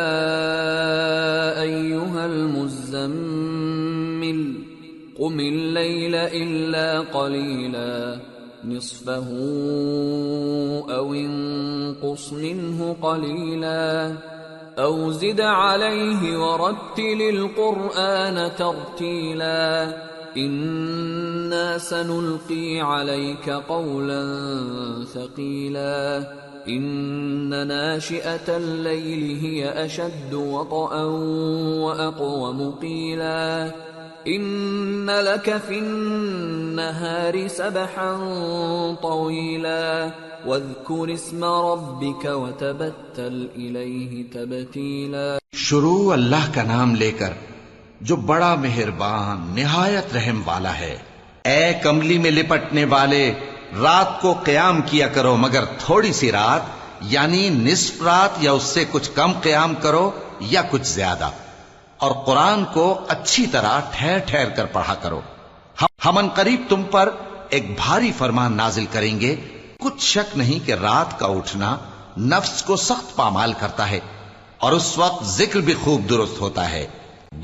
أيها 1.59 2.23
المزمل 2.23 4.53
قم 5.17 5.37
الليل 5.37 6.15
إلا 6.15 7.01
قليلا. 7.11 8.13
نصفه 8.65 9.29
أو 10.89 11.11
انقص 11.11 12.31
منه 12.31 12.93
قليلا. 12.99 14.13
أو 14.79 15.11
زد 15.11 15.41
عليه 15.41 16.39
ورتل 16.39 17.21
القرآن 17.21 18.51
ترتيلا. 18.57 19.97
إنا 20.37 21.77
سنلقي 21.77 22.79
عليك 22.79 23.49
قولا 23.49 24.23
ثقيلا. 25.13 26.23
ان 26.69 27.67
ناشئه 27.67 28.57
الليل 28.57 29.39
هي 29.39 29.85
اشد 29.85 30.33
وطئا 30.33 31.03
واقوم 31.83 32.71
قيلا 32.71 33.71
ان 34.27 35.09
لك 35.09 35.57
في 35.67 35.79
النهار 35.79 37.47
سبحا 37.47 38.11
طويلا. 39.01 40.11
واذكر 40.45 41.13
اسم 41.13 41.43
ربك 41.43 42.25
وتبتل 42.25 43.47
اليه 43.55 44.23
تبتيلا. 44.33 45.37
شروع 45.53 46.13
اللہ 46.13 46.53
کا 46.53 46.63
نام 46.63 46.95
لے 46.95 47.11
کر 47.11 47.33
جو 48.01 48.15
بڑا 48.15 48.55
مہربان، 48.55 49.55
نہایت 49.55 50.15
رحم 50.15 50.41
والا 50.45 50.79
ہے، 50.79 50.97
اے 51.43 51.73
کملی 51.83 52.17
میں 52.17 52.31
لپٹنے 52.31 52.85
والے 52.85 53.33
رات 53.75 54.21
کو 54.21 54.33
قیام 54.33 54.81
کیا 54.81 55.07
کرو، 55.07 55.35
مگر 55.35 55.65
تھوڑی 55.65 56.13
سی 56.13 56.31
رات 56.31 56.61
یعنی 57.01 57.49
نصف 57.49 58.01
رات 58.01 58.43
یا 58.43 58.51
اس 58.51 58.63
سے 58.63 58.85
کچھ 58.91 59.09
کم 59.15 59.31
قیام 59.41 59.75
کرو 59.75 60.11
یا 60.39 60.61
کچھ 60.69 60.87
زیادہ۔ 60.87 61.29
اور 61.97 62.11
قرآن 62.25 62.63
کو 62.65 62.99
اچھی 63.07 63.45
طرح 63.45 63.79
ٹھہر 63.91 64.17
ٹھہر 64.17 64.49
کر 64.49 64.65
پڑھا 64.65 64.95
کرو۔ 64.95 65.21
ہم 66.05 66.17
ان 66.17 66.27
قریب 66.35 66.63
تم 66.69 66.83
پر 66.83 67.09
ایک 67.49 67.75
بھاری 67.75 68.11
فرمان 68.17 68.55
نازل 68.57 68.85
کریں 68.91 69.19
گے۔ 69.19 69.35
کچھ 69.79 70.03
شک 70.05 70.37
نہیں 70.37 70.65
کہ 70.67 70.73
رات 70.73 71.19
کا 71.19 71.25
اٹھنا 71.25 71.77
نفس 72.17 72.63
کو 72.63 72.75
سخت 72.75 73.15
پامال 73.15 73.53
کرتا 73.53 73.89
ہے، 73.89 73.99
اور 74.57 74.71
اس 74.71 74.97
وقت 74.97 75.25
ذکر 75.25 75.59
بھی 75.59 75.73
خوب 75.83 76.09
درست 76.09 76.41
ہوتا 76.41 76.71
ہے۔ 76.71 76.85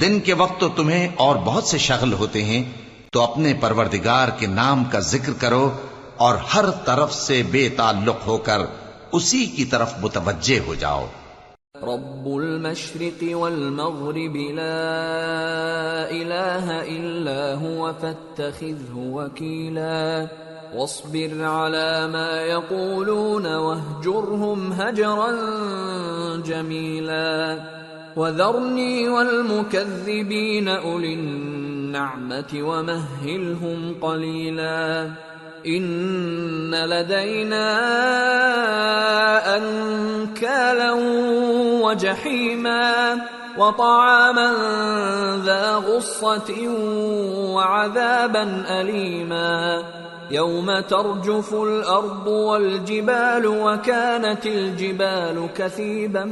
دن 0.02 0.20
کے 0.20 0.34
وقت 0.34 0.60
تو 0.60 0.70
تمہیں 0.70 1.08
اور 1.16 1.36
بہت 1.36 1.64
سے 1.64 1.78
شغل 1.78 2.14
ہوتے 2.14 2.44
ہیں، 2.46 2.64
تو 3.12 3.22
اپنے 3.22 3.54
پروردگار 3.54 4.30
کے 4.30 4.48
نام 4.48 4.84
کا 4.84 5.00
ذکر 5.00 5.34
کرو۔ 5.34 5.70
اور 6.18 6.36
ہر 6.56 6.66
طرف 6.86 7.14
سے 7.14 7.44
بے 7.52 7.70
تعلق 7.70 8.28
ہو 8.28 8.38
کر 8.38 8.62
اسی 9.12 9.46
کی 9.46 9.66
طرف 9.66 9.94
متوجہ 10.02 10.68
ہو 10.68 10.76
جاؤ۔ 10.76 11.08
رب 11.84 12.26
المشرق 12.26 13.24
والمغرب 13.32 14.36
لا 14.36 14.94
إله 16.10 16.80
إلا 16.88 17.54
هو 17.62 17.92
فاتخذه 18.02 18.98
وكيلا۔ 18.98 20.24
واصبر 20.74 21.44
على 21.44 22.08
ما 22.12 22.42
يقولون 22.42 23.46
واهجرهم 23.46 24.74
هجرا 24.80 25.32
جميلا۔ 26.46 27.58
وذرني 28.18 29.08
والمكذبين 29.08 30.68
أولي 30.84 31.14
النعمة 31.14 32.64
ومهلهم 32.64 33.94
قليلاً۔ 34.00 35.08
إن 35.68 36.76
لدينا 36.76 37.68
أنكالا 39.58 40.92
وجحيما 41.84 43.22
وطعاما 43.58 44.52
ذا 45.46 45.76
غصة 45.76 46.68
وعذابا 47.56 48.64
أليما 48.70 49.84
يوم 50.32 50.80
ترجف 50.80 51.54
الأرض 51.54 52.28
والجبال 52.28 53.46
وكانت 53.46 54.46
الجبال 54.46 55.48
كثيبا 55.56 56.26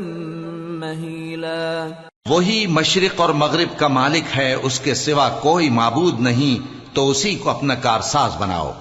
مهيلا 0.80 1.88
وہی 2.30 2.68
مشرق 2.68 3.22
اور 3.22 3.30
مغرب 3.30 3.80
کا 3.80 3.88
مالک 3.88 4.38
ہے 4.38 4.54
اس 4.54 4.80
کے 4.80 4.94
سوا 4.94 5.30
کوئی 5.42 5.70
معبود 5.70 6.20
نہیں 6.20 6.70
تو 6.96 7.10
اسی 7.10 7.36
کو 7.36 7.50
اپنا 7.50 7.76
کارساز 7.76 8.38
بناؤ۔ 8.40 8.72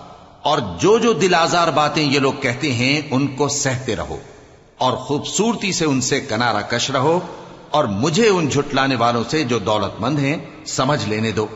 اور 0.42 0.58
جو 0.78 0.98
جو 0.98 1.12
دل 1.12 1.34
آزار 1.34 1.68
باتیں 1.68 2.02
یہ 2.02 2.18
لوگ 2.18 2.32
کہتے 2.32 2.72
ہیں، 2.72 3.00
ان 3.10 3.26
کو 3.26 3.48
سہتے 3.48 3.96
رہو 3.96 4.18
اور 4.78 4.92
خوبصورتی 4.92 5.72
سے 5.72 5.84
ان 5.84 6.00
سے 6.00 6.20
کنارا 6.20 6.60
کش 6.60 6.90
رہو 6.90 7.20
اور 7.70 7.84
مجھے 7.84 8.28
ان 8.28 8.48
جھٹلانے 8.48 8.94
والوں 8.94 9.24
سے 9.30 9.44
جو 9.44 9.58
دولت 9.58 10.00
مند 10.00 10.18
ہیں، 10.18 10.36
سمجھ 10.66 11.08
لینے 11.08 11.30
دو 11.30 11.46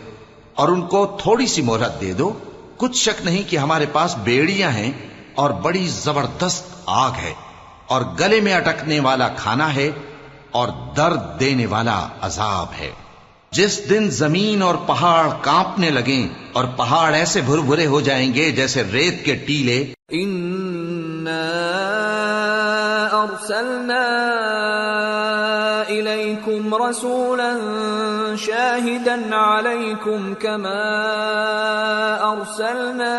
اور 0.55 0.69
ان 0.69 0.83
کو 0.83 1.07
تھوڑی 1.23 1.47
سی 1.47 1.63
مہرت 1.63 2.01
دے 2.01 2.13
دو۔ 2.13 2.33
کچھ 2.77 2.97
شک 2.97 3.25
نہیں 3.25 3.43
کہ 3.51 3.57
ہمارے 3.57 3.87
پاس 3.93 4.17
بیڑیاں 4.25 4.71
ہیں 4.71 4.93
اور 5.35 5.51
بڑی 5.51 5.89
زبردست 5.89 6.65
آگ 6.87 7.13
ہے 7.23 7.35
اور 7.87 8.03
گلے 8.21 8.41
میں 8.41 8.55
اٹکنے 8.55 9.01
والا 9.01 9.29
کھانا 9.29 9.75
ہے 9.75 9.91
اور 10.51 10.69
درد 10.97 11.41
دینے 11.41 11.67
والا 11.67 12.09
عذاب 12.21 12.67
ہے۔ 12.81 12.91
جس 13.55 13.91
دن 13.91 14.11
زمین 14.11 14.63
اور 14.63 14.75
پہاڑ 14.87 15.29
کانپنے 15.41 15.91
لگیں 15.91 16.35
اور 16.53 16.65
پہاڑ 16.77 17.15
ایسے 17.15 17.41
بھر 17.41 17.59
بھرے 17.59 17.87
ہو 17.87 18.01
جائیں 18.01 18.35
گے 18.35 18.51
جیسے 18.51 18.83
ریت 18.93 19.25
کے 19.25 19.35
ٹیلے۔ 19.35 19.93
ارسلنا 23.13 24.03
الیکم 25.89 26.75
رسولا 26.75 27.53
شاهدا 28.39 29.15
عليكم 29.33 30.35
كما 30.35 30.83
أرسلنا 32.35 33.15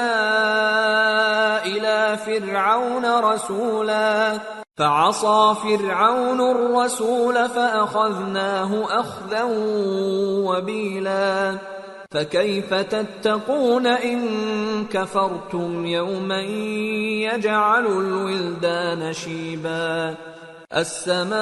إلى 1.64 2.14
فرعون 2.26 3.06
رسولا۔ 3.06 4.34
فعصى 4.78 5.56
فرعون 5.64 6.42
الرسول 6.52 7.50
فأخذناه 7.50 9.00
أخذا 9.00 9.44
وبيلا. 10.46 11.58
فكيف 12.12 12.74
تتقون 12.74 13.88
إن 13.88 14.22
كفرتم 14.86 15.86
يوما 15.86 16.42
يجعل 17.34 17.86
الولدان 17.86 19.14
شيبا. 19.14 20.16
السماء 20.76 21.36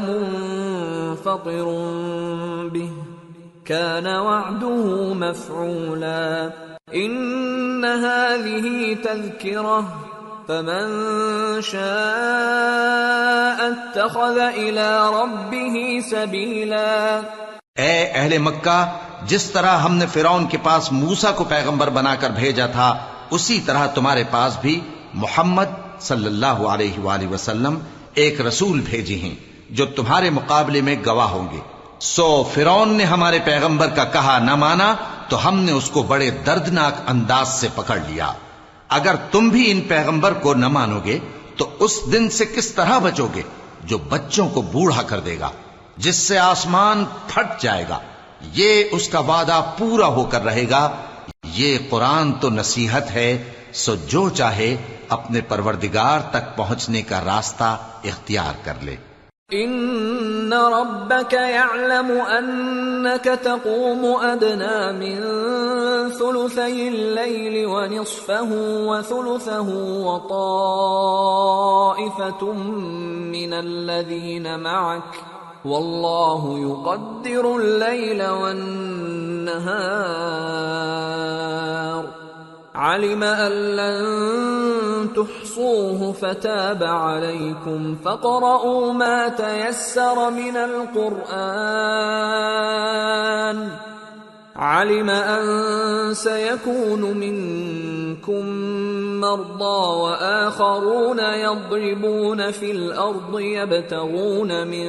منفطر 0.00 1.64
به 2.68 2.92
كان 3.64 4.06
وعده 4.06 5.14
مفعولا. 5.14 6.52
إن 6.94 7.84
هذه 7.84 8.94
تذكرة 8.94 10.15
فمن 10.46 10.82
شاء 11.62 11.80
اتخذ 13.58 14.38
إلى 14.54 14.88
ربه 15.12 15.98
سبيلا۔ 16.10 17.20
اے 17.76 18.12
اہل 18.14 18.38
مکہ، 18.38 18.98
جس 19.22 19.44
طرح 19.44 19.78
ہم 19.78 19.94
نے 19.94 20.06
فرعون 20.06 20.46
کے 20.46 20.58
پاس 20.62 20.92
موسا 20.92 21.32
کو 21.32 21.44
پیغمبر 21.44 21.90
بنا 21.90 22.14
کر 22.14 22.30
بھیجا 22.30 22.66
تھا، 22.66 22.98
اسی 23.30 23.60
طرح 23.60 23.86
تمہارے 23.86 24.24
پاس 24.30 24.58
بھی 24.60 24.80
محمد 25.14 26.00
صلی 26.00 26.26
اللہ 26.26 26.46
علیہ 26.46 26.98
وآلہ 26.98 27.28
وسلم 27.28 27.78
ایک 28.14 28.40
رسول 28.40 28.80
بھیجی 28.80 29.20
ہیں، 29.20 29.34
جو 29.70 29.86
تمہارے 29.86 30.30
مقابلے 30.30 30.80
میں 30.80 30.96
گواہ 31.06 31.28
ہوں 31.28 31.48
گے۔ 31.52 31.60
سو 32.00 32.50
فرعون 32.54 32.94
نے 32.94 33.04
ہمارے 33.04 33.38
پیغمبر 33.44 33.86
کا 33.86 34.04
کہا 34.04 34.38
نہ 34.38 34.54
مانا، 34.54 34.94
تو 35.28 35.48
ہم 35.48 35.60
نے 35.60 35.72
اس 35.72 35.90
کو 35.90 36.02
بڑے 36.02 36.30
دردناک 36.30 36.92
انداز 37.06 37.48
سے 37.48 37.68
پکڑ 37.74 37.98
لیا۔ 38.08 38.32
اگر 38.88 39.14
تم 39.30 39.48
بھی 39.48 39.70
ان 39.70 39.80
پیغمبر 39.80 40.32
کو 40.32 40.54
نہ 40.54 40.68
مانو 40.68 41.00
گے 41.04 41.18
تو 41.56 41.76
اس 41.78 42.00
دن 42.12 42.30
سے 42.30 42.44
کس 42.44 42.72
طرح 42.72 42.98
بچو 42.98 43.28
گے 43.34 43.42
جو 43.84 43.98
بچوں 43.98 44.48
کو 44.48 44.62
بوڑھا 44.62 45.02
کر 45.02 45.20
دے 45.20 45.38
گا، 45.38 45.50
جس 45.96 46.16
سے 46.16 46.38
آسمان 46.38 47.04
پھٹ 47.26 47.62
جائے 47.62 47.84
گا؟ 47.88 47.98
یہ 48.52 48.84
اس 48.90 49.08
کا 49.08 49.18
وعدہ 49.18 49.74
پورا 49.78 50.06
ہو 50.06 50.24
کر 50.24 50.44
رہے 50.44 50.64
گا۔ 50.70 50.96
یہ 51.52 51.78
قرآن 51.90 52.32
تو 52.32 52.50
نصیحت 52.50 53.10
ہے، 53.10 53.42
سو 53.72 53.94
جو 53.94 54.28
چاہے 54.28 54.76
اپنے 55.08 55.40
پروردگار 55.40 56.20
تک 56.20 56.56
پہنچنے 56.56 57.02
کا 57.02 57.20
راستہ 57.24 57.76
اختیار 58.04 58.64
کر 58.64 58.74
لے۔ 58.82 58.96
ان 59.50 59.70
ربك 60.52 61.32
يعلم 61.32 62.10
انك 62.10 63.24
تقوم 63.24 64.04
ادنى 64.04 64.92
من 64.92 65.20
ثلثي 66.10 66.88
الليل 66.88 67.66
ونصفه 67.66 68.48
وثلثه 68.86 69.68
وطائفة 70.06 71.32
من 73.32 73.52
الذين 73.52 74.60
معك 74.60 75.24
والله 75.64 76.58
يقدر 76.58 77.56
الليل 77.56 78.26
والنهار 78.26 79.06
علم 82.76 83.22
أن 83.22 83.52
لن 83.52 85.08
تحصوه 85.16 86.12
فتاب 86.12 86.82
عليكم 86.82 87.96
فاقرؤوا 88.04 88.92
ما 88.92 89.28
تيسر 89.28 90.30
من 90.30 90.56
القرآن. 90.56 91.56
علم 94.56 95.10
أن 95.10 96.14
سيكون 96.14 97.00
منكم 97.02 98.46
مرضى 99.20 99.96
وآخرون 100.02 101.20
يضربون 101.20 102.50
في 102.50 102.70
الأرض 102.70 103.40
يبتغون 103.40 104.66
من 104.66 104.88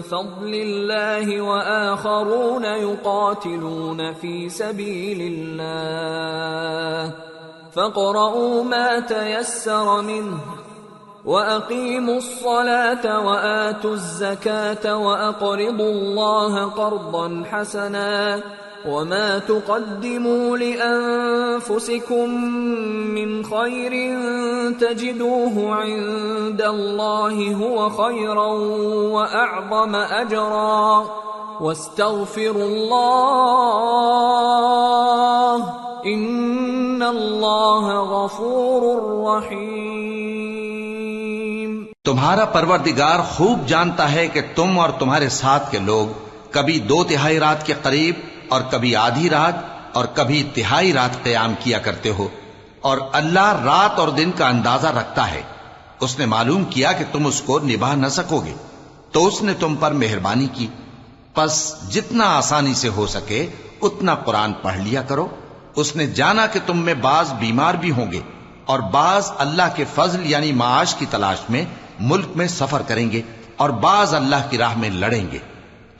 فضل 0.00 0.54
الله 0.54 1.40
وآخرون 1.40 2.64
يقاتلون 2.64 4.12
في 4.14 4.48
سبيل 4.48 5.20
الله. 5.54 7.14
فاقرؤوا 7.72 8.64
ما 8.64 9.00
تيسر 9.00 10.02
منه 10.02 10.38
وأقيموا 11.24 12.16
الصلاة 12.16 13.26
وآتوا 13.26 13.92
الزكاة 13.92 14.96
وأقرضوا 14.96 15.90
الله 15.90 16.64
قرضا 16.64 17.44
حسنا 17.50 18.42
وما 18.84 19.38
تقدموا 19.38 20.56
لانفسكم 20.58 22.30
من 23.14 23.44
خير 23.44 23.92
تجدوه 24.72 25.74
عند 25.74 26.62
الله 26.62 27.54
هو 27.54 27.90
خيرا 27.90 28.46
واعظم 29.14 29.94
اجرا 29.94 31.04
واستغفروا 31.60 32.64
الله 32.64 33.44
ان 36.06 37.02
الله 37.02 37.84
غفور 38.10 38.82
رحيم 39.26 40.74
تمہارا 42.04 42.44
پروردگار 42.52 43.20
خوب 43.28 43.66
جانتا 43.66 44.06
ہے 44.12 44.26
کہ 44.28 44.40
تم 44.54 44.78
اور 44.78 44.90
تمہارے 44.98 45.28
ساتھ 45.28 45.70
کے 45.72 45.78
لوگ 45.78 46.06
کبھی 46.50 46.76
دو 46.88 46.98
تہائی 47.04 47.36
رات 47.40 47.60
کے 47.66 47.74
قریب 47.82 48.14
اور 48.48 48.60
کبھی 48.70 48.96
آدھی 48.96 49.30
رات 49.30 49.54
اور 49.92 50.04
کبھی 50.04 50.42
تہائی 50.54 50.92
رات 50.92 51.22
قیام 51.22 51.54
کیا 51.60 51.78
کرتے 51.78 52.10
ہو 52.10 52.28
اور 52.80 52.98
اللہ 53.12 53.60
رات 53.64 53.98
اور 53.98 54.08
دن 54.08 54.30
کا 54.38 54.48
اندازہ 54.48 54.86
رکھتا 54.86 55.30
ہے۔ 55.30 55.42
اس 56.00 56.18
نے 56.18 56.26
معلوم 56.26 56.64
کیا 56.64 56.92
کہ 56.92 57.04
تم 57.12 57.26
اس 57.26 57.42
کو 57.42 57.58
نبھا 57.58 57.94
نہ 57.94 58.08
سکو 58.08 58.40
گے۔ 58.40 58.54
تو 59.12 59.26
اس 59.26 59.42
نے 59.42 59.54
تم 59.54 59.74
پر 59.74 59.92
مہربانی 59.92 60.46
کی۔ 60.52 60.66
پس 61.34 61.74
جتنا 61.90 62.24
آسانی 62.36 62.74
سے 62.74 62.88
ہو 62.88 63.06
سکے، 63.06 63.46
اتنا 63.82 64.14
قرآن 64.14 64.52
پڑھ 64.52 64.78
لیا 64.78 65.02
کرو۔ 65.02 65.28
اس 65.76 65.96
نے 65.96 66.06
جانا 66.06 66.46
کہ 66.46 66.60
تم 66.66 66.78
میں 66.78 66.94
بعض 66.94 67.32
بیمار 67.32 67.74
بھی 67.74 67.90
ہوں 67.90 68.12
گے 68.12 68.20
اور 68.64 68.78
بعض 68.78 69.30
اللہ 69.38 69.62
کے 69.74 69.84
فضل 69.94 70.30
یعنی 70.30 70.52
معاش 70.52 70.94
کی 70.94 71.06
تلاش 71.10 71.38
میں 71.48 71.64
ملک 72.00 72.26
میں 72.34 72.46
سفر 72.46 72.82
کریں 72.82 73.10
گے 73.10 73.22
اور 73.56 73.70
بعض 73.70 74.14
اللہ 74.14 74.36
کی 74.50 74.58
راہ 74.58 74.78
میں 74.78 74.90
لڑیں 74.90 75.26
گے۔ 75.32 75.38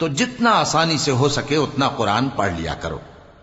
تو 0.05 0.09
جتنا 0.09 0.51
آسانی 0.51 0.99
سے 0.99 1.11
ہو 1.11 1.29
سکے 1.29 1.57
اتنا 1.57 1.89
قرآن 1.89 2.29
پڑھ 2.29 2.53
لیا 2.53 2.75
کرو 2.75 2.99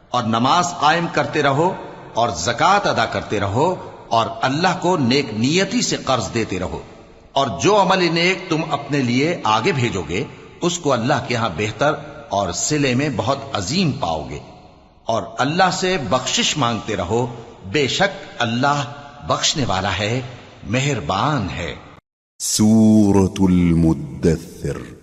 اور 0.10 0.24
نماز 0.24 0.68
قائم 0.80 1.08
کرتے 1.12 1.44
رہو 1.44 1.74
اور 2.14 2.30
زکات 2.30 2.88
ادا 2.88 3.06
کرتے 3.06 3.40
رہو 3.40 3.76
اور 4.10 4.26
اللہ 4.42 4.68
کو 4.82 4.98
نیک 4.98 5.26
نیتی 5.34 5.82
سے 5.82 5.98
قرض 5.98 6.34
دیتے 6.34 6.60
رہو 6.60 6.82
اور 7.32 7.48
جو 7.64 7.82
عمل 7.82 8.14
نیک 8.14 8.50
تم 8.50 8.62
اپنے 8.72 9.00
لیے 9.00 9.42
آگے 9.44 9.72
بھیجو 9.72 10.04
گے، 10.10 10.24
اس 10.62 10.80
کو 10.80 10.94
اللہ 10.94 11.26
کے 11.28 11.36
ہاں 11.36 11.50
بہتر 11.58 11.94
اور 12.30 12.52
سلے 12.52 12.96
میں 12.96 13.10
بہت 13.16 13.38
عظیم 13.54 13.92
پاؤ 13.92 14.28
گے۔ 14.30 14.40
اور 15.06 15.24
اللہ 15.38 15.72
سے 15.74 15.98
بخشش 16.10 16.58
مانگتے 16.58 16.98
رہو، 16.98 17.36
بے 17.66 17.88
شک 17.88 18.42
اللہ 18.42 18.84
بخشنے 19.28 19.66
والا 19.66 19.98
ہے، 19.98 20.22
مہربان 20.64 21.48
ہے۔ 21.56 21.76
سورة 22.40 23.36
المدثر۔ 23.40 25.01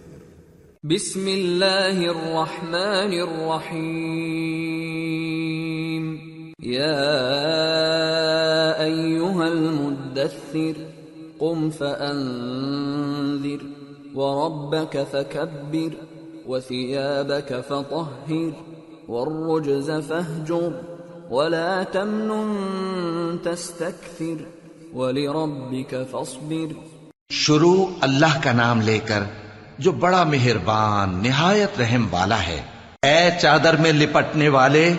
بسم 0.84 1.28
الله 1.28 2.10
الرحمن 2.10 3.12
الرحيم. 3.20 3.78
يا 6.62 7.14
أيها 8.84 9.48
المدثر 9.48 10.72
قم 11.38 11.70
فأنذر 11.70 13.58
وربك 14.14 15.06
فكبر 15.10 15.92
وثيابك 16.46 17.60
فطهر 17.68 18.52
والرجز 19.08 19.90
فاهجر 19.90 20.72
ولا 21.30 21.82
تمنن 21.82 23.36
تستكثر 23.42 24.36
ولربك 24.94 26.02
فاصبر. 26.10 26.72
شروع 27.30 27.86
اللہ 28.00 28.40
کا 28.42 28.52
نام 28.52 28.80
لے 28.80 28.98
کر 28.98 29.22
جو 29.78 29.92
بڑا 29.92 30.24
مہربان، 30.24 31.22
نہایت 31.22 31.80
رحم 31.80 32.06
والا 32.10 32.42
ہے۔ 32.42 32.62
اے 33.02 33.28
چادر 33.40 33.76
میں 33.76 33.92
لپٹنے 33.92 34.48
والے، 34.48 34.94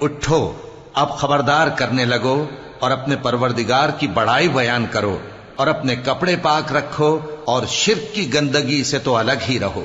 اٹھو، 0.00 0.52
اب 0.94 1.18
خبردار 1.18 1.66
کرنے 1.76 2.04
لگو 2.04 2.46
اور 2.78 2.90
اپنے 2.90 3.16
پروردگار 3.22 3.88
کی 3.88 4.06
بڑائی 4.06 4.48
بیان 4.48 4.86
کرو 4.90 5.18
اور 5.56 5.66
اپنے 5.66 5.96
کپڑے 5.96 6.36
پاک 6.42 6.72
رکھو 6.72 7.18
اور 7.44 7.66
شرک 7.66 8.14
کی 8.14 8.34
گندگی 8.34 8.84
سے 8.84 8.98
تو 8.98 9.16
الگ 9.16 9.32
ہی 9.48 9.60
رہو۔ 9.60 9.84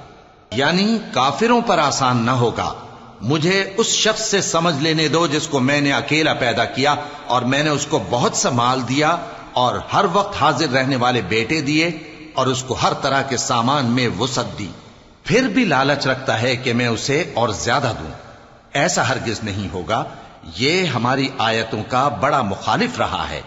یعنی 0.52 0.98
کافروں 1.14 1.62
پر 1.62 1.78
آسان 1.78 2.18
نہ 2.18 2.32
ہوگا۔ 2.32 2.74
مجھے 3.22 3.74
اس 3.78 3.88
شخص 3.88 4.22
سے 4.22 4.42
سمجھ 4.42 4.76
لینے 4.76 5.08
دو 5.08 5.28
جس 5.28 5.48
کو 5.48 5.60
میں 5.60 5.82
نے 5.82 5.94
اکیلا 5.94 6.34
پیدا 6.34 6.66
کیا 6.66 6.96
اور 7.28 7.42
میں 7.42 7.64
نے 7.64 7.70
اس 7.70 7.86
کو 7.86 8.04
بہت 8.10 8.36
سا 8.36 8.50
مال 8.50 8.82
دیا 8.90 9.18
اور 9.54 9.80
ہر 9.94 10.06
وقت 10.14 10.42
حاضر 10.42 10.70
رہنے 10.70 10.96
والے 10.96 11.22
بیٹے 11.22 11.62
دیے 11.62 11.88
اور 12.34 12.48
اس 12.48 12.64
کو 12.64 12.74
ہر 12.74 12.94
طرح 12.94 13.22
کے 13.22 13.38
سامان 13.38 13.86
میں 13.86 14.10
وسعت 14.20 14.60
دی۔ 14.60 14.68
پھر 15.24 15.48
بھی 15.48 15.66
لالچ 15.66 16.08
رکھتا 16.08 16.42
ہے 16.42 16.56
کہ 16.56 16.74
میں 16.74 16.88
اسے 16.88 17.24
اور 17.34 17.50
زیادہ 17.50 17.92
دوں۔ 18.00 18.12
ایسا 18.74 19.10
ہرگز 19.10 19.44
نہیں 19.44 19.74
ہوگا۔ 19.74 20.04
یہ 20.58 20.84
ہماری 20.84 21.28
آیتوں 21.38 21.84
کا 21.88 22.08
بڑا 22.08 22.42
مخالف 22.42 22.98
رہا 22.98 23.30
ہے۔ 23.30 23.42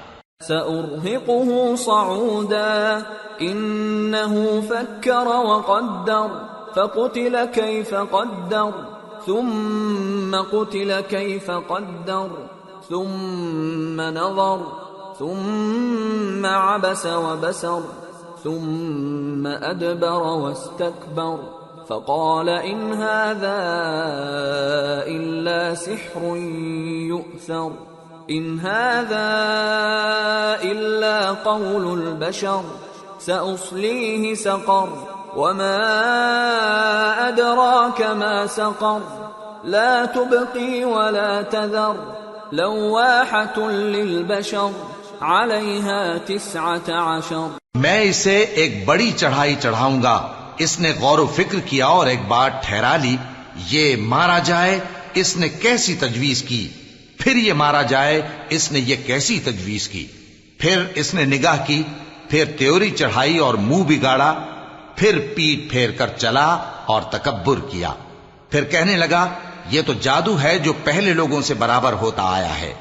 سأرهقه 0.48 1.74
صعودا۔ 1.78 2.98
إنه 3.38 4.44
فكر 4.68 5.26
وقدر۔ 5.26 6.44
فقتل 6.74 7.36
كيف 7.54 7.94
قدر۔ 8.10 9.01
ثم 9.26 10.34
قتل 10.36 11.00
كيف 11.00 11.50
قدر 11.50 12.30
ثم 12.88 14.00
نظر 14.00 14.60
ثم 15.18 16.46
عبس 16.46 17.06
وبسر 17.06 17.82
ثم 18.44 19.46
أدبر 19.46 20.22
واستكبر. 20.22 21.38
فقال 21.86 22.48
إن 22.48 22.92
هذا 22.92 23.58
إلا 25.06 25.74
سحر 25.74 26.36
يؤثر 27.10 27.72
إن 28.30 28.58
هذا 28.58 29.28
إلا 30.62 31.30
قول 31.30 31.98
البشر 31.98 32.62
سأصليه 33.18 34.34
سقر. 34.34 34.88
وما 35.36 35.78
أدراك 37.28 38.02
ما 38.02 38.46
سقر 38.46 38.98
لا 39.64 40.04
تبقي 40.04 40.84
ولا 40.84 41.42
تذر 41.42 41.96
لواحة 42.52 43.70
للبشر 43.70 44.70
عليها 45.20 46.16
تسعة 46.26 47.16
عشر 47.16 47.46
میں 47.74 48.00
اسے 48.00 48.38
ایک 48.38 48.84
بڑی 48.84 49.12
چڑھائی 49.16 49.54
چڑھاؤں 49.60 50.02
گا۔ 50.02 50.32
اس 50.58 50.80
نے 50.80 50.92
غور 51.00 51.18
و 51.18 51.26
فکر 51.26 51.60
کیا 51.60 51.86
اور 51.86 52.06
ایک 52.06 52.28
بات 52.28 52.62
ٹھہرا 52.62 52.96
لی۔ 52.96 53.16
یہ 53.70 53.96
مارا 53.96 54.38
جائے، 54.38 54.80
اس 55.14 55.36
نے 55.36 55.48
کیسی 55.48 55.94
تجویز 55.94 56.42
کی؟ 56.42 56.68
پھر 57.18 57.36
یہ 57.36 57.52
مارا 57.52 57.82
جائے، 57.82 58.22
اس 58.48 58.72
نے 58.72 58.78
یہ 58.78 58.96
کیسی 59.06 59.40
تجویز 59.40 59.88
کی؟ 59.88 60.06
پھر 60.58 60.84
اس 60.94 61.14
نے 61.14 61.24
نگاہ 61.24 61.58
کی، 61.66 61.82
پھر 62.28 62.44
تیوری 62.58 62.90
چڑھائی 62.90 63.38
اور 63.38 63.54
منہ 63.54 63.82
بگاڑا۔ 63.82 64.44
پھر 65.02 65.18
پیٹ 65.36 65.70
پھیر 65.70 65.90
کر 65.90 66.08
چلا 66.08 66.44
اور 66.86 67.02
تکبر 67.02 67.60
کیا۔ 67.70 67.92
پھر 68.50 68.64
کہنے 68.64 68.96
لگا، 68.96 69.28
یہ 69.70 69.82
تو 69.86 69.92
جادو 69.92 70.40
ہے 70.40 70.58
جو 70.58 70.72
پہلے 70.84 71.14
لوگوں 71.14 71.42
سے 71.42 71.54
برابر 71.54 71.92
ہوتا 71.92 72.22
آیا 72.22 72.60
ہے۔ 72.60 72.74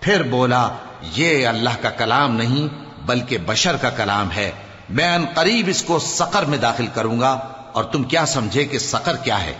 پھر 0.00 0.22
بولا، 0.22 0.68
یہ 1.02 1.46
اللہ 1.46 1.70
کا 1.82 1.90
کلام 1.90 2.36
نہیں، 2.36 2.68
بلکہ 3.06 3.38
بشر 3.38 3.76
کا 3.76 3.90
کلام 3.90 4.30
ہے۔ 4.30 4.52
میں 4.90 5.14
ان 5.14 5.24
قریب 5.34 5.66
اس 5.68 5.82
کو 5.82 5.98
سقر 5.98 6.42
میں 6.42 6.58
داخل 6.58 6.86
کروں 6.86 7.20
گا۔ 7.20 7.32
اور 7.72 7.84
تم 7.84 8.02
کیا 8.02 8.26
سمجھے 8.26 8.64
کہ 8.64 8.78
سقر 8.78 9.16
کیا 9.16 9.42
ہے؟ 9.42 9.54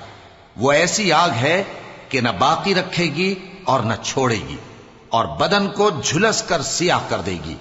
وہ 0.56 0.72
ایسی 0.72 1.12
آگ 1.12 1.30
ہے 1.30 1.62
کہ 2.08 2.20
نہ 2.20 2.28
باقی 2.38 2.74
رکھے 2.74 3.04
گی 3.04 3.34
اور 3.64 3.80
نہ 3.80 3.94
چھوڑے 4.02 4.40
گی، 4.48 4.56
اور 5.08 5.24
بدن 5.24 5.68
کو 5.68 5.90
جھلس 6.04 6.42
کر 6.42 6.62
سیاہ 6.62 7.00
کر 7.08 7.20
دے 7.20 7.38
گی۔ 7.44 7.54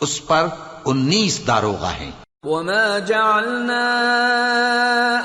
اس 0.00 0.26
پر 0.26 0.46
انیس 0.84 1.46
داروغہ 1.46 1.92
ہیں۔ 2.00 2.27
وما 2.46 2.98
جعلنا 2.98 3.82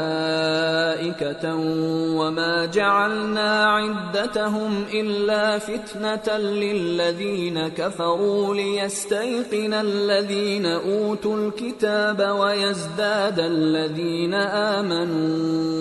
وما 2.26 2.65
جعلنا 2.65 3.65
عدتهم 3.65 4.85
إلا 4.93 5.60
فتنة 5.60 6.38
للذين 6.38 7.68
كفروا 7.68 8.56
ليستيقن 8.56 9.73
الذين 9.73 10.65
أوتوا 10.65 11.38
الكتاب 11.38 12.35
ويزداد 12.39 13.39
الذين 13.39 14.34
آمنوا 14.73 15.76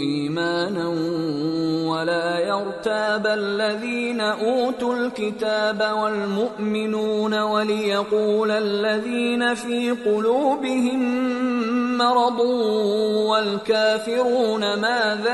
إيمانا 0.00 0.88
ولا 1.88 2.38
يرتاب 2.38 3.26
الذين 3.26 4.20
أوتوا 4.20 4.94
الكتاب 4.94 5.92
والمؤمنون 6.02 7.34
وليقول 7.34 8.50
الذين 8.50 9.54
في 9.54 9.90
قلوبهم 9.90 11.34
مرض 11.98 12.40
والكافرون 13.30 14.60
ماذا 14.80 15.33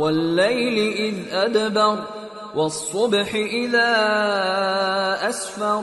والليل 0.00 0.96
إذ 0.96 1.34
أدبر 1.34 1.96
والصبح 2.54 3.34
إذا 3.34 3.92
أسفر 5.28 5.82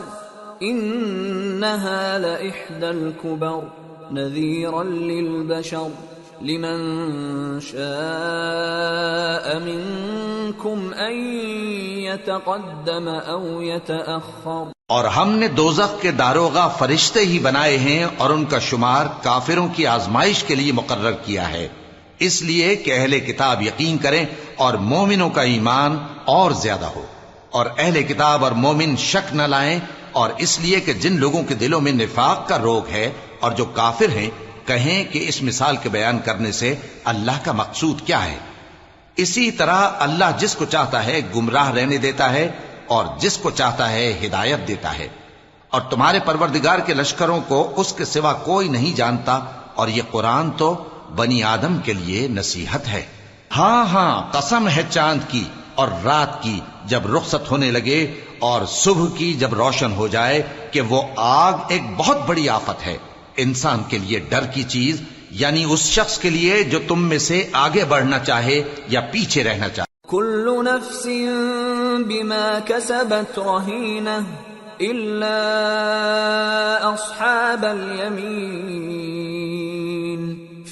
إنها 0.62 2.18
لإحدى 2.18 2.90
الكبر 2.90 3.64
نذيرا 4.12 4.84
للبشر 4.84 5.90
لمن 6.42 6.80
شاء 7.60 9.60
منكم 9.60 10.92
أن 11.00 11.14
يتقدم 12.00 13.10
أو 13.28 13.62
يتأخر. 13.62 14.64
اور 14.88 15.06
ہم 15.06 15.30
نے 15.30 15.48
دوزخ 15.48 16.02
کے 16.02 16.12
داروغہ 16.12 16.70
فرشتے 16.78 17.20
ہی 17.20 17.40
بنائے 17.40 17.78
ہیں 17.78 18.06
اور 18.18 18.30
ان 18.30 18.46
کا 18.46 18.60
شمار 18.60 19.06
کافروں 19.24 19.68
کی 19.76 19.88
آزمائش 19.88 20.44
کے 20.44 20.56
لیے 20.56 20.72
مقرر 20.72 21.12
کیا 21.12 21.52
ہے۔ 21.52 21.68
اس 22.20 22.42
لیے 22.42 22.76
کہ 22.76 23.00
اہل 23.00 23.20
کتاب 23.20 23.62
یقین 23.62 23.98
کریں 23.98 24.26
اور 24.56 24.74
مومنوں 24.74 25.30
کا 25.30 25.42
ایمان 25.42 25.98
اور 26.26 26.52
زیادہ 26.52 26.86
ہو 26.86 27.06
اور 27.52 27.66
اہل 27.78 28.04
کتاب 28.04 28.44
اور 28.44 28.52
مومن 28.52 28.96
شک 28.98 29.36
نہ 29.36 29.44
لائیں 29.44 29.80
اور 30.12 30.30
اس 30.38 30.60
لیے 30.60 30.80
کہ 30.80 30.94
جن 30.94 31.20
لوگوں 31.20 31.44
کے 31.44 31.56
دلوں 31.56 31.82
میں 31.82 31.92
نفاق 31.92 32.48
کا 32.48 32.60
روگ 32.60 32.90
ہے 32.90 33.12
اور 33.40 33.52
جو 33.52 33.66
کافر 33.66 34.10
ہیں، 34.10 34.30
کہیں 34.68 35.04
کہ 35.14 35.26
اس 35.28 35.42
مثال 35.42 35.78
کے 35.78 35.90
بیان 35.90 36.20
کرنے 36.20 36.52
سے 36.52 36.76
اللہ 37.04 37.32
کا 37.44 37.52
مقصود 37.52 38.02
کیا 38.02 38.26
ہے۔ 38.26 38.38
اسی 39.16 39.52
طرح 39.52 39.90
اللہ 40.00 40.26
جس 40.38 40.56
کو 40.56 40.66
چاہتا 40.66 41.06
ہے 41.06 41.22
گمراہ 41.36 41.72
رہنے 41.72 41.98
دیتا 41.98 42.34
ہے 42.34 42.52
اور 42.88 43.06
جس 43.20 43.38
کو 43.38 43.50
چاہتا 43.50 43.92
ہے 43.92 44.20
ہدایت 44.26 44.68
دیتا 44.68 44.98
ہے۔ 44.98 45.08
اور 45.70 45.82
تمہارے 45.82 46.20
پروردگار 46.26 46.80
کے 46.80 46.94
لشکروں 46.94 47.42
کو 47.48 47.74
اس 47.76 47.94
کے 47.94 48.06
سوا 48.06 48.34
کوئی 48.34 48.68
نہیں 48.68 48.98
جانتا 48.98 49.40
اور 49.76 49.88
یہ 49.88 50.02
قرآن 50.12 50.52
تو 50.52 50.84
بنی 51.16 51.44
آدم 51.44 51.78
کے 51.84 51.94
لیے 51.94 52.28
نصیحت 52.28 52.88
ہے۔ 52.88 53.06
ہاں 53.58 53.86
ہاں 53.86 54.32
قسم 54.32 54.68
ہے 54.68 54.84
چاند 54.90 55.20
کی 55.28 55.44
اور 55.76 55.88
رات 56.04 56.44
کی 56.44 56.60
جب 56.86 57.18
رخصت 57.18 57.52
ہونے 57.52 57.72
لگے 57.72 58.14
اور 58.40 58.66
صبح 58.66 59.06
کی 59.18 59.34
جب 59.34 59.54
روشن 59.54 59.92
ہو 59.92 60.08
جائے 60.08 60.42
کہ 60.72 60.82
وہ 60.82 61.02
آگ 61.16 61.54
ایک 61.70 61.82
بہت 61.98 62.28
بڑی 62.28 62.50
آفت 62.50 62.86
ہے۔ 62.86 62.98
انسان 63.38 63.84
کے 63.88 63.98
لیے 63.98 64.20
ڈر 64.20 64.44
کی 64.54 64.64
چیز 64.64 65.02
یعنی 65.32 65.64
اس 65.64 65.80
شخص 65.80 66.18
کے 66.18 66.30
لیے 66.30 66.64
جو 66.64 66.80
تم 66.88 67.04
میں 67.04 67.18
سے 67.18 67.50
آگے 67.52 67.86
بڑھنا 67.86 68.20
چاہے 68.20 68.64
یا 68.88 69.02
پیچھے 69.02 69.44
رہنا 69.44 69.70
چاہے۔ 69.70 70.08
كل 70.08 70.64
نفس 70.64 71.08
بما 72.06 72.60
كسبت 72.66 73.40
رهينة 73.40 74.22
إلا 74.82 75.38
أصحاب 76.94 77.66
اليمين 77.66 79.77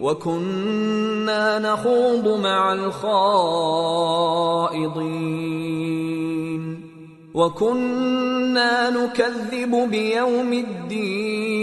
وكنا 0.00 1.58
نخوض 1.58 2.40
مع 2.40 2.72
الخائضين. 2.72 3.40
وكنا 7.34 8.90
نكذب 8.90 9.90
بيوم 9.90 10.52
الدين 10.52 11.60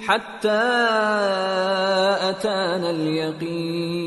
حتى 0.00 0.62
أتانا 2.30 2.90
اليقين. 2.90 4.02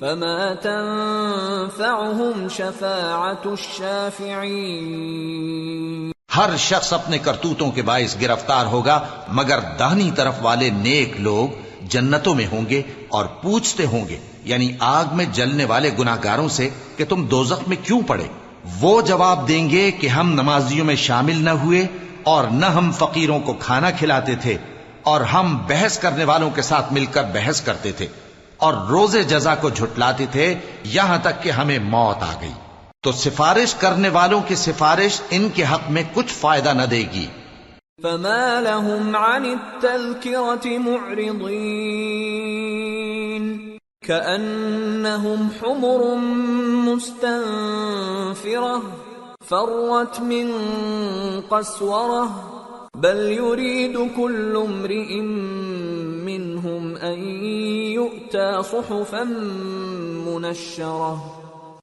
فما 0.00 0.54
تنفعهم 0.54 2.48
شفاعة 2.48 3.42
الشافعين. 3.46 5.00
ہر 6.36 6.50
شخص 6.58 6.92
اپنے 6.92 7.18
کرتوتوں 7.18 7.70
کے 7.70 7.82
باعث 7.82 8.16
گرفتار 8.20 8.66
ہوگا، 8.66 9.00
مگر 9.28 9.58
دہنی 9.78 10.10
طرف 10.16 10.34
والے 10.42 10.70
نیک 10.70 11.20
لوگ 11.20 11.48
جنتوں 11.88 12.34
میں 12.34 12.46
ہوں 12.52 12.68
گے 12.68 12.82
اور 13.08 13.24
پوچھتے 13.42 13.86
ہوں 13.86 14.08
گے 14.08 14.18
یعنی 14.44 14.70
آگ 14.78 15.04
میں 15.12 15.24
جلنے 15.32 15.64
والے 15.64 15.90
گناہگاروں 15.98 16.48
سے 16.48 16.68
کہ 16.96 17.04
تم 17.04 17.26
دوزخ 17.26 17.68
میں 17.68 17.76
کیوں 17.82 18.00
پڑے؟ 18.06 18.26
وہ 18.80 19.00
جواب 19.02 19.48
دیں 19.48 19.70
گے 19.70 19.90
کہ 19.90 20.06
ہم 20.06 20.32
نمازیوں 20.32 20.84
میں 20.84 20.96
شامل 20.96 21.44
نہ 21.44 21.50
ہوئے 21.50 21.86
اور 22.22 22.44
نہ 22.44 22.66
ہم 22.66 22.90
فقیروں 22.98 23.40
کو 23.40 23.52
کھانا 23.52 23.90
کھلاتے 23.90 24.34
تھے 24.34 24.56
اور 25.02 25.20
ہم 25.20 25.58
بحث 25.66 25.98
کرنے 25.98 26.24
والوں 26.24 26.50
کے 26.50 26.62
ساتھ 26.62 26.92
مل 26.92 27.06
کر 27.06 27.24
بحث 27.32 27.60
کرتے 27.60 27.92
تھے 27.92 28.06
اور 28.56 28.74
روز 28.88 29.16
جزا 29.28 29.54
کو 29.54 29.68
جھٹلاتے 29.68 30.26
تھے، 30.30 30.54
یہاں 30.84 31.18
تک 31.22 31.42
کہ 31.42 31.50
ہمیں 31.50 31.78
موت 31.78 32.22
آ 32.22 32.32
گئی۔ 32.40 32.52
تو 33.04 33.10
سفارش 33.12 33.74
کرنے 33.80 34.08
والوں 34.14 34.40
کی 34.48 34.54
سفارش 34.54 35.14
ان 35.30 35.44
کے 35.54 35.64
حق 35.64 35.84
میں 35.90 36.02
کچھ 36.14 36.32
فائدہ 36.32 36.72
نہ 36.72 36.82
دے 36.90 36.98
گی 37.12 37.26
فما 38.02 38.60
لهم 38.60 39.16
عن 39.16 39.44
التذكرة 39.46 40.78
معرضين 40.78 41.38
كأنهم 44.02 45.48
حمر 45.60 46.04
مستنفرة 46.84 48.82
فرت 49.42 50.20
من 50.20 50.52
قسورة 51.50 52.24
بل 52.94 53.18
يريد 53.32 53.98
كل 54.16 54.56
امرئ 54.56 55.20
منهم 56.24 56.96
أن 56.96 57.18
يؤتى 57.92 58.62
صحفا 58.64 59.24
منشرة 60.26 61.39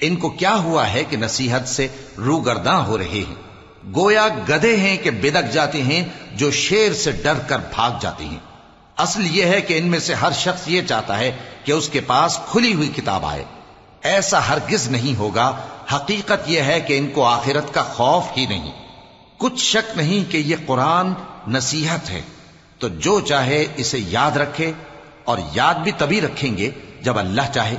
ان 0.00 0.16
کو 0.16 0.30
کیا 0.30 0.54
ہوا 0.54 0.92
ہے 0.92 1.04
کہ 1.04 1.16
نصیحت 1.16 1.68
سے 1.68 1.88
روگرداں 2.18 2.86
ہو 2.86 2.98
رہے 2.98 3.24
ہیں؟ 3.28 3.34
گویا 3.94 4.28
گدے 4.48 4.76
ہیں 4.76 4.96
کہ 4.96 5.10
بدک 5.10 5.52
جاتے 5.52 5.82
ہیں، 5.82 6.04
جو 6.32 6.50
شیر 6.50 6.92
سے 6.92 7.12
ڈر 7.12 7.34
کر 7.48 7.58
بھاگ 7.58 7.90
جاتے 8.00 8.24
ہیں۔ 8.24 8.38
اصل 8.96 9.36
یہ 9.36 9.44
ہے 9.44 9.60
کہ 9.60 9.78
ان 9.78 9.86
میں 9.86 9.98
سے 9.98 10.14
ہر 10.14 10.32
شخص 10.32 10.68
یہ 10.68 10.82
چاہتا 10.82 11.18
ہے 11.18 11.32
کہ 11.64 11.72
اس 11.72 11.88
کے 11.88 12.00
پاس 12.00 12.38
کھلی 12.50 12.74
ہوئی 12.74 12.88
کتاب 12.88 13.26
آئے۔ 13.26 13.44
ایسا 14.02 14.48
ہرگز 14.48 14.88
نہیں 14.88 15.18
ہوگا۔ 15.18 15.56
حقیقت 15.94 16.48
یہ 16.50 16.60
ہے 16.60 16.80
کہ 16.80 16.98
ان 16.98 17.06
کو 17.06 17.24
آخرت 17.24 17.74
کا 17.74 17.82
خوف 17.82 18.24
ہی 18.36 18.46
نہیں۔ 18.46 18.72
کچھ 19.38 19.64
شک 19.64 19.96
نہیں 19.96 20.32
کہ 20.32 20.36
یہ 20.38 20.56
قرآن 20.66 21.12
نصیحت 21.48 22.10
ہے۔ 22.10 22.22
تو 22.78 22.88
جو 22.88 23.20
چاہے 23.20 23.66
اسے 23.76 23.98
یاد 23.98 24.30
رکھے 24.30 24.72
اور 25.24 25.38
یاد 25.52 25.74
بھی 25.74 25.92
تبھی 25.98 26.20
رکھیں 26.20 26.56
گے 26.56 26.70
جب 27.02 27.18
اللہ 27.18 27.42
چاہے۔ 27.54 27.76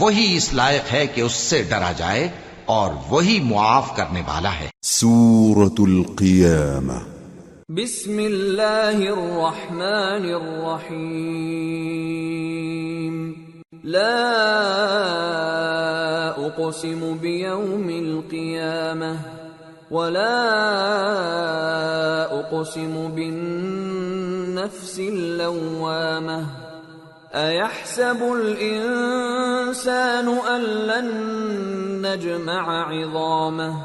وہی 0.00 0.36
اس 0.36 0.54
لائق 0.54 0.92
ہے 0.92 1.06
کہ 1.06 1.20
اس 1.20 1.32
سے 1.32 1.62
ڈرا 1.62 1.92
جائے 1.96 2.28
اور 2.64 2.92
وہی 3.08 3.40
معاف 3.40 3.96
کرنے 3.96 4.20
والا 4.20 4.50
ہے۔ 4.60 4.68
سورة 4.82 5.74
القيامة۔ 5.78 6.98
بسم 7.68 8.18
الله 8.18 8.96
الرحمن 8.96 10.34
الرحيم 10.34 13.32
لا 13.84 14.32
أقسم 16.36 17.16
بيوم 17.20 17.88
القيامة 17.88 19.16
ولا 19.90 20.48
أقسم 22.30 23.10
بالنفس 23.14 24.98
اللوامة۔ 24.98 26.61
أيحسب 27.34 28.22
الإنسان 28.22 30.28
أن 30.28 30.60
لن 30.60 32.06
نجمع 32.06 32.82
عظامه 32.82 33.82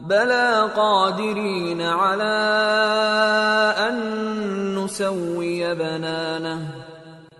بلى 0.00 0.70
قادرين 0.76 1.82
على 1.82 2.38
أن 3.78 4.78
نسوي 4.78 5.74
بنانه 5.74 6.68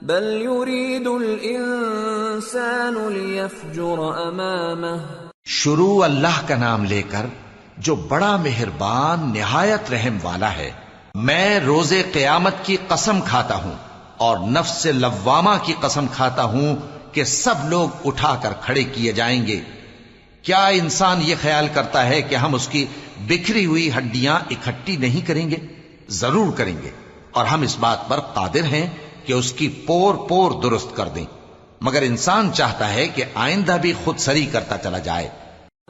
بل 0.02 0.22
يريد 0.22 1.06
الإنسان 1.06 3.08
ليفجر 3.08 4.28
أمامه 4.28 5.00
شروع 5.44 6.04
اللہ 6.04 6.48
کا 6.48 6.56
نام 6.56 6.84
لے 6.84 7.02
کر 7.02 7.26
جو 7.78 7.94
بڑا 7.94 8.36
مہربان، 8.36 9.34
نہایت 9.34 9.90
رحم 9.90 10.18
والا 10.22 10.52
ہے، 10.52 10.72
میں 11.14 11.60
روز 11.60 11.94
قیامت 12.12 12.54
کی 12.62 12.76
قسم 12.88 13.20
کھاتا 13.20 13.54
ہوں۔ 13.54 13.87
اور 14.18 14.38
نفس 14.38 14.86
لوامہ 14.86 15.50
کی 15.62 15.74
قسم 15.80 16.06
کھاتا 16.06 16.42
ہوں 16.42 16.76
کہ 17.12 17.24
سب 17.24 17.54
لوگ 17.68 17.88
اٹھا 18.04 18.38
کر 18.42 18.52
کھڑے 18.60 18.84
کیے 18.84 19.12
جائیں 19.12 19.46
گے۔ 19.46 19.60
کیا 20.42 20.66
انسان 20.66 21.22
یہ 21.22 21.34
خیال 21.42 21.68
کرتا 21.74 22.06
ہے 22.06 22.22
کہ 22.22 22.34
ہم 22.34 22.54
اس 22.54 22.68
کی 22.68 22.86
بکھری 23.20 23.66
ہوئی 23.66 23.90
ہڈیاں 23.98 24.38
اکٹھی 24.50 24.96
نہیں 24.96 25.26
کریں 25.26 25.50
گے؟ 25.50 25.56
ضرور 26.08 26.52
کریں 26.52 26.82
گے۔ 26.82 26.90
اور 27.30 27.46
ہم 27.46 27.62
اس 27.62 27.76
بات 27.80 28.08
پر 28.08 28.20
قادر 28.20 28.62
ہیں 28.62 28.90
کہ 29.26 29.32
اس 29.32 29.52
کی 29.52 29.68
پور 29.86 30.14
پور 30.28 30.62
درست 30.62 30.96
کر 30.96 31.08
دیں۔ 31.08 31.24
مگر 31.80 32.02
انسان 32.02 32.52
چاہتا 32.52 32.92
ہے 32.92 33.08
کہ 33.08 33.24
آئندہ 33.34 33.76
بھی 33.82 33.92
خود 34.04 34.18
سری 34.18 34.46
کرتا 34.46 34.78
چلا 34.78 34.98
جائے۔ 34.98 35.28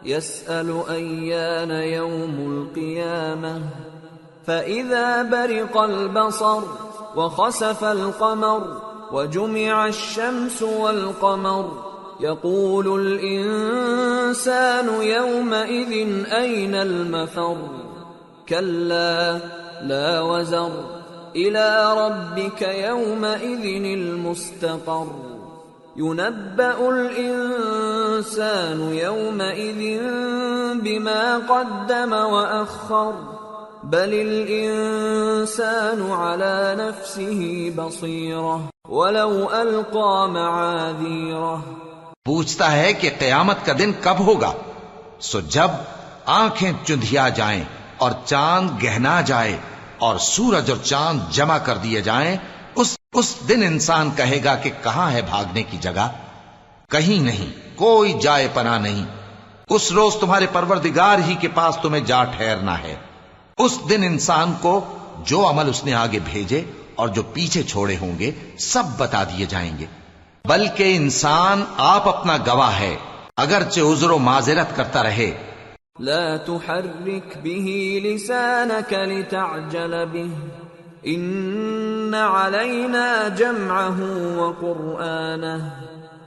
يسأل 0.07 0.71
أيان 0.89 1.71
يوم 1.83 2.35
القيامة 2.39 3.69
فإذا 4.47 5.23
برق 5.31 5.77
البصر 5.77 6.88
وخسف 7.17 7.85
القمر 7.85 8.83
وجمع 9.13 9.87
الشمس 9.87 10.63
والقمر. 10.63 11.85
يقول 12.21 13.01
الإنسان 13.01 15.03
يومئذ 15.03 16.25
أين 16.33 16.75
المفر؟ 16.75 17.57
كلا 18.49 19.39
لا 19.83 20.21
وزر. 20.21 20.71
إلى 21.37 21.95
ربك 22.07 22.63
يومئذ 22.63 23.99
المستقر. 23.99 25.07
ينبأ 25.97 26.91
الإنسان 26.91 28.93
يومئذ 28.93 30.03
بما 30.75 31.39
قدم 31.39 32.13
وأخر. 32.13 33.38
بل 33.93 34.15
الإنسان 34.15 36.01
على 36.13 36.77
نفسه 36.79 37.73
بصيرة 37.77 38.57
ولو 38.89 39.31
ألقى 39.51 40.29
معاذيره 40.33 41.63
پوچھتا 42.25 42.73
ہے 42.73 42.93
کہ 42.93 43.11
قیامت 43.19 43.65
کا 43.67 43.73
دن 43.79 43.93
کب 44.01 44.21
ہوگا؟ 44.27 44.53
سو 45.21 45.41
جب 45.41 45.71
آنکھیں 46.27 46.73
چندھیا 46.85 47.29
جائیں 47.29 47.65
اور 47.99 48.11
چاند 48.25 48.71
گہنا 48.83 49.21
جائے 49.21 49.57
اور 49.99 50.19
سورج 50.19 50.71
اور 50.71 50.85
چاند 50.85 51.21
جمع 51.31 51.59
کر 51.59 51.77
دیے 51.77 52.01
جائیں، 52.01 52.37
اس 52.75 52.97
اس 53.13 53.35
دن 53.49 53.63
انسان 53.63 54.11
کہے 54.17 54.45
گا 54.45 54.55
کہ 54.55 54.71
کہاں 54.83 55.11
ہے 55.11 55.23
بھاگنے 55.23 55.63
کی 55.63 55.79
جگہ؟ 55.81 56.09
کہیں 56.91 57.23
نہیں، 57.23 57.77
کوئی 57.77 58.13
جائے 58.13 58.49
پناہ 58.55 58.79
نہیں۔ 58.79 59.05
اس 59.71 59.93
روز 59.93 60.17
تمہارے 60.17 60.47
پروردگار 60.53 61.19
ہی 61.19 61.35
کے 61.35 61.49
پاس 61.49 61.77
تمہیں 61.83 62.05
جا 62.05 62.25
ٹھہرنا 62.25 62.79
ہے۔ 62.79 62.97
اس 63.59 63.79
دن 63.91 64.03
انسان 64.03 64.53
کو 64.61 64.99
جو 65.25 65.51
عمل 65.51 65.69
اس 65.69 65.85
نے 65.85 65.95
آگے 65.95 66.19
بھیجے 66.25 66.65
اور 66.95 67.09
جو 67.09 67.23
پیچھے 67.23 67.63
چھوڑے 67.63 67.97
ہوں 68.01 68.19
گے، 68.19 68.31
سب 68.59 68.83
بتا 68.99 69.25
دیے 69.25 69.47
جائیں 69.47 69.79
گے۔ 69.79 69.87
بلکہ 70.49 70.97
انسان 70.97 71.65
آپ 71.77 72.09
اپنا 72.09 72.37
گواہ 72.37 72.81
ہے، 72.81 72.97
اگرچہ 73.37 73.81
عذر 73.81 74.11
و 74.11 74.19
معذرت 74.19 74.77
کرتا 74.77 75.03
رہے۔ 75.03 75.33
لا 75.99 76.37
تحرك 76.37 77.39
به 77.43 77.67
لسانك 77.99 78.93
لتعجل 78.93 80.05
به 80.07 80.49
إن 81.15 82.15
علينا 82.15 83.29
جمعه 83.37 84.05
وقرآنه، 84.37 85.65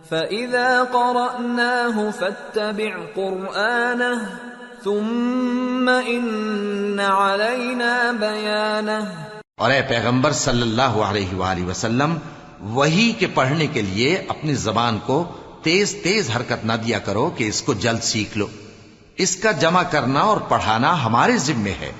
فإذا 0.09 0.83
قرأناه 0.91 2.09
فاتبع 2.19 2.97
قرآنه 3.15 4.19
ثم 4.83 5.89
إن 6.07 6.99
علينا 6.99 8.11
بيانه 8.19 9.21
اور 9.57 9.71
اے 9.71 9.81
پیغمبر 9.81 10.31
صلی 10.31 10.61
اللہ 10.61 10.81
علیہ 10.81 11.35
وآلہ 11.35 11.65
وسلم، 11.65 12.17
وہی 12.59 13.13
کے 13.19 13.27
پڑھنے 13.27 13.67
کے 13.67 13.81
لیے 13.81 14.23
اپنی 14.27 14.53
زبان 14.53 14.99
کو 15.05 15.31
تیز 15.63 15.95
تیز 16.03 16.29
حرکت 16.35 16.65
نہ 16.65 16.73
دیا 16.73 16.99
کرو 16.99 17.29
کہ 17.29 17.43
اس 17.43 17.61
کو 17.61 17.73
جلد 17.73 18.03
سیکھ 18.03 18.37
لو۔ 18.37 18.47
اس 19.17 19.35
کا 19.35 19.51
جمع 19.51 19.83
کرنا 19.83 20.19
اور 20.19 20.37
پڑھانا 20.37 21.05
ہمارے 21.05 21.37
ذمے 21.37 21.73
ہے۔ 21.81 21.91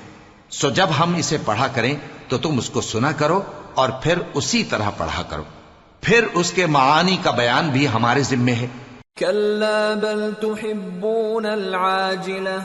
سو 0.50 0.70
جب 0.70 0.88
ہم 0.98 1.14
اسے 1.14 1.38
پڑھا 1.44 1.66
کریں 1.66 1.94
تو 2.28 2.38
تم 2.38 2.58
اس 2.58 2.70
کو 2.70 2.80
سنا 2.80 3.12
کرو 3.12 3.42
اور 3.74 3.88
پھر 3.88 4.18
اسی 4.34 4.64
طرح 4.64 4.90
پڑھا 4.90 5.22
کرو۔ 5.22 5.42
پھر 6.00 6.24
اس 6.34 6.52
کے 6.52 6.66
معانی 6.66 7.16
کا 7.22 7.30
بیان 7.30 7.68
بھی 7.68 7.88
ہمارے 7.88 8.22
ذمے 8.22 8.52
ہے۔ 8.52 8.66
كلا 9.18 9.94
بل 9.94 10.34
تحبون 10.34 11.46
العاجلة 11.46 12.62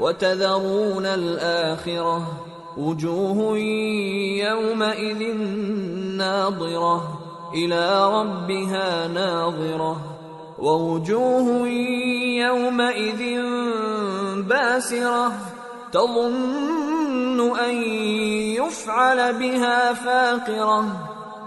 وتذرون 0.00 1.06
الآخرة 1.06 2.44
وجوه 2.76 3.58
يومئذ 4.48 5.36
ناظرة 6.16 7.20
إلى 7.54 8.12
ربها 8.20 9.08
ناظرة 9.08 10.00
ووجوه 10.58 11.68
يومئذ 12.38 13.42
باسرة 14.42 15.32
تظن 15.92 17.58
أن 17.58 17.74
يفعل 18.58 19.34
بها 19.34 19.92
فاقرة 19.92 21.13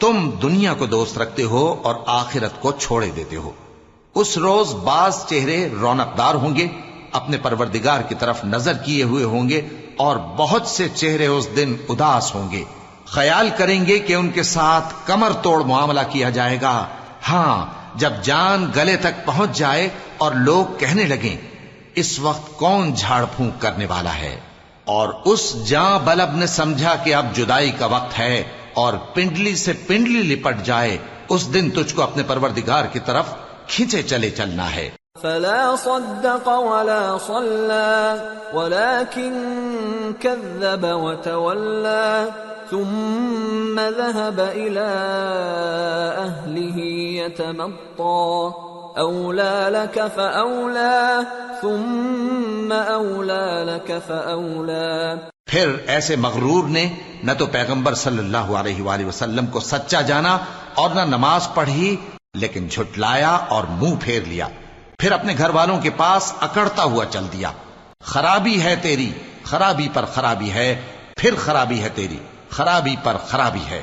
تم 0.00 0.30
دنیا 0.42 0.74
کو 0.74 0.86
دوست 0.86 1.18
رکھتے 1.18 1.42
ہو 1.42 1.80
اور 1.82 1.94
آخرت 2.06 2.62
کو 2.62 2.72
چھوڑے 2.72 3.10
دیتے 3.16 3.36
ہو۔ 3.36 3.50
اس 4.14 4.38
روز 4.38 4.74
بعض 4.74 5.26
چہرے 5.26 5.68
رونقدار 5.80 6.34
ہوں 6.34 6.56
گے، 6.56 6.66
اپنے 7.12 7.36
پروردگار 7.36 8.00
کی 8.00 8.14
طرف 8.14 8.44
نظر 8.44 8.72
کیے 8.72 9.02
ہوئے 9.02 9.24
ہوں 9.24 9.48
گے 9.48 9.60
اور 9.96 10.16
بہت 10.36 10.66
سے 10.66 10.88
چہرے 10.88 11.26
اس 11.26 11.48
دن 11.56 11.76
اداس 11.88 12.34
ہوں 12.34 12.50
گے۔ 12.50 12.64
خیال 13.04 13.50
کریں 13.56 13.86
گے 13.86 13.98
کہ 13.98 14.12
ان 14.12 14.30
کے 14.30 14.42
ساتھ 14.42 14.94
کمر 15.06 15.32
توڑ 15.42 15.64
معاملہ 15.64 16.00
کیا 16.10 16.30
جائے 16.30 16.58
گا۔ 16.60 16.86
ہاں 17.28 17.66
جب 17.94 18.12
جان 18.22 18.70
گلے 18.76 18.96
تک 18.96 19.26
پہنچ 19.26 19.58
جائے 19.58 19.88
اور 20.18 20.32
لوگ 20.32 20.78
کہنے 20.78 21.04
لگیں، 21.04 21.36
اس 21.94 22.18
وقت 22.18 22.58
کون 22.58 22.94
جھاڑ 22.94 23.24
پھونک 23.36 23.62
کرنے 23.62 23.86
والا 23.86 24.14
ہے؟ 24.14 24.40
اور 24.84 25.08
اس 25.24 25.68
جاں 25.68 25.98
بلب 26.04 26.36
نے 26.36 26.46
سمجھا 26.46 26.94
کہ 26.94 27.14
اب 27.14 27.26
جدائی 27.34 27.70
کا 27.70 27.86
وقت 27.86 28.18
ہے 28.18 28.44
اور 28.78 28.92
پنڈلی 29.14 29.56
سے 29.56 29.72
پنڈلی 29.86 30.34
لپٹ 30.34 30.54
جائے، 30.64 30.98
اس 31.28 31.54
دن 31.54 31.70
تجھ 31.70 31.94
کو 31.94 32.02
اپنے 32.02 32.22
پروردگار 32.26 32.84
کی 32.92 32.98
طرف 32.98 33.24
کھینچے 33.66 34.02
چلے 34.02 34.30
چلنا 34.30 34.74
ہے۔ 34.74 34.90
فلا 35.22 35.74
صدق 35.82 36.48
ولا 36.48 37.16
صلى 37.26 38.16
ولكن 38.52 39.34
كذب 40.20 40.86
وتولى 40.90 42.28
ثم 42.70 43.80
ذهب 43.80 44.40
إلى 44.52 44.90
أهله 46.16 46.78
يتمطى، 47.24 48.48
أولى 49.00 49.70
لك 49.70 49.98
فأولى، 50.14 51.20
ثم 51.60 52.74
أولى 52.88 53.64
لك 53.64 53.92
فأولى۔ 54.06 55.14
پھر 55.48 55.70
ایسے 55.86 56.16
مغرور 56.16 56.68
نے 56.68 56.88
نہ 57.22 57.32
تو 57.32 57.46
پیغمبر 57.46 57.94
صلی 57.94 58.18
اللہ 58.18 58.36
علیہ 58.36 58.82
وآلہ 58.82 59.04
وسلم 59.04 59.46
کو 59.46 59.60
سچا 59.60 60.00
جانا 60.00 60.38
اور 60.74 60.90
نہ 60.90 61.00
نماز 61.00 61.48
پڑھی، 61.54 61.96
لیکن 62.34 62.68
جھٹلایا 62.68 63.30
اور 63.30 63.64
منہ 63.64 63.94
پھیر 64.00 64.22
لیا۔ 64.22 64.48
پھر 64.98 65.12
اپنے 65.12 65.34
گھر 65.38 65.50
والوں 65.50 65.80
کے 65.80 65.90
پاس 65.90 66.32
اکڑتا 66.40 66.82
ہوا 66.82 67.04
چل 67.06 67.24
دیا۔ 67.32 67.50
خرابی 68.04 68.62
ہے 68.62 68.76
تیری، 68.76 69.12
خرابی 69.42 69.88
پر 69.92 70.04
خرابی 70.04 70.50
ہے، 70.50 70.82
پھر 71.16 71.34
خرابی 71.34 71.82
ہے 71.82 71.88
تیری، 71.94 72.18
خرابی 72.50 72.96
پر 73.02 73.16
خرابی 73.16 73.64
ہے۔ 73.70 73.82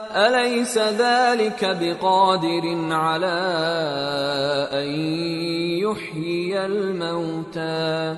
أليس 0.15 0.77
ذلك 0.77 1.63
بقادر 1.79 2.93
على 2.93 3.39
أن 4.71 4.89
يحيي 5.77 6.57
الموتى؟ 6.57 8.13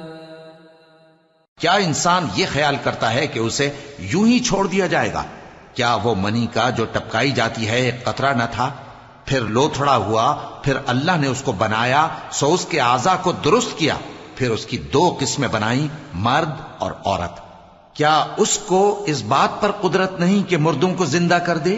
کیا 1.60 1.74
انسان 1.74 2.28
یہ 2.36 2.46
خیال 2.54 2.76
کرتا 2.84 3.14
ہے 3.14 3.28
کہ 3.28 3.40
اسے 3.40 3.70
یوں 4.00 4.28
ہی 4.28 4.40
چھوڑ 4.40 4.68
دیا 4.68 4.88
جائے 4.88 5.14
گا؟ 5.14 5.24
کیا 5.74 5.98
وہ 6.04 6.16
منی 6.16 6.48
کا 6.54 6.70
جو 6.70 6.86
ٹپکائی 6.86 7.32
جاتی 7.32 7.68
ہے 7.68 7.82
ایک 7.82 8.04
قطرہ 8.04 8.34
نہ 8.34 8.44
تھا؟ 8.52 8.72
پھر 9.26 9.42
لوتھڑا 9.42 9.96
ہوا، 9.96 10.36
پھر 10.64 10.74
اللہ 10.88 11.12
نے 11.20 11.28
اس 11.28 11.42
کو 11.42 11.52
بنایا، 11.52 12.08
سو 12.32 12.54
اس 12.54 12.66
کے 12.66 12.80
اعضا 12.80 13.16
کو 13.16 13.32
درست 13.32 13.78
کیا، 13.78 13.96
پھر 14.36 14.52
اس 14.52 14.66
کی 14.66 14.78
دو 14.78 15.18
قسمیں 15.20 15.48
بنائی 15.48 15.88
مرد 16.14 16.62
اور 16.78 16.92
عورت۔ 17.06 17.40
کیا 17.94 18.26
اس 18.38 18.58
کو 18.58 19.04
اس 19.08 19.22
بات 19.22 19.62
پر 19.62 19.72
قدرت 19.72 20.20
نہیں 20.20 20.50
کہ 20.50 20.58
مردوں 20.58 20.94
کو 20.94 21.06
زندہ 21.06 21.36
کر 21.36 21.58
دے؟ 21.58 21.78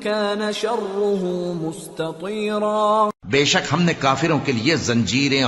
كان 0.00 0.52
شره 0.52 1.54
مستطيرا. 1.62 3.08
بے 3.24 3.44
شک 3.44 3.72
ہم 3.72 3.82
نے 3.82 3.94
کافروں 3.94 4.38
کے 4.44 4.52
لیے 4.52 4.76
زنجیریں 4.76 5.44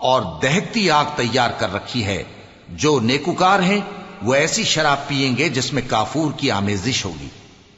اور 0.00 0.22
دہکتی 0.42 0.90
آگ 0.90 1.04
تیار 1.16 1.50
کر 1.58 1.74
رکھی 1.74 2.04
ہے۔ 2.04 2.22
جو 2.68 3.00
نیکوکار 3.00 3.60
ہیں، 3.60 3.78
وہ 4.22 4.34
ایسی 4.34 4.64
شراب 4.64 5.08
پیئیں 5.08 5.36
گے 5.36 5.48
جس 5.48 5.72
میں 5.72 5.82
کافور 5.86 6.32
کی 6.36 6.50
آمیزش 6.50 7.04
ہوگی۔ 7.04 7.28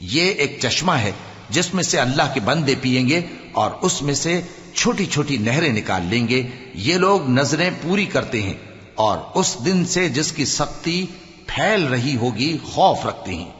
یہ 0.01 0.31
ایک 0.31 0.59
چشمہ 0.63 0.93
ہے 0.93 1.13
جس 1.51 1.75
میں 1.75 1.83
سے 1.83 2.01
اللہ 2.01 2.23
کے 2.35 2.41
بندے 2.41 2.75
پیئیں 2.81 3.09
گے 3.09 3.21
اور 3.53 3.71
اس 3.83 4.03
میں 4.03 4.15
سے 4.15 4.41
چھوٹی 4.75 5.07
چھوٹی 5.07 5.37
نہریں 5.37 5.73
نکال 5.73 6.07
لیں 6.07 6.29
گے۔ 6.29 6.43
یہ 6.75 6.95
لوگ 6.95 7.31
نظریں 7.31 7.71
پوری 7.83 8.07
کرتے 8.07 8.43
ہیں 8.43 8.55
اور 8.95 9.19
اس 9.35 9.57
دن 9.65 9.87
سے 9.87 10.09
جس 10.09 10.33
کی 10.33 10.45
سختی 10.45 11.07
پھیل 11.47 11.87
رہی 11.87 12.17
ہوگی، 12.17 12.59
خوف 12.73 13.07
رکھتے 13.07 13.35
ہیں۔ 13.35 13.60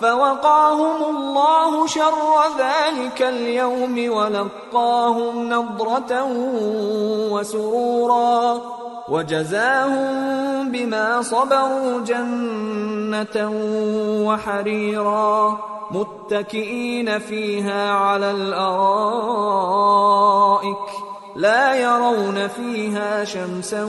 فوقاهم 0.00 1.16
الله 1.16 1.86
شر 1.86 2.38
ذلك 2.58 3.22
اليوم 3.22 4.12
ولقاهم 4.16 5.48
نضرة 5.48 6.26
وسرورا 7.32 8.60
وجزاهم 9.08 10.72
بما 10.72 11.22
صبروا 11.22 12.00
جنة 12.04 13.50
وحريرا 14.26 15.58
متكئين 15.90 17.18
فيها 17.18 17.90
على 17.92 18.30
الأرائك 18.30 19.58
لا 21.36 21.74
يرون 21.74 22.48
فيها 22.48 23.24
شمسا 23.24 23.84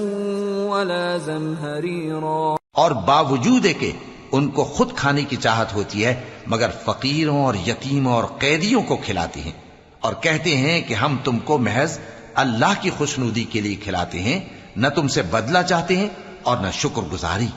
ولا 0.69 1.17
زمهريرا 1.17 2.55
اور 2.77 2.93
باوجود 2.93 3.67
کہ 3.79 3.91
ان 4.31 4.49
کو 4.49 4.63
خود 4.63 4.95
کھانے 4.95 5.23
کی 5.23 5.35
چاہت 5.35 5.73
ہوتی 5.73 6.05
ہے، 6.05 6.23
مگر 6.47 6.69
فقیروں 6.85 7.45
اور 7.45 7.55
یتیموں 7.67 8.13
اور 8.13 8.23
قیدیوں 8.23 8.83
کو 8.83 8.97
کھلاتے 8.97 9.41
ہیں۔ 9.41 9.51
اور 9.99 10.13
کہتے 10.13 10.57
ہیں 10.57 10.81
کہ 10.81 10.93
ہم 10.93 11.17
تم 11.23 11.39
کو 11.39 11.57
محض 11.57 11.99
اللہ 12.35 12.81
کی 12.81 12.89
خوشنودی 12.89 13.43
کے 13.43 13.61
لیے 13.61 13.75
کھلاتے 13.75 14.21
ہیں، 14.21 14.39
نہ 14.75 14.87
تم 14.87 15.07
سے 15.07 15.21
بدلہ 15.21 15.57
چاہتے 15.69 15.97
ہیں 15.97 16.09
اور 16.43 16.57
نہ 16.57 16.67
شکر 16.73 17.01
گزاری۔ 17.13 17.47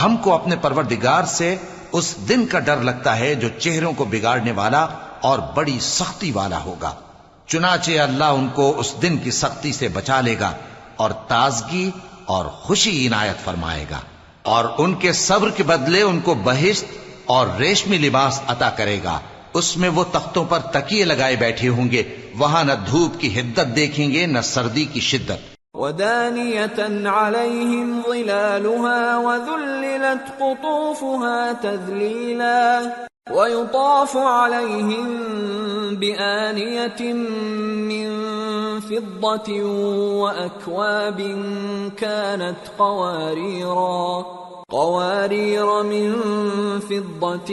ہم 0.00 0.16
کو 0.16 0.34
اپنے 0.34 0.56
پروردگار 0.56 1.24
سے 1.24 1.56
اس 1.92 2.16
دن 2.28 2.46
کا 2.46 2.58
ڈر 2.58 2.76
لگتا 2.76 3.18
ہے 3.18 3.34
جو 3.34 3.48
چہروں 3.58 3.92
کو 3.92 4.04
بگاڑنے 4.04 4.52
والا 4.52 4.86
اور 5.20 5.38
بڑی 5.38 5.78
سختی 5.80 6.30
والا 6.30 6.64
ہوگا۔ 6.64 6.94
چنانچہ 7.46 7.90
اللہ 7.90 8.24
ان 8.24 8.48
کو 8.54 8.78
اس 8.78 8.94
دن 9.02 9.18
کی 9.18 9.30
سختی 9.30 9.72
سے 9.72 9.88
بچا 9.88 10.20
لے 10.20 10.38
گا 10.40 10.52
اور 10.96 11.10
تازگی 11.10 11.90
اور 12.24 12.46
خوشی 12.46 13.06
عنایت 13.06 13.44
فرمائے 13.44 13.84
گا۔ 13.90 14.00
اور 14.48 14.64
ان 14.78 14.94
کے 14.94 15.12
صبر 15.12 15.50
کے 15.50 15.62
بدلے 15.62 16.02
ان 16.02 16.20
کو 16.20 16.34
بہشت 16.44 16.84
اور 17.24 17.46
ریشمی 17.58 17.98
لباس 17.98 18.40
عطا 18.46 18.70
کرے 18.70 19.00
گا۔ 19.04 19.20
اس 19.54 19.76
میں 19.76 19.88
وہ 19.88 20.04
تختوں 20.12 20.44
پر 20.48 20.58
تکیے 20.58 21.04
لگائے 21.04 21.36
بیٹھے 21.36 21.68
ہوں 21.68 21.90
گے۔ 21.90 22.02
وہاں 22.38 22.64
نہ 22.64 22.72
دھوپ 22.90 23.20
کی 23.20 23.40
حدت 23.40 23.76
دیکھیں 23.76 24.12
گے، 24.12 24.26
نہ 24.26 24.38
سردی 24.42 24.84
کی 24.84 25.00
شدت۔ 25.00 25.58
ودانية 25.74 27.06
عليهم 27.06 28.02
ظلالها 28.08 29.16
وذللت 29.16 30.38
قطوفها 30.38 31.52
تذليلا 31.60 32.80
ويطاف 33.30 34.16
عليهم 34.16 35.16
بآنية 35.94 37.14
من 37.90 38.08
فضة 38.80 39.52
وأكواب 40.22 41.20
كانت 41.98 42.76
قواريرا 42.76 44.37
قوارير 44.72 45.82
من 45.82 46.12
فضة 46.88 47.52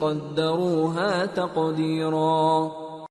قدروها 0.00 1.24
تقديرا. 1.34 2.68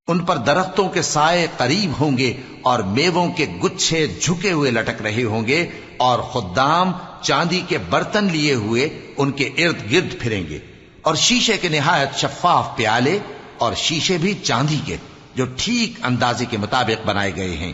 ان 0.08 0.20
پر 0.20 0.38
درختوں 0.38 0.90
کے 0.90 1.02
سائے 1.02 1.48
قریب 1.58 1.92
ہوں 2.02 2.18
گے 2.18 2.34
اور 2.62 2.80
میووں 2.80 3.30
کے 3.30 3.46
گچھے 3.64 4.08
جھکے 4.08 4.52
ہوئے 4.52 4.72
لٹک 4.72 5.02
رہے 5.02 5.24
ہوں 5.24 5.48
گے 5.48 5.70
اور 5.98 6.20
خدام 6.20 6.92
چاندی 7.22 7.62
کے 7.68 7.78
برتن 7.78 8.28
لیے 8.32 8.54
ہوئے 8.54 9.14
ان 9.18 9.32
کے 9.32 9.46
ارد 9.46 9.92
گرد 9.92 10.20
پھریں 10.20 10.44
گے 10.50 10.60
اور 11.02 11.16
شیشے 11.16 11.58
کے 11.58 11.70
نہایت 11.70 12.16
شفاف 12.16 12.76
پیالے 12.76 13.20
اور 13.58 13.74
شیشے 13.74 14.18
بھی 14.18 14.34
چاندی 14.34 14.80
کے 14.86 14.98
جو 15.36 15.46
ٹھیک 15.58 16.00
اندازے 16.04 16.46
کے 16.46 16.58
مطابق 16.58 17.08
بنائے 17.08 17.32
گئے 17.36 17.56
ہیں۔ 17.56 17.74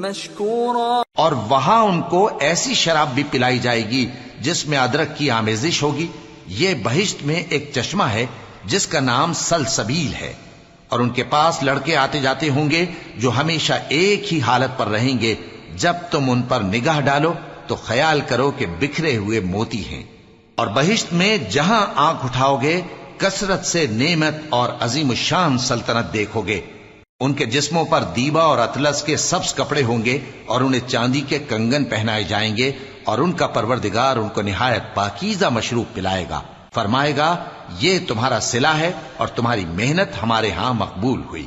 مشكورا۔ 0.00 1.02
اور 1.14 1.32
وہاں 1.32 1.82
ان 1.82 2.02
کو 2.02 2.38
ایسی 2.40 2.74
شراب 2.74 3.14
بھی 3.14 3.22
پلائی 3.30 3.58
جائے 3.58 3.90
گی 3.90 4.10
جس 4.40 4.66
میں 4.66 4.78
ادرک 4.78 5.16
کی 5.16 5.30
آمیزش 5.30 5.82
ہوگی۔ 5.82 6.06
یہ 6.46 6.74
بہشت 6.82 7.22
میں 7.22 7.42
ایک 7.48 7.70
چشمہ 7.74 8.04
ہے 8.04 8.26
جس 8.64 8.86
کا 8.86 9.00
نام 9.00 9.32
سلسبیل 9.32 10.14
ہے۔ 10.14 10.32
اور 10.88 11.00
ان 11.00 11.10
کے 11.10 11.22
پاس 11.24 11.62
لڑکے 11.62 11.96
آتے 11.96 12.20
جاتے 12.20 12.48
ہوں 12.48 12.70
گے 12.70 12.86
جو 13.16 13.30
ہمیشہ 13.30 13.72
ایک 13.88 14.32
ہی 14.32 14.40
حالت 14.40 14.78
پر 14.78 14.86
رہیں 14.86 15.20
گے۔ 15.20 15.34
جب 15.76 15.94
تم 16.10 16.30
ان 16.30 16.42
پر 16.42 16.60
نگاہ 16.60 17.00
ڈالو 17.00 17.32
تو 17.66 17.76
خیال 17.76 18.20
کرو 18.28 18.50
کہ 18.50 18.66
بکھرے 18.66 19.16
ہوئے 19.16 19.40
موتی 19.40 19.84
ہیں۔ 19.84 20.02
اور 20.60 20.68
بہشت 20.68 21.12
میں 21.12 21.38
جہاں 21.38 21.86
آنکھ 21.94 22.24
اٹھاؤ 22.24 22.56
گے 22.56 22.80
کثرت 23.16 23.66
سے 23.66 23.86
نعمت 23.86 24.34
اور 24.48 24.68
عظیم 24.80 25.10
الشان 25.10 25.58
سلطنت 25.58 26.12
دیکھو 26.12 26.40
گے 26.40 26.60
ان 27.20 27.32
کے 27.32 27.44
جسموں 27.44 27.84
پر 27.84 28.02
دیبا 28.02 28.42
اور 28.42 28.58
اطلس 28.58 29.02
کے 29.02 29.16
سبز 29.16 29.54
کپڑے 29.54 29.82
ہوں 29.82 30.04
گے 30.04 30.18
اور 30.46 30.60
انہیں 30.60 30.88
چاندی 30.88 31.20
کے 31.20 31.38
کنگن 31.38 31.84
پہنائے 31.84 32.24
جائیں 32.24 32.56
گے 32.56 32.72
اور 33.04 33.18
ان 33.18 33.32
کا 33.32 33.46
پروردگار 33.46 34.16
ان 34.16 34.28
کو 34.28 34.42
نہایت 34.42 34.94
پاکیزہ 34.94 35.46
مشروب 35.46 35.94
پلائے 35.94 36.26
گا۔ 36.30 36.40
فرمائے 36.74 37.16
گا، 37.16 37.36
یہ 37.78 37.98
تمہارا 38.08 38.38
سلا 38.40 38.78
ہے 38.78 38.92
اور 39.16 39.28
تمہاری 39.28 39.64
محنت 39.64 40.22
ہمارے 40.22 40.50
ہاں 40.50 40.74
مقبول 40.74 41.22
ہوئی۔ 41.30 41.46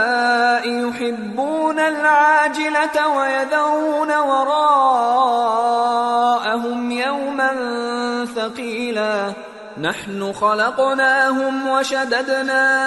يحبون 1.11 1.79
العاجلة 1.79 3.15
ويذرون 3.15 4.11
وراءهم 4.11 6.91
يوما 6.91 7.51
ثقيلا. 8.35 9.29
نحن 9.81 10.31
خلقناهم 10.31 11.67
وشددنا 11.67 12.77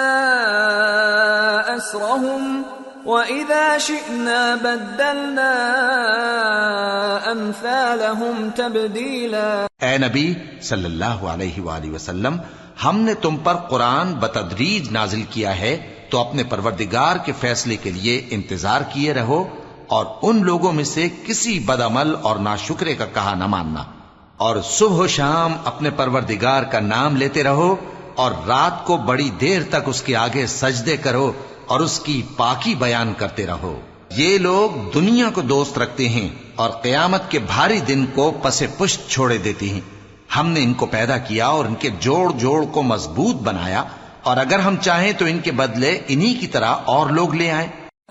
أسرهم 1.77 2.61
وَإِذَا 3.05 3.77
شِئْنَا 3.79 4.55
بَدَّلْنَا 4.61 5.71
أَمْثَالَهُمْ 7.31 8.49
تَبْدِيلًا. 8.55 9.65
اے 9.81 9.97
نبی 9.97 10.33
صلی 10.61 10.85
اللہ 10.85 11.05
علیہ 11.05 11.61
وآلہ 11.61 11.95
وسلم 11.95 12.37
ہم 12.85 12.99
نے 12.99 13.13
تم 13.13 13.37
پر 13.37 13.53
قرآن 13.53 14.13
بتدریج 14.13 14.91
نازل 14.91 15.23
کیا 15.23 15.59
ہے۔ 15.59 15.94
تو 16.15 16.19
اپنے 16.19 16.43
پروردگار 16.43 17.15
کے 17.15 17.31
فیصلے 17.39 17.75
کے 17.75 17.91
لیے 17.91 18.27
انتظار 18.29 18.81
کیے 18.93 19.13
رہو 19.13 19.43
اور 19.87 20.05
ان 20.21 20.43
لوگوں 20.43 20.71
میں 20.71 20.83
سے 20.83 21.07
کسی 21.25 21.59
بدعمل 21.59 22.15
اور 22.21 22.35
ناشکرے 22.35 22.95
کا 22.95 23.05
کہا 23.05 23.33
نہ 23.33 23.47
ماننا 23.47 23.83
اور 24.37 24.57
صبح 24.63 24.95
و 24.95 25.07
شام 25.07 25.53
اپنے 25.65 25.89
پروردگار 25.89 26.63
کا 26.63 26.79
نام 26.79 27.15
لیتے 27.15 27.43
رہو 27.43 27.75
اور 28.15 28.31
رات 28.47 28.85
کو 28.85 28.97
بڑی 28.97 29.29
دیر 29.41 29.61
تک 29.69 29.75
اس 29.85 30.01
کے 30.01 30.15
آگے 30.15 30.47
سجدے 30.47 30.97
کرو 30.97 31.31
اور 31.67 31.79
اس 31.79 31.99
کی 31.99 32.21
پاکی 32.37 32.75
بیان 32.75 33.13
کرتے 33.17 33.47
رہو۔ 33.47 33.79
یہ 34.11 34.37
لوگ 34.37 34.91
دنیا 34.93 35.29
کو 35.33 35.41
دوست 35.41 35.77
رکھتے 35.77 36.09
ہیں 36.09 36.29
اور 36.55 36.69
قیامت 36.69 37.31
کے 37.31 37.39
بھاری 37.39 37.79
دن 37.79 38.05
کو 38.05 38.31
پس 38.41 38.63
پشت 38.77 39.09
چھوڑے 39.09 39.37
دیتے 39.37 39.69
ہیں۔ 39.69 39.81
ہم 40.35 40.47
نے 40.47 40.63
ان 40.63 40.73
کو 40.73 40.85
پیدا 40.85 41.17
کیا 41.17 41.47
اور 41.47 41.65
ان 41.65 41.75
کے 41.75 41.89
جوڑ 41.99 42.31
جوڑ 42.31 42.65
کو 42.65 42.83
مضبوط 42.83 43.35
بنایا 43.35 43.83
اور 44.25 44.37
اگر 44.37 44.59
ہم 44.59 44.75
چاہیں 44.81 45.13
تو 45.13 45.25
ان 45.25 45.39
کے 45.39 45.51
بدلے 45.51 45.91
انہی 46.07 46.33
کی 46.33 46.47
طرح 46.47 46.71
اور 46.85 47.09
لوگ 47.09 47.35
لے 47.35 47.47
آئیں 47.51 47.67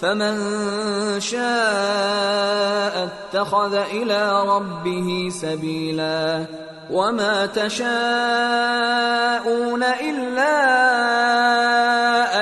فمن 0.00 0.40
شاء 1.20 2.94
اتخذ 3.04 3.74
إلى 3.74 4.42
ربه 4.42 5.28
سبيلا 5.32 6.46
وما 6.90 7.46
تشاءون 7.46 7.86
إلا 9.82 10.56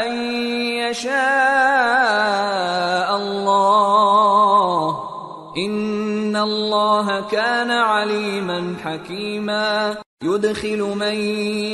أن 0.03 0.12
يشاء 0.91 1.16
الله. 3.16 4.85
إن 5.59 6.14
ان 6.35 6.40
الله 6.40 7.20
كان 7.31 7.70
عليما 7.70 8.77
حكيما 8.85 9.97
يدخل 10.23 10.81
من 10.94 11.15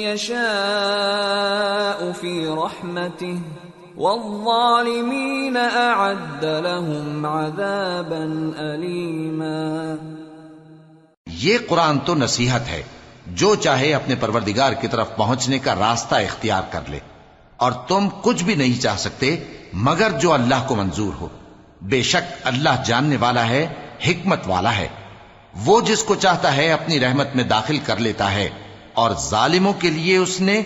يشاء 0.05 0.41
في 2.12 2.49
رحمته 2.49 3.39
والظالمين 3.97 5.57
اعد 5.57 6.45
لهم 6.45 7.27
عذابا 7.27 8.23
اليما 8.59 9.97
یہ 11.27 11.59
قرآن 11.69 11.99
تو 12.05 12.15
نصیحت 12.15 12.69
ہے، 12.69 12.82
جو 13.27 13.55
چاہے 13.57 13.89
اپنے 13.95 14.15
پروردگار 14.20 14.73
کی 14.81 14.89
طرف 14.89 15.16
پہنچنے 15.16 15.59
کا 15.59 15.74
راستہ 15.81 16.16
اختیار 16.23 16.65
کر 16.73 16.82
لے، 16.89 17.01
اور 17.57 17.73
تم 17.89 18.03
کچھ 18.23 18.43
بھی 18.45 18.55
نہیں 18.55 18.81
چاہ 18.82 18.99
سکتے 19.03 19.37
مگر 19.89 20.11
جو 20.20 20.28
اللہ 20.32 20.61
کو 20.69 20.74
منظور 20.77 21.15
ہو۔ 21.20 21.28
بے 21.82 22.01
شک 22.09 22.27
اللہ 22.45 22.74
جاننے 22.87 23.19
والا 23.20 23.45
ہے 23.49 23.65
حکمت 24.09 24.40
والا 24.47 24.77
ہے۔ 24.77 24.89
وہ 25.64 25.81
جس 25.81 26.02
کو 26.02 26.14
چاہتا 26.14 26.56
ہے 26.56 26.72
اپنی 26.72 27.01
رحمت 27.01 27.28
میں 27.35 27.44
داخل 27.44 27.78
کر 27.78 27.97
لیتا 27.97 28.35
ہے 28.35 28.48
اور 28.93 29.10
ظالموں 29.31 29.72
کے 29.72 29.90
لیے 29.90 30.16
اس 30.16 30.40
نے 30.40 30.62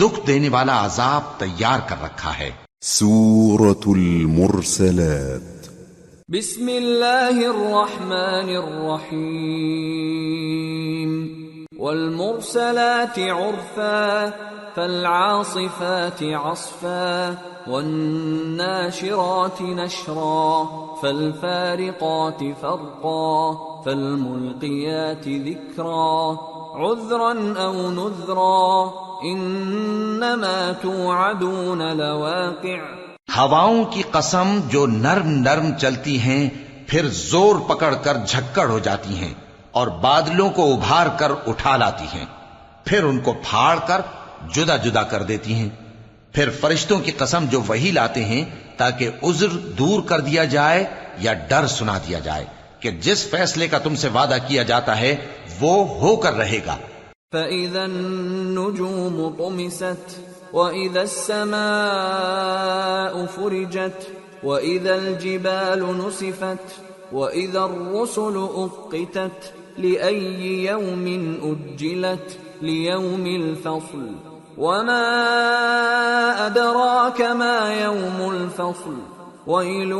دکھ 0.00 0.26
دینے 0.26 0.48
والا 0.48 0.84
عذاب 0.84 1.22
تیار 1.38 1.78
کر 1.88 1.96
رکھا 2.02 2.38
ہے۔ 2.38 2.50
سورة 2.80 3.80
المرسلات۔ 3.86 5.68
بسم 6.28 6.68
الله 6.68 7.36
الرحمن 7.36 8.56
الرحيم 8.56 11.49
والمرسلات 11.80 13.18
عرفا 13.18 14.30
فالعاصفات 14.74 16.22
عصفا 16.22 17.34
والناشرات 17.66 19.60
نشرا 19.60 20.64
فالفارقات 21.02 22.42
فرقا 22.60 23.52
فالملقيات 23.84 25.24
ذكرا. 25.24 26.32
عذرا 26.74 27.34
أو 27.64 27.90
نذرا 27.90 28.88
إنما 29.24 30.72
توعدون 30.82 31.96
لواقع. 31.96 32.80
هواؤں 33.38 33.84
کی 33.84 34.02
قسم 34.10 34.60
جو 34.68 34.86
نرم 34.86 35.28
نرم 35.28 35.78
چلتی 35.78 36.18
ہیں 36.18 36.50
پھر 36.86 37.06
زور 37.12 37.56
پکڑ 37.68 37.94
کر 37.94 38.16
جھکڑ 38.28 38.68
ہو 38.68 38.78
جاتی 38.78 39.14
ہیں۔ 39.14 39.49
اور 39.72 39.86
بادلوں 39.86 40.50
کو 40.50 40.74
ابھار 40.74 41.06
کر 41.18 41.32
اٹھا 41.46 41.76
لاتی 41.76 42.06
ہیں۔ 42.14 42.26
پھر 42.84 43.02
ان 43.02 43.20
کو 43.20 43.32
پھاڑ 43.32 43.78
کر 43.86 44.00
جدا 44.54 44.76
جدا 44.76 45.02
کر 45.02 45.22
دیتی 45.22 45.54
ہیں۔ 45.54 45.68
پھر 46.32 46.50
فرشتوں 46.50 47.00
کی 47.00 47.10
قسم 47.10 47.44
جو 47.50 47.62
وہی 47.66 47.90
لاتے 47.90 48.24
ہیں 48.24 48.44
تاکہ 48.76 49.10
عذر 49.22 49.48
دور 49.48 50.02
کر 50.02 50.20
دیا 50.20 50.44
جائے 50.44 50.84
یا 51.18 51.32
ڈر 51.32 51.66
سنا 51.66 51.98
دیا 51.98 52.18
جائے 52.18 52.44
کہ 52.80 52.90
جس 52.90 53.30
فیصلے 53.30 53.68
کا 53.68 53.78
تم 53.78 53.94
سے 53.94 54.08
وعدہ 54.08 54.36
کیا 54.48 54.62
جاتا 54.62 55.00
ہے، 55.00 55.16
وہ 55.60 55.88
ہو 55.88 56.16
کر 56.16 56.32
رہے 56.32 56.60
گا۔ 56.66 56.76
فَإِذَا 57.32 57.82
النُّجُومُ 57.82 59.38
طُمِسَتْ، 59.38 60.18
وَإِذَا 60.54 61.00
السَّمَاءُ 61.00 63.26
فُرِجَتْ، 63.34 64.10
وَإِذَا 64.44 64.94
الْجِبَالُ 64.94 65.92
نُسِفَتْ، 65.92 66.72
وَإِذَا 67.14 67.62
الرُّسُلُ 67.62 68.66
أُقِّتَتْ۔ 68.66 69.59
لِأَيِّ 69.80 70.64
يَوْمٍ 70.64 71.06
أُجِّلَتْ 71.42 72.38
لِيَوْمِ 72.62 73.26
الْفَصْلِ 73.26 74.04
وَمَا 74.58 75.04
أَدْرَاكَ 76.46 77.20
مَا 77.20 77.72
يَوْمُ 77.82 78.30
الْفَصْلِ 78.30 78.94
وَيْلٌ 79.46 79.92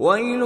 ويل 0.00 0.42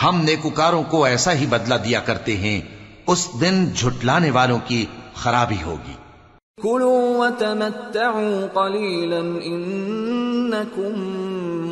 ہم 0.02 0.24
نیکوکاروں 0.24 0.82
کو 0.82 1.04
ایسا 1.04 1.32
ہی 1.32 1.46
بدلہ 1.46 1.74
دیا 1.74 2.00
کرتے 2.00 2.36
ہیں۔ 2.36 2.60
اس 3.06 3.28
دن 3.40 3.68
جھٹلانے 3.74 4.30
والوں 4.30 4.58
کی 4.66 4.86
خرابی 5.14 5.58
ہوگی۔ 5.66 5.92
كلوا 6.62 7.00
وتمتعوا 7.00 8.46
قليلا 8.54 9.44
إنكم 9.44 11.26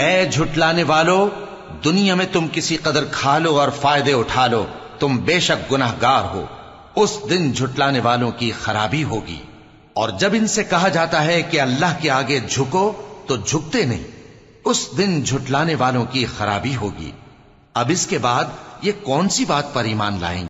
اے 0.00 0.28
جھٹلانے 0.28 0.82
والو، 0.82 1.28
دنیا 1.84 2.14
میں 2.14 2.26
تم 2.32 2.46
کسی 2.52 2.76
قدر 2.76 3.04
کھا 3.04 3.38
لو 3.38 3.60
اور 3.60 3.68
فائدے 3.68 4.12
اٹھا 4.12 4.46
لو، 4.46 4.66
تم 4.98 5.16
بے 5.16 5.40
شک 5.40 5.72
گناہ 5.72 5.92
گار 6.02 6.24
ہو۔ 6.24 6.44
اس 6.96 7.18
دن 7.30 7.52
جھٹلانے 7.52 8.00
والوں 8.00 8.30
کی 8.30 8.52
خرابی 8.62 9.04
ہوگی۔ 9.04 9.42
اور 9.94 10.08
جب 10.08 10.30
ان 10.32 10.46
سے 10.46 10.64
کہا 10.64 10.88
جاتا 10.88 11.24
ہے 11.24 11.42
کہ 11.42 11.60
اللہ 11.60 11.94
کے 12.00 12.10
آگے 12.10 12.40
جھکو، 12.48 12.92
تو 13.26 13.36
جھکتے 13.36 13.84
نہیں۔ 13.84 14.02
اس 14.64 14.88
دن 14.98 15.22
جھٹلانے 15.22 15.74
والوں 15.74 16.04
کی 16.04 16.26
خرابی 16.38 16.76
ہوگی۔ 16.76 17.12
اب 17.74 17.86
اس 17.88 18.06
کے 18.06 18.18
بعد 18.18 18.44
یہ 18.82 18.92
کون 19.02 19.28
سی 19.28 19.44
بات 19.44 19.74
پر 19.74 19.84
ایمان 19.84 20.18
لائیں 20.20 20.36
گے؟ 20.36 20.38